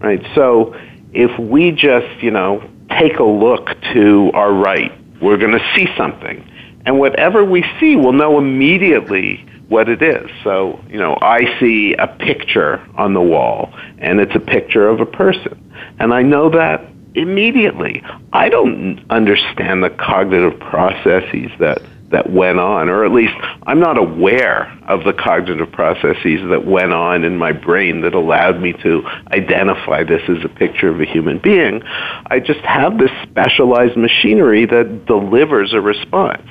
Right? 0.00 0.22
So 0.34 0.74
if 1.12 1.38
we 1.38 1.72
just, 1.72 2.22
you 2.22 2.30
know, 2.30 2.68
take 2.98 3.18
a 3.18 3.24
look 3.24 3.68
to 3.92 4.30
our 4.34 4.52
right, 4.52 4.92
we're 5.20 5.36
going 5.36 5.58
to 5.58 5.72
see 5.74 5.86
something. 5.96 6.46
And 6.86 6.98
whatever 6.98 7.44
we 7.44 7.64
see, 7.78 7.96
we'll 7.96 8.12
know 8.12 8.38
immediately 8.38 9.44
what 9.68 9.88
it 9.88 10.02
is. 10.02 10.28
So, 10.42 10.82
you 10.88 10.98
know, 10.98 11.16
I 11.20 11.58
see 11.60 11.94
a 11.94 12.08
picture 12.08 12.84
on 12.96 13.14
the 13.14 13.20
wall, 13.20 13.72
and 13.98 14.18
it's 14.18 14.34
a 14.34 14.40
picture 14.40 14.88
of 14.88 15.00
a 15.00 15.06
person. 15.06 15.72
And 15.98 16.12
I 16.12 16.22
know 16.22 16.50
that 16.50 16.84
immediately. 17.14 18.02
I 18.32 18.48
don't 18.48 19.00
understand 19.10 19.82
the 19.82 19.90
cognitive 19.90 20.58
processes 20.60 21.50
that 21.58 21.82
that 22.10 22.30
went 22.32 22.58
on, 22.58 22.88
or 22.88 23.04
at 23.04 23.12
least 23.12 23.34
I'm 23.66 23.78
not 23.78 23.96
aware 23.96 24.76
of 24.88 25.04
the 25.04 25.12
cognitive 25.12 25.70
processes 25.70 26.40
that 26.50 26.66
went 26.66 26.92
on 26.92 27.24
in 27.24 27.36
my 27.36 27.52
brain 27.52 28.00
that 28.02 28.14
allowed 28.14 28.60
me 28.60 28.72
to 28.82 29.02
identify 29.32 30.04
this 30.04 30.22
as 30.28 30.44
a 30.44 30.48
picture 30.48 30.88
of 30.88 31.00
a 31.00 31.04
human 31.04 31.38
being. 31.38 31.82
I 32.26 32.40
just 32.40 32.60
have 32.60 32.98
this 32.98 33.10
specialized 33.30 33.96
machinery 33.96 34.66
that 34.66 35.06
delivers 35.06 35.72
a 35.72 35.80
response. 35.80 36.46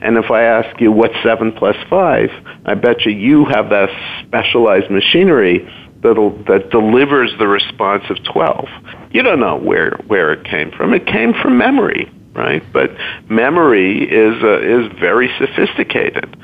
And 0.00 0.16
if 0.16 0.30
I 0.30 0.42
ask 0.42 0.80
you 0.80 0.92
what's 0.92 1.14
7 1.22 1.52
plus 1.52 1.76
5, 1.88 2.30
I 2.66 2.74
bet 2.74 3.04
you 3.04 3.12
you 3.12 3.44
have 3.46 3.70
that 3.70 3.88
specialized 4.26 4.90
machinery 4.90 5.68
that'll, 6.02 6.30
that 6.44 6.70
delivers 6.70 7.32
the 7.38 7.48
response 7.48 8.04
of 8.10 8.22
12. 8.32 8.68
You 9.10 9.22
don't 9.22 9.40
know 9.40 9.56
where, 9.56 9.92
where 10.06 10.32
it 10.32 10.44
came 10.44 10.70
from. 10.70 10.94
It 10.94 11.06
came 11.06 11.34
from 11.34 11.58
memory, 11.58 12.10
right? 12.32 12.62
But 12.72 12.90
memory 13.28 14.04
is, 14.04 14.42
uh, 14.42 14.60
is 14.60 14.92
very 15.00 15.30
sophisticated. 15.38 16.36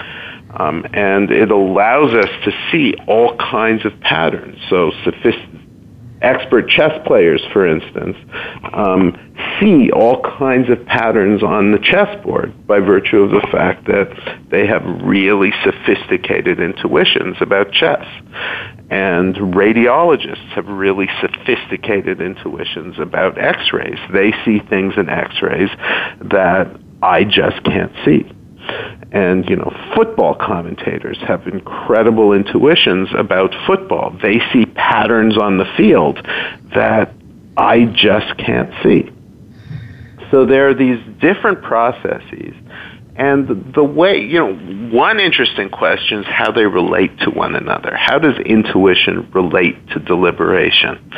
Um, 0.58 0.86
and 0.92 1.30
it 1.30 1.50
allows 1.50 2.12
us 2.14 2.30
to 2.44 2.52
see 2.72 2.94
all 3.06 3.36
kinds 3.36 3.84
of 3.84 3.98
patterns. 4.00 4.58
So 4.70 4.90
sophist- 5.04 5.38
expert 6.26 6.68
chess 6.68 6.92
players, 7.06 7.40
for 7.52 7.66
instance, 7.66 8.16
um, 8.72 9.16
see 9.60 9.90
all 9.92 10.20
kinds 10.38 10.68
of 10.68 10.84
patterns 10.86 11.42
on 11.42 11.70
the 11.70 11.78
chessboard 11.78 12.66
by 12.66 12.80
virtue 12.80 13.18
of 13.18 13.30
the 13.30 13.46
fact 13.52 13.86
that 13.86 14.08
they 14.50 14.66
have 14.66 14.82
really 15.02 15.52
sophisticated 15.62 16.58
intuitions 16.58 17.36
about 17.40 17.70
chess. 17.70 18.04
And 18.90 19.34
radiologists 19.36 20.48
have 20.54 20.66
really 20.66 21.08
sophisticated 21.20 22.20
intuitions 22.20 22.98
about 22.98 23.38
x-rays. 23.38 23.98
They 24.12 24.32
see 24.44 24.58
things 24.68 24.94
in 24.96 25.08
x-rays 25.08 25.70
that 26.22 26.76
I 27.02 27.24
just 27.24 27.62
can't 27.64 27.92
see. 28.04 28.35
And, 29.12 29.48
you 29.48 29.56
know, 29.56 29.72
football 29.94 30.34
commentators 30.34 31.18
have 31.26 31.46
incredible 31.46 32.32
intuitions 32.32 33.08
about 33.16 33.54
football. 33.66 34.16
They 34.22 34.40
see 34.52 34.66
patterns 34.66 35.38
on 35.38 35.58
the 35.58 35.66
field 35.76 36.16
that 36.74 37.12
I 37.56 37.84
just 37.86 38.36
can't 38.38 38.72
see. 38.82 39.10
So 40.30 40.44
there 40.44 40.68
are 40.68 40.74
these 40.74 41.00
different 41.20 41.62
processes. 41.62 42.54
And 43.14 43.72
the 43.74 43.84
way, 43.84 44.20
you 44.20 44.38
know, 44.38 44.54
one 44.94 45.20
interesting 45.20 45.70
question 45.70 46.20
is 46.20 46.26
how 46.26 46.52
they 46.52 46.66
relate 46.66 47.18
to 47.20 47.30
one 47.30 47.54
another. 47.54 47.96
How 47.96 48.18
does 48.18 48.36
intuition 48.38 49.30
relate 49.32 49.88
to 49.90 49.98
deliberation? 50.00 51.12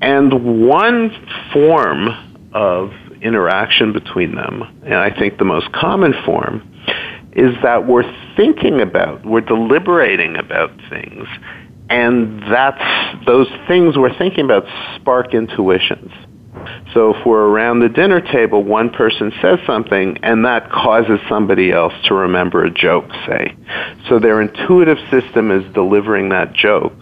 And 0.00 0.66
one 0.66 1.10
form 1.52 2.08
of 2.54 2.92
interaction 3.22 3.92
between 3.92 4.34
them, 4.34 4.62
and 4.84 4.94
I 4.94 5.10
think 5.16 5.38
the 5.38 5.44
most 5.44 5.72
common 5.72 6.14
form, 6.24 6.68
is 7.32 7.54
that 7.62 7.86
we're 7.86 8.10
thinking 8.36 8.80
about, 8.80 9.24
we're 9.24 9.40
deliberating 9.40 10.36
about 10.36 10.70
things, 10.90 11.26
and 11.88 12.42
that's 12.42 13.24
those 13.26 13.48
things 13.68 13.96
we're 13.96 14.16
thinking 14.18 14.44
about 14.44 14.66
spark 14.96 15.34
intuitions. 15.34 16.10
So 16.94 17.14
if 17.14 17.26
we're 17.26 17.46
around 17.46 17.80
the 17.80 17.88
dinner 17.88 18.20
table, 18.20 18.62
one 18.62 18.90
person 18.90 19.32
says 19.40 19.58
something, 19.66 20.18
and 20.22 20.44
that 20.44 20.70
causes 20.70 21.18
somebody 21.28 21.72
else 21.72 21.94
to 22.04 22.14
remember 22.14 22.64
a 22.64 22.70
joke, 22.70 23.10
say. 23.26 23.56
So 24.08 24.18
their 24.18 24.40
intuitive 24.40 24.98
system 25.10 25.50
is 25.50 25.64
delivering 25.72 26.28
that 26.28 26.52
joke 26.52 26.92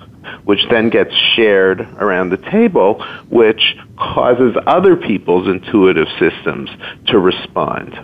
which 0.44 0.60
then 0.70 0.90
gets 0.90 1.14
shared 1.34 1.80
around 1.80 2.30
the 2.30 2.36
table, 2.36 3.04
which 3.28 3.76
causes 3.96 4.56
other 4.66 4.96
people's 4.96 5.48
intuitive 5.48 6.08
systems 6.18 6.70
to 7.06 7.18
respond. 7.18 7.94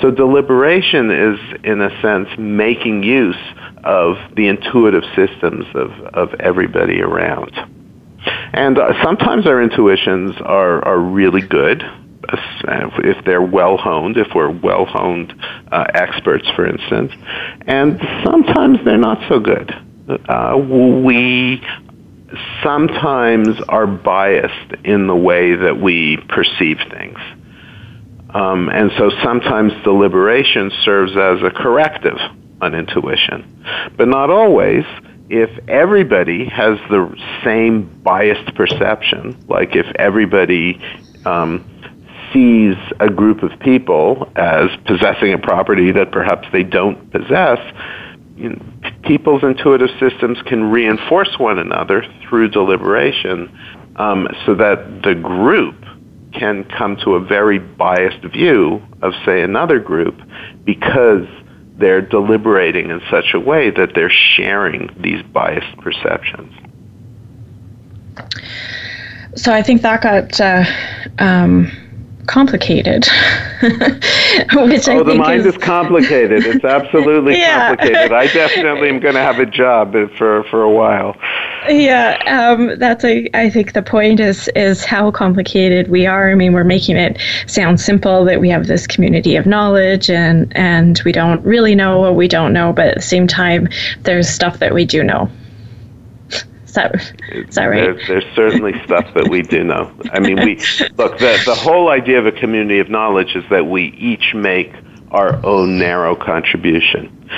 So 0.00 0.10
deliberation 0.10 1.10
is, 1.10 1.38
in 1.64 1.80
a 1.80 1.90
sense, 2.00 2.28
making 2.38 3.02
use 3.02 3.36
of 3.84 4.16
the 4.34 4.48
intuitive 4.48 5.04
systems 5.14 5.66
of, 5.74 5.90
of 6.14 6.34
everybody 6.40 7.00
around. 7.00 7.52
And 8.52 8.78
uh, 8.78 9.02
sometimes 9.04 9.46
our 9.46 9.62
intuitions 9.62 10.36
are, 10.40 10.84
are 10.84 10.98
really 10.98 11.42
good, 11.42 11.82
if 12.30 13.24
they're 13.24 13.42
well 13.42 13.76
honed, 13.76 14.16
if 14.16 14.28
we're 14.34 14.50
well 14.50 14.84
honed 14.84 15.34
uh, 15.70 15.84
experts, 15.94 16.48
for 16.54 16.66
instance. 16.66 17.12
And 17.66 18.00
sometimes 18.24 18.78
they're 18.84 18.98
not 18.98 19.26
so 19.28 19.40
good 19.40 19.74
uh, 20.08 20.56
we 20.56 21.62
sometimes 22.62 23.60
are 23.68 23.86
biased 23.86 24.72
in 24.84 25.06
the 25.06 25.16
way 25.16 25.54
that 25.54 25.80
we 25.80 26.18
perceive 26.28 26.78
things. 26.90 27.18
Um, 28.30 28.68
and 28.68 28.90
so 28.98 29.10
sometimes 29.22 29.72
deliberation 29.84 30.70
serves 30.84 31.12
as 31.12 31.42
a 31.42 31.50
corrective 31.50 32.18
on 32.60 32.74
intuition. 32.74 33.64
But 33.96 34.08
not 34.08 34.30
always. 34.30 34.84
If 35.30 35.50
everybody 35.68 36.46
has 36.46 36.78
the 36.90 37.14
same 37.44 38.00
biased 38.02 38.54
perception, 38.54 39.44
like 39.48 39.76
if 39.76 39.86
everybody 39.96 40.80
um, 41.26 41.64
sees 42.32 42.76
a 43.00 43.08
group 43.08 43.42
of 43.42 43.58
people 43.60 44.30
as 44.36 44.70
possessing 44.86 45.32
a 45.32 45.38
property 45.38 45.92
that 45.92 46.12
perhaps 46.12 46.48
they 46.52 46.62
don't 46.62 47.10
possess, 47.10 47.58
you 48.36 48.50
know, 48.50 48.62
people's 49.08 49.42
intuitive 49.42 49.88
systems 49.98 50.38
can 50.42 50.70
reinforce 50.70 51.38
one 51.38 51.58
another 51.58 52.04
through 52.28 52.48
deliberation 52.50 53.50
um, 53.96 54.28
so 54.46 54.54
that 54.54 55.02
the 55.02 55.14
group 55.14 55.74
can 56.34 56.62
come 56.64 56.96
to 56.96 57.14
a 57.14 57.20
very 57.20 57.58
biased 57.58 58.22
view 58.26 58.82
of, 59.02 59.14
say, 59.24 59.40
another 59.42 59.80
group 59.80 60.14
because 60.64 61.26
they're 61.78 62.02
deliberating 62.02 62.90
in 62.90 63.00
such 63.10 63.32
a 63.34 63.40
way 63.40 63.70
that 63.70 63.92
they're 63.94 64.10
sharing 64.10 64.90
these 65.00 65.22
biased 65.32 65.76
perceptions. 65.78 66.52
So 69.36 69.52
I 69.52 69.62
think 69.62 69.82
that 69.82 70.02
got. 70.02 70.40
Uh, 70.40 70.64
um 71.18 71.87
complicated. 72.28 73.06
Which 73.62 74.88
oh, 74.88 75.00
I 75.00 75.02
the 75.02 75.14
mind 75.16 75.40
is, 75.40 75.54
is 75.54 75.56
complicated. 75.56 76.46
It's 76.46 76.64
absolutely 76.78 77.36
yeah. 77.36 77.74
complicated. 77.74 78.12
I 78.12 78.26
definitely 78.26 78.88
am 78.90 79.00
going 79.00 79.14
to 79.14 79.20
have 79.20 79.40
a 79.40 79.46
job 79.46 79.94
for 80.16 80.44
for 80.44 80.62
a 80.62 80.70
while. 80.70 81.16
Yeah, 81.68 82.16
um, 82.26 82.78
that's 82.78 83.04
a. 83.04 83.28
I 83.34 83.50
think 83.50 83.72
the 83.72 83.82
point 83.82 84.20
is 84.20 84.48
is 84.54 84.84
how 84.84 85.10
complicated 85.10 85.88
we 85.88 86.06
are. 86.06 86.30
I 86.30 86.34
mean, 86.34 86.52
we're 86.52 86.64
making 86.64 86.96
it 86.96 87.18
sound 87.46 87.80
simple 87.80 88.24
that 88.26 88.40
we 88.40 88.48
have 88.50 88.66
this 88.68 88.86
community 88.86 89.34
of 89.34 89.46
knowledge 89.46 90.08
and 90.08 90.54
and 90.56 91.00
we 91.04 91.12
don't 91.12 91.44
really 91.44 91.74
know 91.74 91.98
what 91.98 92.14
we 92.14 92.28
don't 92.28 92.52
know, 92.52 92.72
but 92.72 92.88
at 92.88 92.94
the 92.94 93.02
same 93.02 93.26
time, 93.26 93.68
there's 94.02 94.28
stuff 94.28 94.58
that 94.60 94.72
we 94.72 94.84
do 94.84 95.02
know. 95.02 95.28
That, 96.78 96.94
is 97.32 97.54
that 97.56 97.64
right? 97.64 97.96
There, 97.96 98.06
there's 98.06 98.34
certainly 98.36 98.72
stuff 98.84 99.12
that 99.14 99.28
we 99.28 99.42
do 99.42 99.64
know. 99.64 99.92
I 100.12 100.20
mean, 100.20 100.36
we 100.36 100.56
look. 100.96 101.18
The 101.18 101.42
the 101.44 101.54
whole 101.54 101.88
idea 101.88 102.18
of 102.18 102.26
a 102.26 102.32
community 102.32 102.78
of 102.78 102.88
knowledge 102.88 103.34
is 103.34 103.44
that 103.50 103.66
we 103.66 103.86
each 103.98 104.34
make 104.34 104.72
our 105.10 105.44
own 105.44 105.78
narrow 105.78 106.14
contribution. 106.14 107.28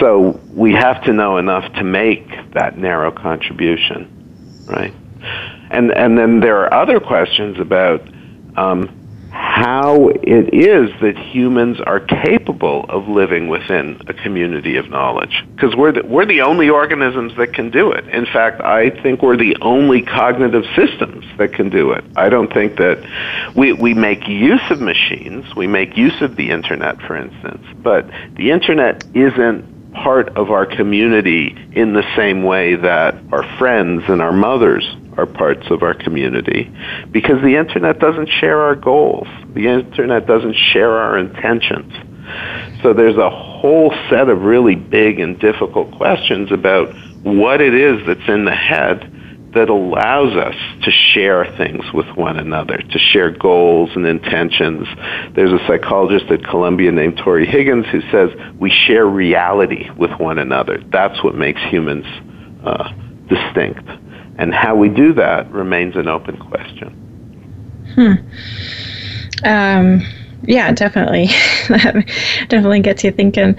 So 0.00 0.40
we 0.52 0.72
have 0.72 1.04
to 1.04 1.12
know 1.12 1.36
enough 1.36 1.72
to 1.74 1.84
make 1.84 2.28
that 2.54 2.76
narrow 2.76 3.12
contribution, 3.12 4.66
right? 4.66 4.94
And 5.70 5.92
and 5.92 6.18
then 6.18 6.40
there 6.40 6.58
are 6.64 6.74
other 6.74 6.98
questions 6.98 7.60
about 7.60 8.02
um, 8.56 9.01
how 9.62 10.08
it 10.08 10.52
is 10.52 10.90
that 11.00 11.16
humans 11.16 11.78
are 11.86 12.00
capable 12.00 12.84
of 12.88 13.06
living 13.06 13.46
within 13.46 14.00
a 14.08 14.12
community 14.12 14.76
of 14.76 14.90
knowledge. 14.90 15.44
Because 15.54 15.76
we're 15.76 15.92
the, 15.92 16.02
we're 16.04 16.26
the 16.26 16.40
only 16.40 16.68
organisms 16.68 17.36
that 17.36 17.54
can 17.54 17.70
do 17.70 17.92
it. 17.92 18.08
In 18.08 18.26
fact, 18.26 18.60
I 18.60 18.90
think 18.90 19.22
we're 19.22 19.36
the 19.36 19.56
only 19.60 20.02
cognitive 20.02 20.64
systems 20.74 21.24
that 21.38 21.52
can 21.52 21.70
do 21.70 21.92
it. 21.92 22.04
I 22.16 22.28
don't 22.28 22.52
think 22.52 22.76
that 22.78 22.98
we, 23.54 23.72
we 23.72 23.94
make 23.94 24.26
use 24.26 24.68
of 24.70 24.80
machines, 24.80 25.54
we 25.54 25.68
make 25.68 25.96
use 25.96 26.20
of 26.22 26.34
the 26.34 26.50
internet, 26.50 27.00
for 27.02 27.14
instance, 27.14 27.64
but 27.84 28.10
the 28.34 28.50
internet 28.50 29.04
isn't 29.14 29.71
part 29.92 30.36
of 30.36 30.50
our 30.50 30.66
community 30.66 31.56
in 31.72 31.92
the 31.92 32.04
same 32.16 32.42
way 32.42 32.76
that 32.76 33.14
our 33.32 33.44
friends 33.58 34.02
and 34.08 34.22
our 34.22 34.32
mothers 34.32 34.84
are 35.16 35.26
parts 35.26 35.70
of 35.70 35.82
our 35.82 35.94
community 35.94 36.72
because 37.10 37.42
the 37.42 37.56
internet 37.56 37.98
doesn't 37.98 38.28
share 38.40 38.60
our 38.60 38.74
goals. 38.74 39.28
The 39.54 39.68
internet 39.68 40.26
doesn't 40.26 40.56
share 40.72 40.92
our 40.92 41.18
intentions. 41.18 41.92
So 42.82 42.92
there's 42.94 43.18
a 43.18 43.30
whole 43.30 43.94
set 44.08 44.28
of 44.28 44.42
really 44.42 44.74
big 44.76 45.20
and 45.20 45.38
difficult 45.38 45.92
questions 45.96 46.50
about 46.50 46.94
what 47.22 47.60
it 47.60 47.74
is 47.74 48.04
that's 48.06 48.28
in 48.28 48.44
the 48.44 48.54
head 48.54 49.11
that 49.54 49.68
allows 49.68 50.34
us 50.34 50.54
to 50.84 50.90
share 50.90 51.44
things 51.56 51.84
with 51.92 52.06
one 52.16 52.38
another, 52.38 52.78
to 52.78 52.98
share 52.98 53.30
goals 53.30 53.90
and 53.94 54.06
intentions. 54.06 54.88
There's 55.34 55.52
a 55.52 55.58
psychologist 55.66 56.30
at 56.30 56.42
Columbia 56.44 56.90
named 56.90 57.18
Tory 57.18 57.46
Higgins 57.46 57.86
who 57.92 58.00
says 58.10 58.30
we 58.58 58.70
share 58.70 59.06
reality 59.06 59.90
with 59.90 60.10
one 60.18 60.38
another. 60.38 60.82
That's 60.90 61.22
what 61.22 61.34
makes 61.34 61.60
humans 61.62 62.06
uh, 62.64 62.92
distinct. 63.28 63.88
And 64.38 64.54
how 64.54 64.74
we 64.74 64.88
do 64.88 65.12
that 65.14 65.50
remains 65.52 65.96
an 65.96 66.08
open 66.08 66.38
question. 66.38 66.98
Hmm. 67.94 69.46
Um, 69.46 70.00
yeah, 70.44 70.72
definitely. 70.72 71.26
definitely 71.68 72.80
gets 72.80 73.04
you 73.04 73.12
thinking. 73.12 73.56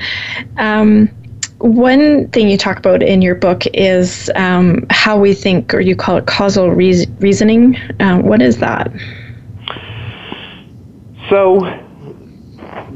Um, 0.58 1.10
one 1.64 2.28
thing 2.30 2.50
you 2.50 2.58
talk 2.58 2.78
about 2.78 3.02
in 3.02 3.22
your 3.22 3.36
book 3.36 3.66
is 3.68 4.30
um, 4.36 4.86
how 4.90 5.18
we 5.18 5.34
think, 5.34 5.74
or 5.74 5.80
you 5.80 5.96
call 5.96 6.18
it 6.18 6.26
causal 6.26 6.72
re- 6.72 7.08
reasoning. 7.20 7.78
Um, 8.02 8.24
what 8.24 8.42
is 8.42 8.58
that? 8.58 8.92
So, 11.30 11.62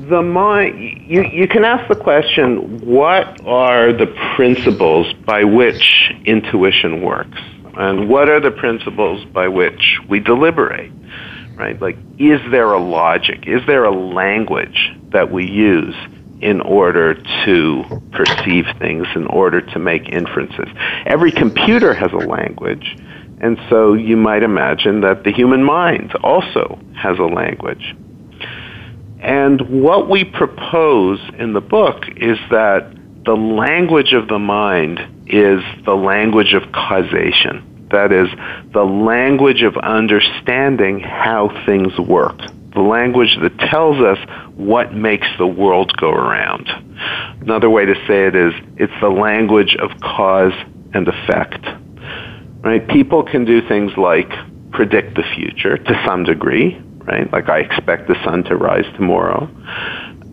the 0.10 0.22
mind, 0.22 0.78
you, 1.08 1.24
you 1.24 1.48
can 1.48 1.64
ask 1.64 1.88
the 1.88 1.96
question 1.96 2.86
what 2.86 3.42
are 3.46 3.94
the 3.94 4.08
principles 4.36 5.14
by 5.26 5.46
which 5.46 6.12
intuition 6.26 7.02
works? 7.02 7.40
And 7.78 8.10
what 8.10 8.30
are 8.30 8.42
the 8.42 8.52
principles 8.52 9.24
by 9.26 9.48
which 9.48 10.00
we 10.10 10.20
deliberate? 10.20 10.92
Right? 11.56 11.82
Like, 11.82 11.98
is 12.20 12.42
there 12.52 12.74
a 12.74 12.80
logic? 12.80 13.48
Is 13.48 13.62
there 13.66 13.86
a 13.86 13.96
language 13.96 14.92
that 15.12 15.32
we 15.32 15.46
use 15.46 15.96
in 16.42 16.62
order 16.62 17.16
to 17.46 17.84
perceive 18.12 18.66
things, 18.80 19.08
in 19.16 19.28
order 19.28 19.62
to 19.62 19.80
make 19.80 20.10
inferences? 20.10 20.68
Every 21.06 21.32
computer 21.32 21.94
has 21.94 22.12
a 22.12 22.28
language. 22.28 22.96
And 23.40 23.58
so 23.70 23.94
you 23.94 24.18
might 24.18 24.44
imagine 24.44 25.02
that 25.02 25.24
the 25.24 25.32
human 25.32 25.64
mind 25.64 26.14
also 26.24 26.80
has 26.96 27.20
a 27.20 27.26
language. 27.26 27.96
And 29.20 29.84
what 29.84 30.10
we 30.10 30.24
propose 30.24 31.20
in 31.38 31.54
the 31.54 31.62
book 31.62 32.04
is 32.16 32.38
that 32.50 32.92
the 33.26 33.36
language 33.36 34.14
of 34.14 34.28
the 34.28 34.40
mind 34.40 35.00
is 35.28 35.62
the 35.86 35.96
language 35.96 36.54
of 36.54 36.72
causation. 36.72 37.88
That 37.92 38.12
is, 38.12 38.28
the 38.74 38.84
language 38.84 39.64
of 39.64 39.78
understanding 39.78 41.00
how 41.00 41.50
things 41.66 41.98
work. 41.98 42.38
The 42.74 42.82
language 42.82 43.38
that 43.42 43.58
tells 43.60 43.98
us 44.00 44.18
what 44.58 44.94
makes 44.94 45.28
the 45.38 45.48
world 45.48 45.96
go 45.98 46.10
around. 46.10 46.68
Another 47.42 47.70
way 47.70 47.86
to 47.86 47.94
say 48.08 48.26
it 48.26 48.36
is, 48.36 48.54
it's 48.78 48.94
the 49.00 49.10
language 49.10 49.76
of 49.80 49.92
cause 50.02 50.54
and 50.94 51.08
effect. 51.08 51.64
Right? 52.62 52.86
People 52.88 53.24
can 53.24 53.46
do 53.46 53.66
things 53.68 53.92
like 53.98 54.32
predict 54.72 55.16
the 55.16 55.24
future 55.36 55.78
to 55.78 56.04
some 56.06 56.24
degree, 56.24 56.82
right? 57.06 57.32
Like 57.32 57.50
I 57.50 57.60
expect 57.60 58.08
the 58.08 58.16
sun 58.24 58.44
to 58.46 58.56
rise 58.56 58.86
tomorrow. 58.96 59.50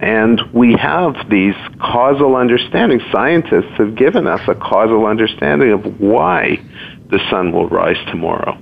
And 0.01 0.41
we 0.53 0.75
have 0.75 1.15
these 1.31 1.55
causal 1.81 2.35
understandings. 2.37 3.03
Scientists 3.13 3.73
have 3.79 3.95
given 3.95 4.27
us 4.27 4.41
a 4.49 4.55
causal 4.55 5.07
understanding 5.07 5.71
of 5.71 6.01
why 6.01 6.61
the 7.11 7.21
sun 7.31 7.53
will 7.53 7.69
rise 7.69 8.03
tomorrow. 8.11 8.59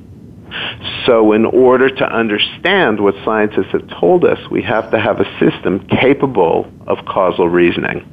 So, 1.07 1.33
in 1.33 1.45
order 1.45 1.89
to 1.89 2.05
understand 2.05 3.01
what 3.01 3.15
scientists 3.25 3.73
have 3.73 3.89
told 4.01 4.25
us, 4.25 4.39
we 4.51 4.63
have 4.63 4.91
to 4.91 5.01
have 5.01 5.21
a 5.21 5.39
system 5.39 5.87
capable 5.89 6.71
of 6.87 7.05
causal 7.07 7.49
reasoning. 7.49 8.09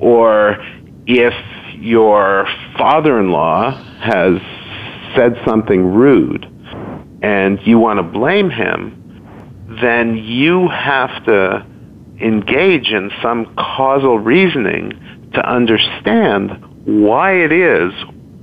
Or 0.00 0.56
if 1.06 1.34
your 1.74 2.46
father 2.76 3.18
in 3.18 3.30
law 3.30 3.70
has 4.00 4.40
said 5.16 5.40
something 5.46 5.94
rude 5.94 6.44
and 7.22 7.58
you 7.64 7.78
want 7.78 7.98
to 7.98 8.02
blame 8.02 8.50
him, 8.50 8.96
then 9.80 10.16
you 10.16 10.68
have 10.68 11.24
to 11.24 11.66
engage 12.20 12.88
in 12.88 13.10
some 13.22 13.54
causal 13.56 14.18
reasoning 14.18 15.30
to 15.34 15.48
understand 15.48 16.50
why 16.84 17.32
it 17.32 17.52
is 17.52 17.92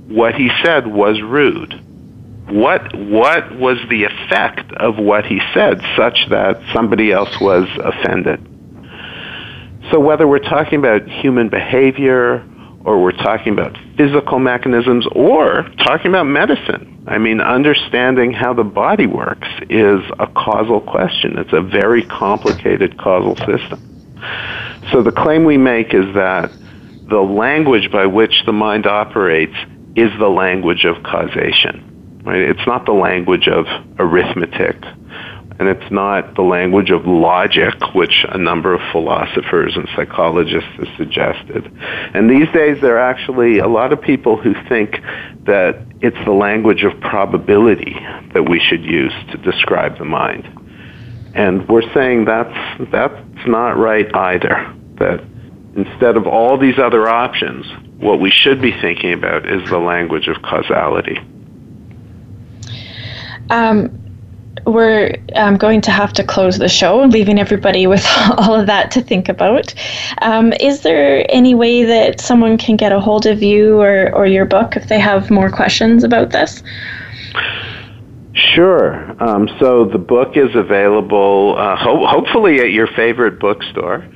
what 0.08 0.34
he 0.34 0.50
said 0.64 0.86
was 0.86 1.20
rude. 1.20 1.84
What 2.50 2.94
what 2.96 3.58
was 3.58 3.78
the 3.90 4.04
effect 4.04 4.72
of 4.72 4.98
what 4.98 5.26
he 5.26 5.40
said 5.52 5.80
such 5.96 6.28
that 6.30 6.60
somebody 6.72 7.12
else 7.12 7.38
was 7.40 7.68
offended? 7.82 8.40
So 9.90 10.00
whether 10.00 10.26
we're 10.26 10.38
talking 10.38 10.78
about 10.78 11.08
human 11.08 11.48
behavior 11.48 12.44
or 12.84 13.02
we're 13.02 13.12
talking 13.12 13.52
about 13.52 13.76
physical 13.96 14.38
mechanisms 14.38 15.06
or 15.12 15.68
talking 15.78 16.06
about 16.06 16.24
medicine. 16.24 17.04
I 17.06 17.18
mean, 17.18 17.40
understanding 17.40 18.32
how 18.32 18.54
the 18.54 18.64
body 18.64 19.06
works 19.06 19.48
is 19.68 20.00
a 20.18 20.26
causal 20.26 20.80
question. 20.80 21.38
It's 21.38 21.52
a 21.52 21.60
very 21.60 22.04
complicated 22.04 22.98
causal 22.98 23.36
system. 23.36 23.84
So 24.92 25.02
the 25.02 25.12
claim 25.12 25.44
we 25.44 25.58
make 25.58 25.92
is 25.92 26.14
that 26.14 26.50
the 27.08 27.20
language 27.20 27.90
by 27.90 28.06
which 28.06 28.42
the 28.46 28.52
mind 28.52 28.86
operates 28.86 29.56
is 29.96 30.10
the 30.18 30.28
language 30.28 30.84
of 30.84 31.02
causation. 31.02 31.87
Right? 32.28 32.42
It's 32.42 32.66
not 32.66 32.84
the 32.84 32.92
language 32.92 33.48
of 33.48 33.64
arithmetic, 33.98 34.76
and 35.58 35.66
it's 35.66 35.90
not 35.90 36.34
the 36.34 36.42
language 36.42 36.90
of 36.90 37.06
logic, 37.06 37.72
which 37.94 38.26
a 38.28 38.36
number 38.36 38.74
of 38.74 38.82
philosophers 38.92 39.74
and 39.76 39.88
psychologists 39.96 40.68
have 40.76 40.88
suggested. 40.98 41.72
And 42.12 42.28
these 42.28 42.46
days, 42.52 42.82
there 42.82 42.98
are 42.98 43.10
actually 43.10 43.60
a 43.60 43.66
lot 43.66 43.94
of 43.94 44.02
people 44.02 44.36
who 44.36 44.52
think 44.68 45.00
that 45.44 45.80
it's 46.02 46.22
the 46.26 46.32
language 46.32 46.84
of 46.84 47.00
probability 47.00 47.96
that 48.34 48.46
we 48.46 48.60
should 48.60 48.84
use 48.84 49.14
to 49.30 49.38
describe 49.38 49.96
the 49.96 50.04
mind. 50.04 50.46
And 51.34 51.66
we're 51.66 51.90
saying 51.94 52.26
that's, 52.26 52.90
that's 52.92 53.46
not 53.46 53.78
right 53.78 54.14
either. 54.14 54.74
That 54.96 55.24
instead 55.74 56.18
of 56.18 56.26
all 56.26 56.58
these 56.58 56.78
other 56.78 57.08
options, 57.08 57.64
what 57.96 58.20
we 58.20 58.30
should 58.30 58.60
be 58.60 58.72
thinking 58.82 59.14
about 59.14 59.48
is 59.48 59.66
the 59.70 59.78
language 59.78 60.28
of 60.28 60.42
causality. 60.42 61.18
Um, 63.50 64.08
we're 64.66 65.14
um, 65.34 65.56
going 65.56 65.80
to 65.82 65.90
have 65.90 66.12
to 66.14 66.24
close 66.24 66.58
the 66.58 66.68
show, 66.68 67.02
leaving 67.04 67.38
everybody 67.38 67.86
with 67.86 68.04
all 68.36 68.54
of 68.54 68.66
that 68.66 68.90
to 68.92 69.02
think 69.02 69.28
about. 69.28 69.74
Um, 70.22 70.52
is 70.60 70.82
there 70.82 71.24
any 71.28 71.54
way 71.54 71.84
that 71.84 72.20
someone 72.20 72.58
can 72.58 72.76
get 72.76 72.92
a 72.92 73.00
hold 73.00 73.26
of 73.26 73.42
you 73.42 73.80
or, 73.80 74.14
or 74.14 74.26
your 74.26 74.44
book 74.44 74.76
if 74.76 74.88
they 74.88 74.98
have 74.98 75.30
more 75.30 75.50
questions 75.50 76.04
about 76.04 76.30
this? 76.30 76.62
Sure. 78.32 79.16
Um, 79.22 79.48
so 79.58 79.84
the 79.84 79.98
book 79.98 80.36
is 80.36 80.54
available, 80.54 81.56
uh, 81.58 81.76
ho- 81.76 82.06
hopefully, 82.06 82.60
at 82.60 82.70
your 82.70 82.86
favorite 82.86 83.40
bookstore, 83.40 84.06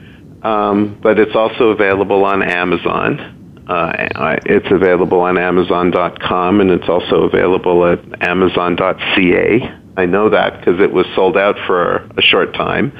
um, 0.42 0.98
but 1.02 1.18
it's 1.18 1.34
also 1.34 1.70
available 1.70 2.24
on 2.24 2.42
Amazon. 2.42 3.41
Uh, 3.68 4.36
it's 4.44 4.70
available 4.70 5.20
on 5.20 5.38
Amazon.com 5.38 6.60
and 6.60 6.70
it's 6.70 6.88
also 6.88 7.22
available 7.22 7.86
at 7.86 8.00
Amazon.ca. 8.26 9.78
I 9.96 10.06
know 10.06 10.30
that 10.30 10.58
because 10.58 10.80
it 10.80 10.92
was 10.92 11.06
sold 11.14 11.36
out 11.36 11.56
for 11.66 12.08
a 12.16 12.22
short 12.22 12.54
time, 12.54 12.92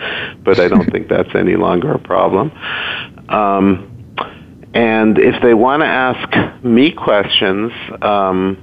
but 0.45 0.61
I 0.61 0.69
don't 0.69 0.91
think 0.93 1.09
that's 1.09 1.35
any 1.35 1.57
longer 1.57 1.93
a 1.93 1.99
problem. 1.99 2.53
Um, 3.29 3.89
and 4.75 5.19
if 5.19 5.43
they 5.43 5.55
want 5.55 5.83
to 5.83 5.87
ask 5.87 6.65
me 6.65 6.93
questions, 6.93 7.73
um, 8.01 8.59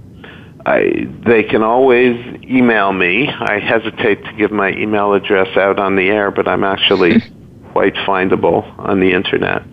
I, 0.66 1.08
they 1.26 1.43
can 1.43 1.64
always 1.64 2.16
email 2.43 2.91
me. 2.91 3.28
I 3.30 3.60
hesitate 3.60 4.24
to 4.26 4.34
give 4.34 4.52
my 4.52 4.72
email 4.72 5.14
address 5.14 5.56
out 5.58 5.80
on 5.80 5.95
the 5.95 6.10
air, 6.10 6.32
but 6.32 6.47
I'm 6.47 6.64
actually 6.64 7.22
quite 7.80 7.96
findable 8.06 8.78
on 8.78 9.00
the 9.00 9.14
internet. 9.14 9.64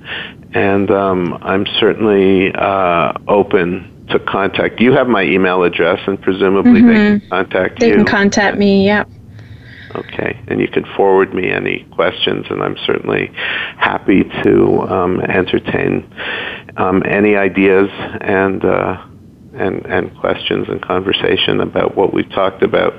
And 0.55 0.89
um, 0.93 1.37
I'm 1.43 1.67
certainly 1.81 2.53
uh, 2.55 3.13
open 3.27 4.07
to 4.11 4.21
contact. 4.21 4.81
You 4.81 4.93
have 4.93 5.09
my 5.09 5.25
email 5.25 5.65
address, 5.65 5.99
and 6.07 6.23
presumably 6.23 6.83
mm-hmm. 6.83 6.87
they 6.87 6.95
can 6.95 7.29
contact 7.29 7.81
they 7.81 7.89
you. 7.89 7.93
They 7.95 7.97
can 7.97 8.07
contact 8.07 8.59
me. 8.59 8.87
Yep. 8.87 9.09
Okay, 9.97 10.39
and 10.47 10.61
you 10.61 10.69
can 10.69 10.85
forward 10.97 11.35
me 11.35 11.51
any 11.51 11.85
questions, 11.97 12.47
and 12.49 12.63
I'm 12.63 12.77
certainly 12.87 13.33
happy 13.77 14.23
to 14.45 14.83
um, 14.83 15.21
entertain 15.23 16.09
um, 16.77 17.03
any 17.05 17.35
ideas 17.35 17.89
and 18.21 18.65
uh, 18.65 19.05
and 19.55 19.85
and 19.87 20.17
questions 20.19 20.69
and 20.69 20.81
conversation 20.81 21.61
about 21.61 21.97
what 21.97 22.15
we've 22.15 22.31
talked 22.31 22.63
about. 22.63 22.95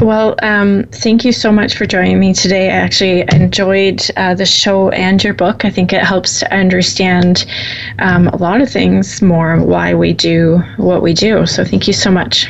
Well, 0.00 0.36
um, 0.42 0.84
thank 0.92 1.24
you 1.24 1.32
so 1.32 1.50
much 1.50 1.76
for 1.76 1.84
joining 1.84 2.20
me 2.20 2.32
today. 2.32 2.68
I 2.68 2.74
actually 2.74 3.24
enjoyed 3.32 4.00
uh, 4.16 4.34
the 4.34 4.46
show 4.46 4.90
and 4.90 5.22
your 5.22 5.34
book. 5.34 5.64
I 5.64 5.70
think 5.70 5.92
it 5.92 6.02
helps 6.02 6.38
to 6.40 6.54
understand 6.54 7.44
um, 7.98 8.28
a 8.28 8.36
lot 8.36 8.60
of 8.60 8.70
things 8.70 9.20
more, 9.20 9.60
why 9.60 9.94
we 9.94 10.12
do 10.12 10.58
what 10.76 11.02
we 11.02 11.14
do. 11.14 11.46
So, 11.46 11.64
thank 11.64 11.88
you 11.88 11.92
so 11.92 12.12
much. 12.12 12.48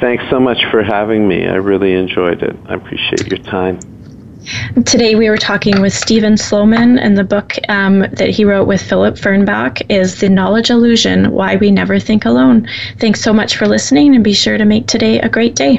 Thanks 0.00 0.24
so 0.30 0.40
much 0.40 0.64
for 0.70 0.82
having 0.82 1.28
me. 1.28 1.46
I 1.46 1.56
really 1.56 1.92
enjoyed 1.92 2.42
it. 2.42 2.56
I 2.66 2.74
appreciate 2.74 3.26
your 3.26 3.38
time. 3.38 3.78
Today 4.86 5.14
we 5.14 5.28
were 5.28 5.36
talking 5.36 5.80
with 5.80 5.92
Steven 5.92 6.36
Sloman, 6.36 6.98
and 6.98 7.16
the 7.16 7.24
book 7.24 7.56
um, 7.68 8.00
that 8.00 8.30
he 8.30 8.44
wrote 8.44 8.66
with 8.66 8.82
Philip 8.82 9.14
Fernbach 9.14 9.82
is 9.88 10.18
The 10.18 10.28
Knowledge 10.28 10.70
Illusion 10.70 11.30
Why 11.30 11.56
We 11.56 11.70
Never 11.70 12.00
Think 12.00 12.24
Alone. 12.24 12.66
Thanks 12.98 13.20
so 13.20 13.32
much 13.32 13.56
for 13.56 13.68
listening, 13.68 14.14
and 14.14 14.24
be 14.24 14.32
sure 14.32 14.58
to 14.58 14.64
make 14.64 14.86
today 14.86 15.20
a 15.20 15.28
great 15.28 15.54
day. 15.54 15.78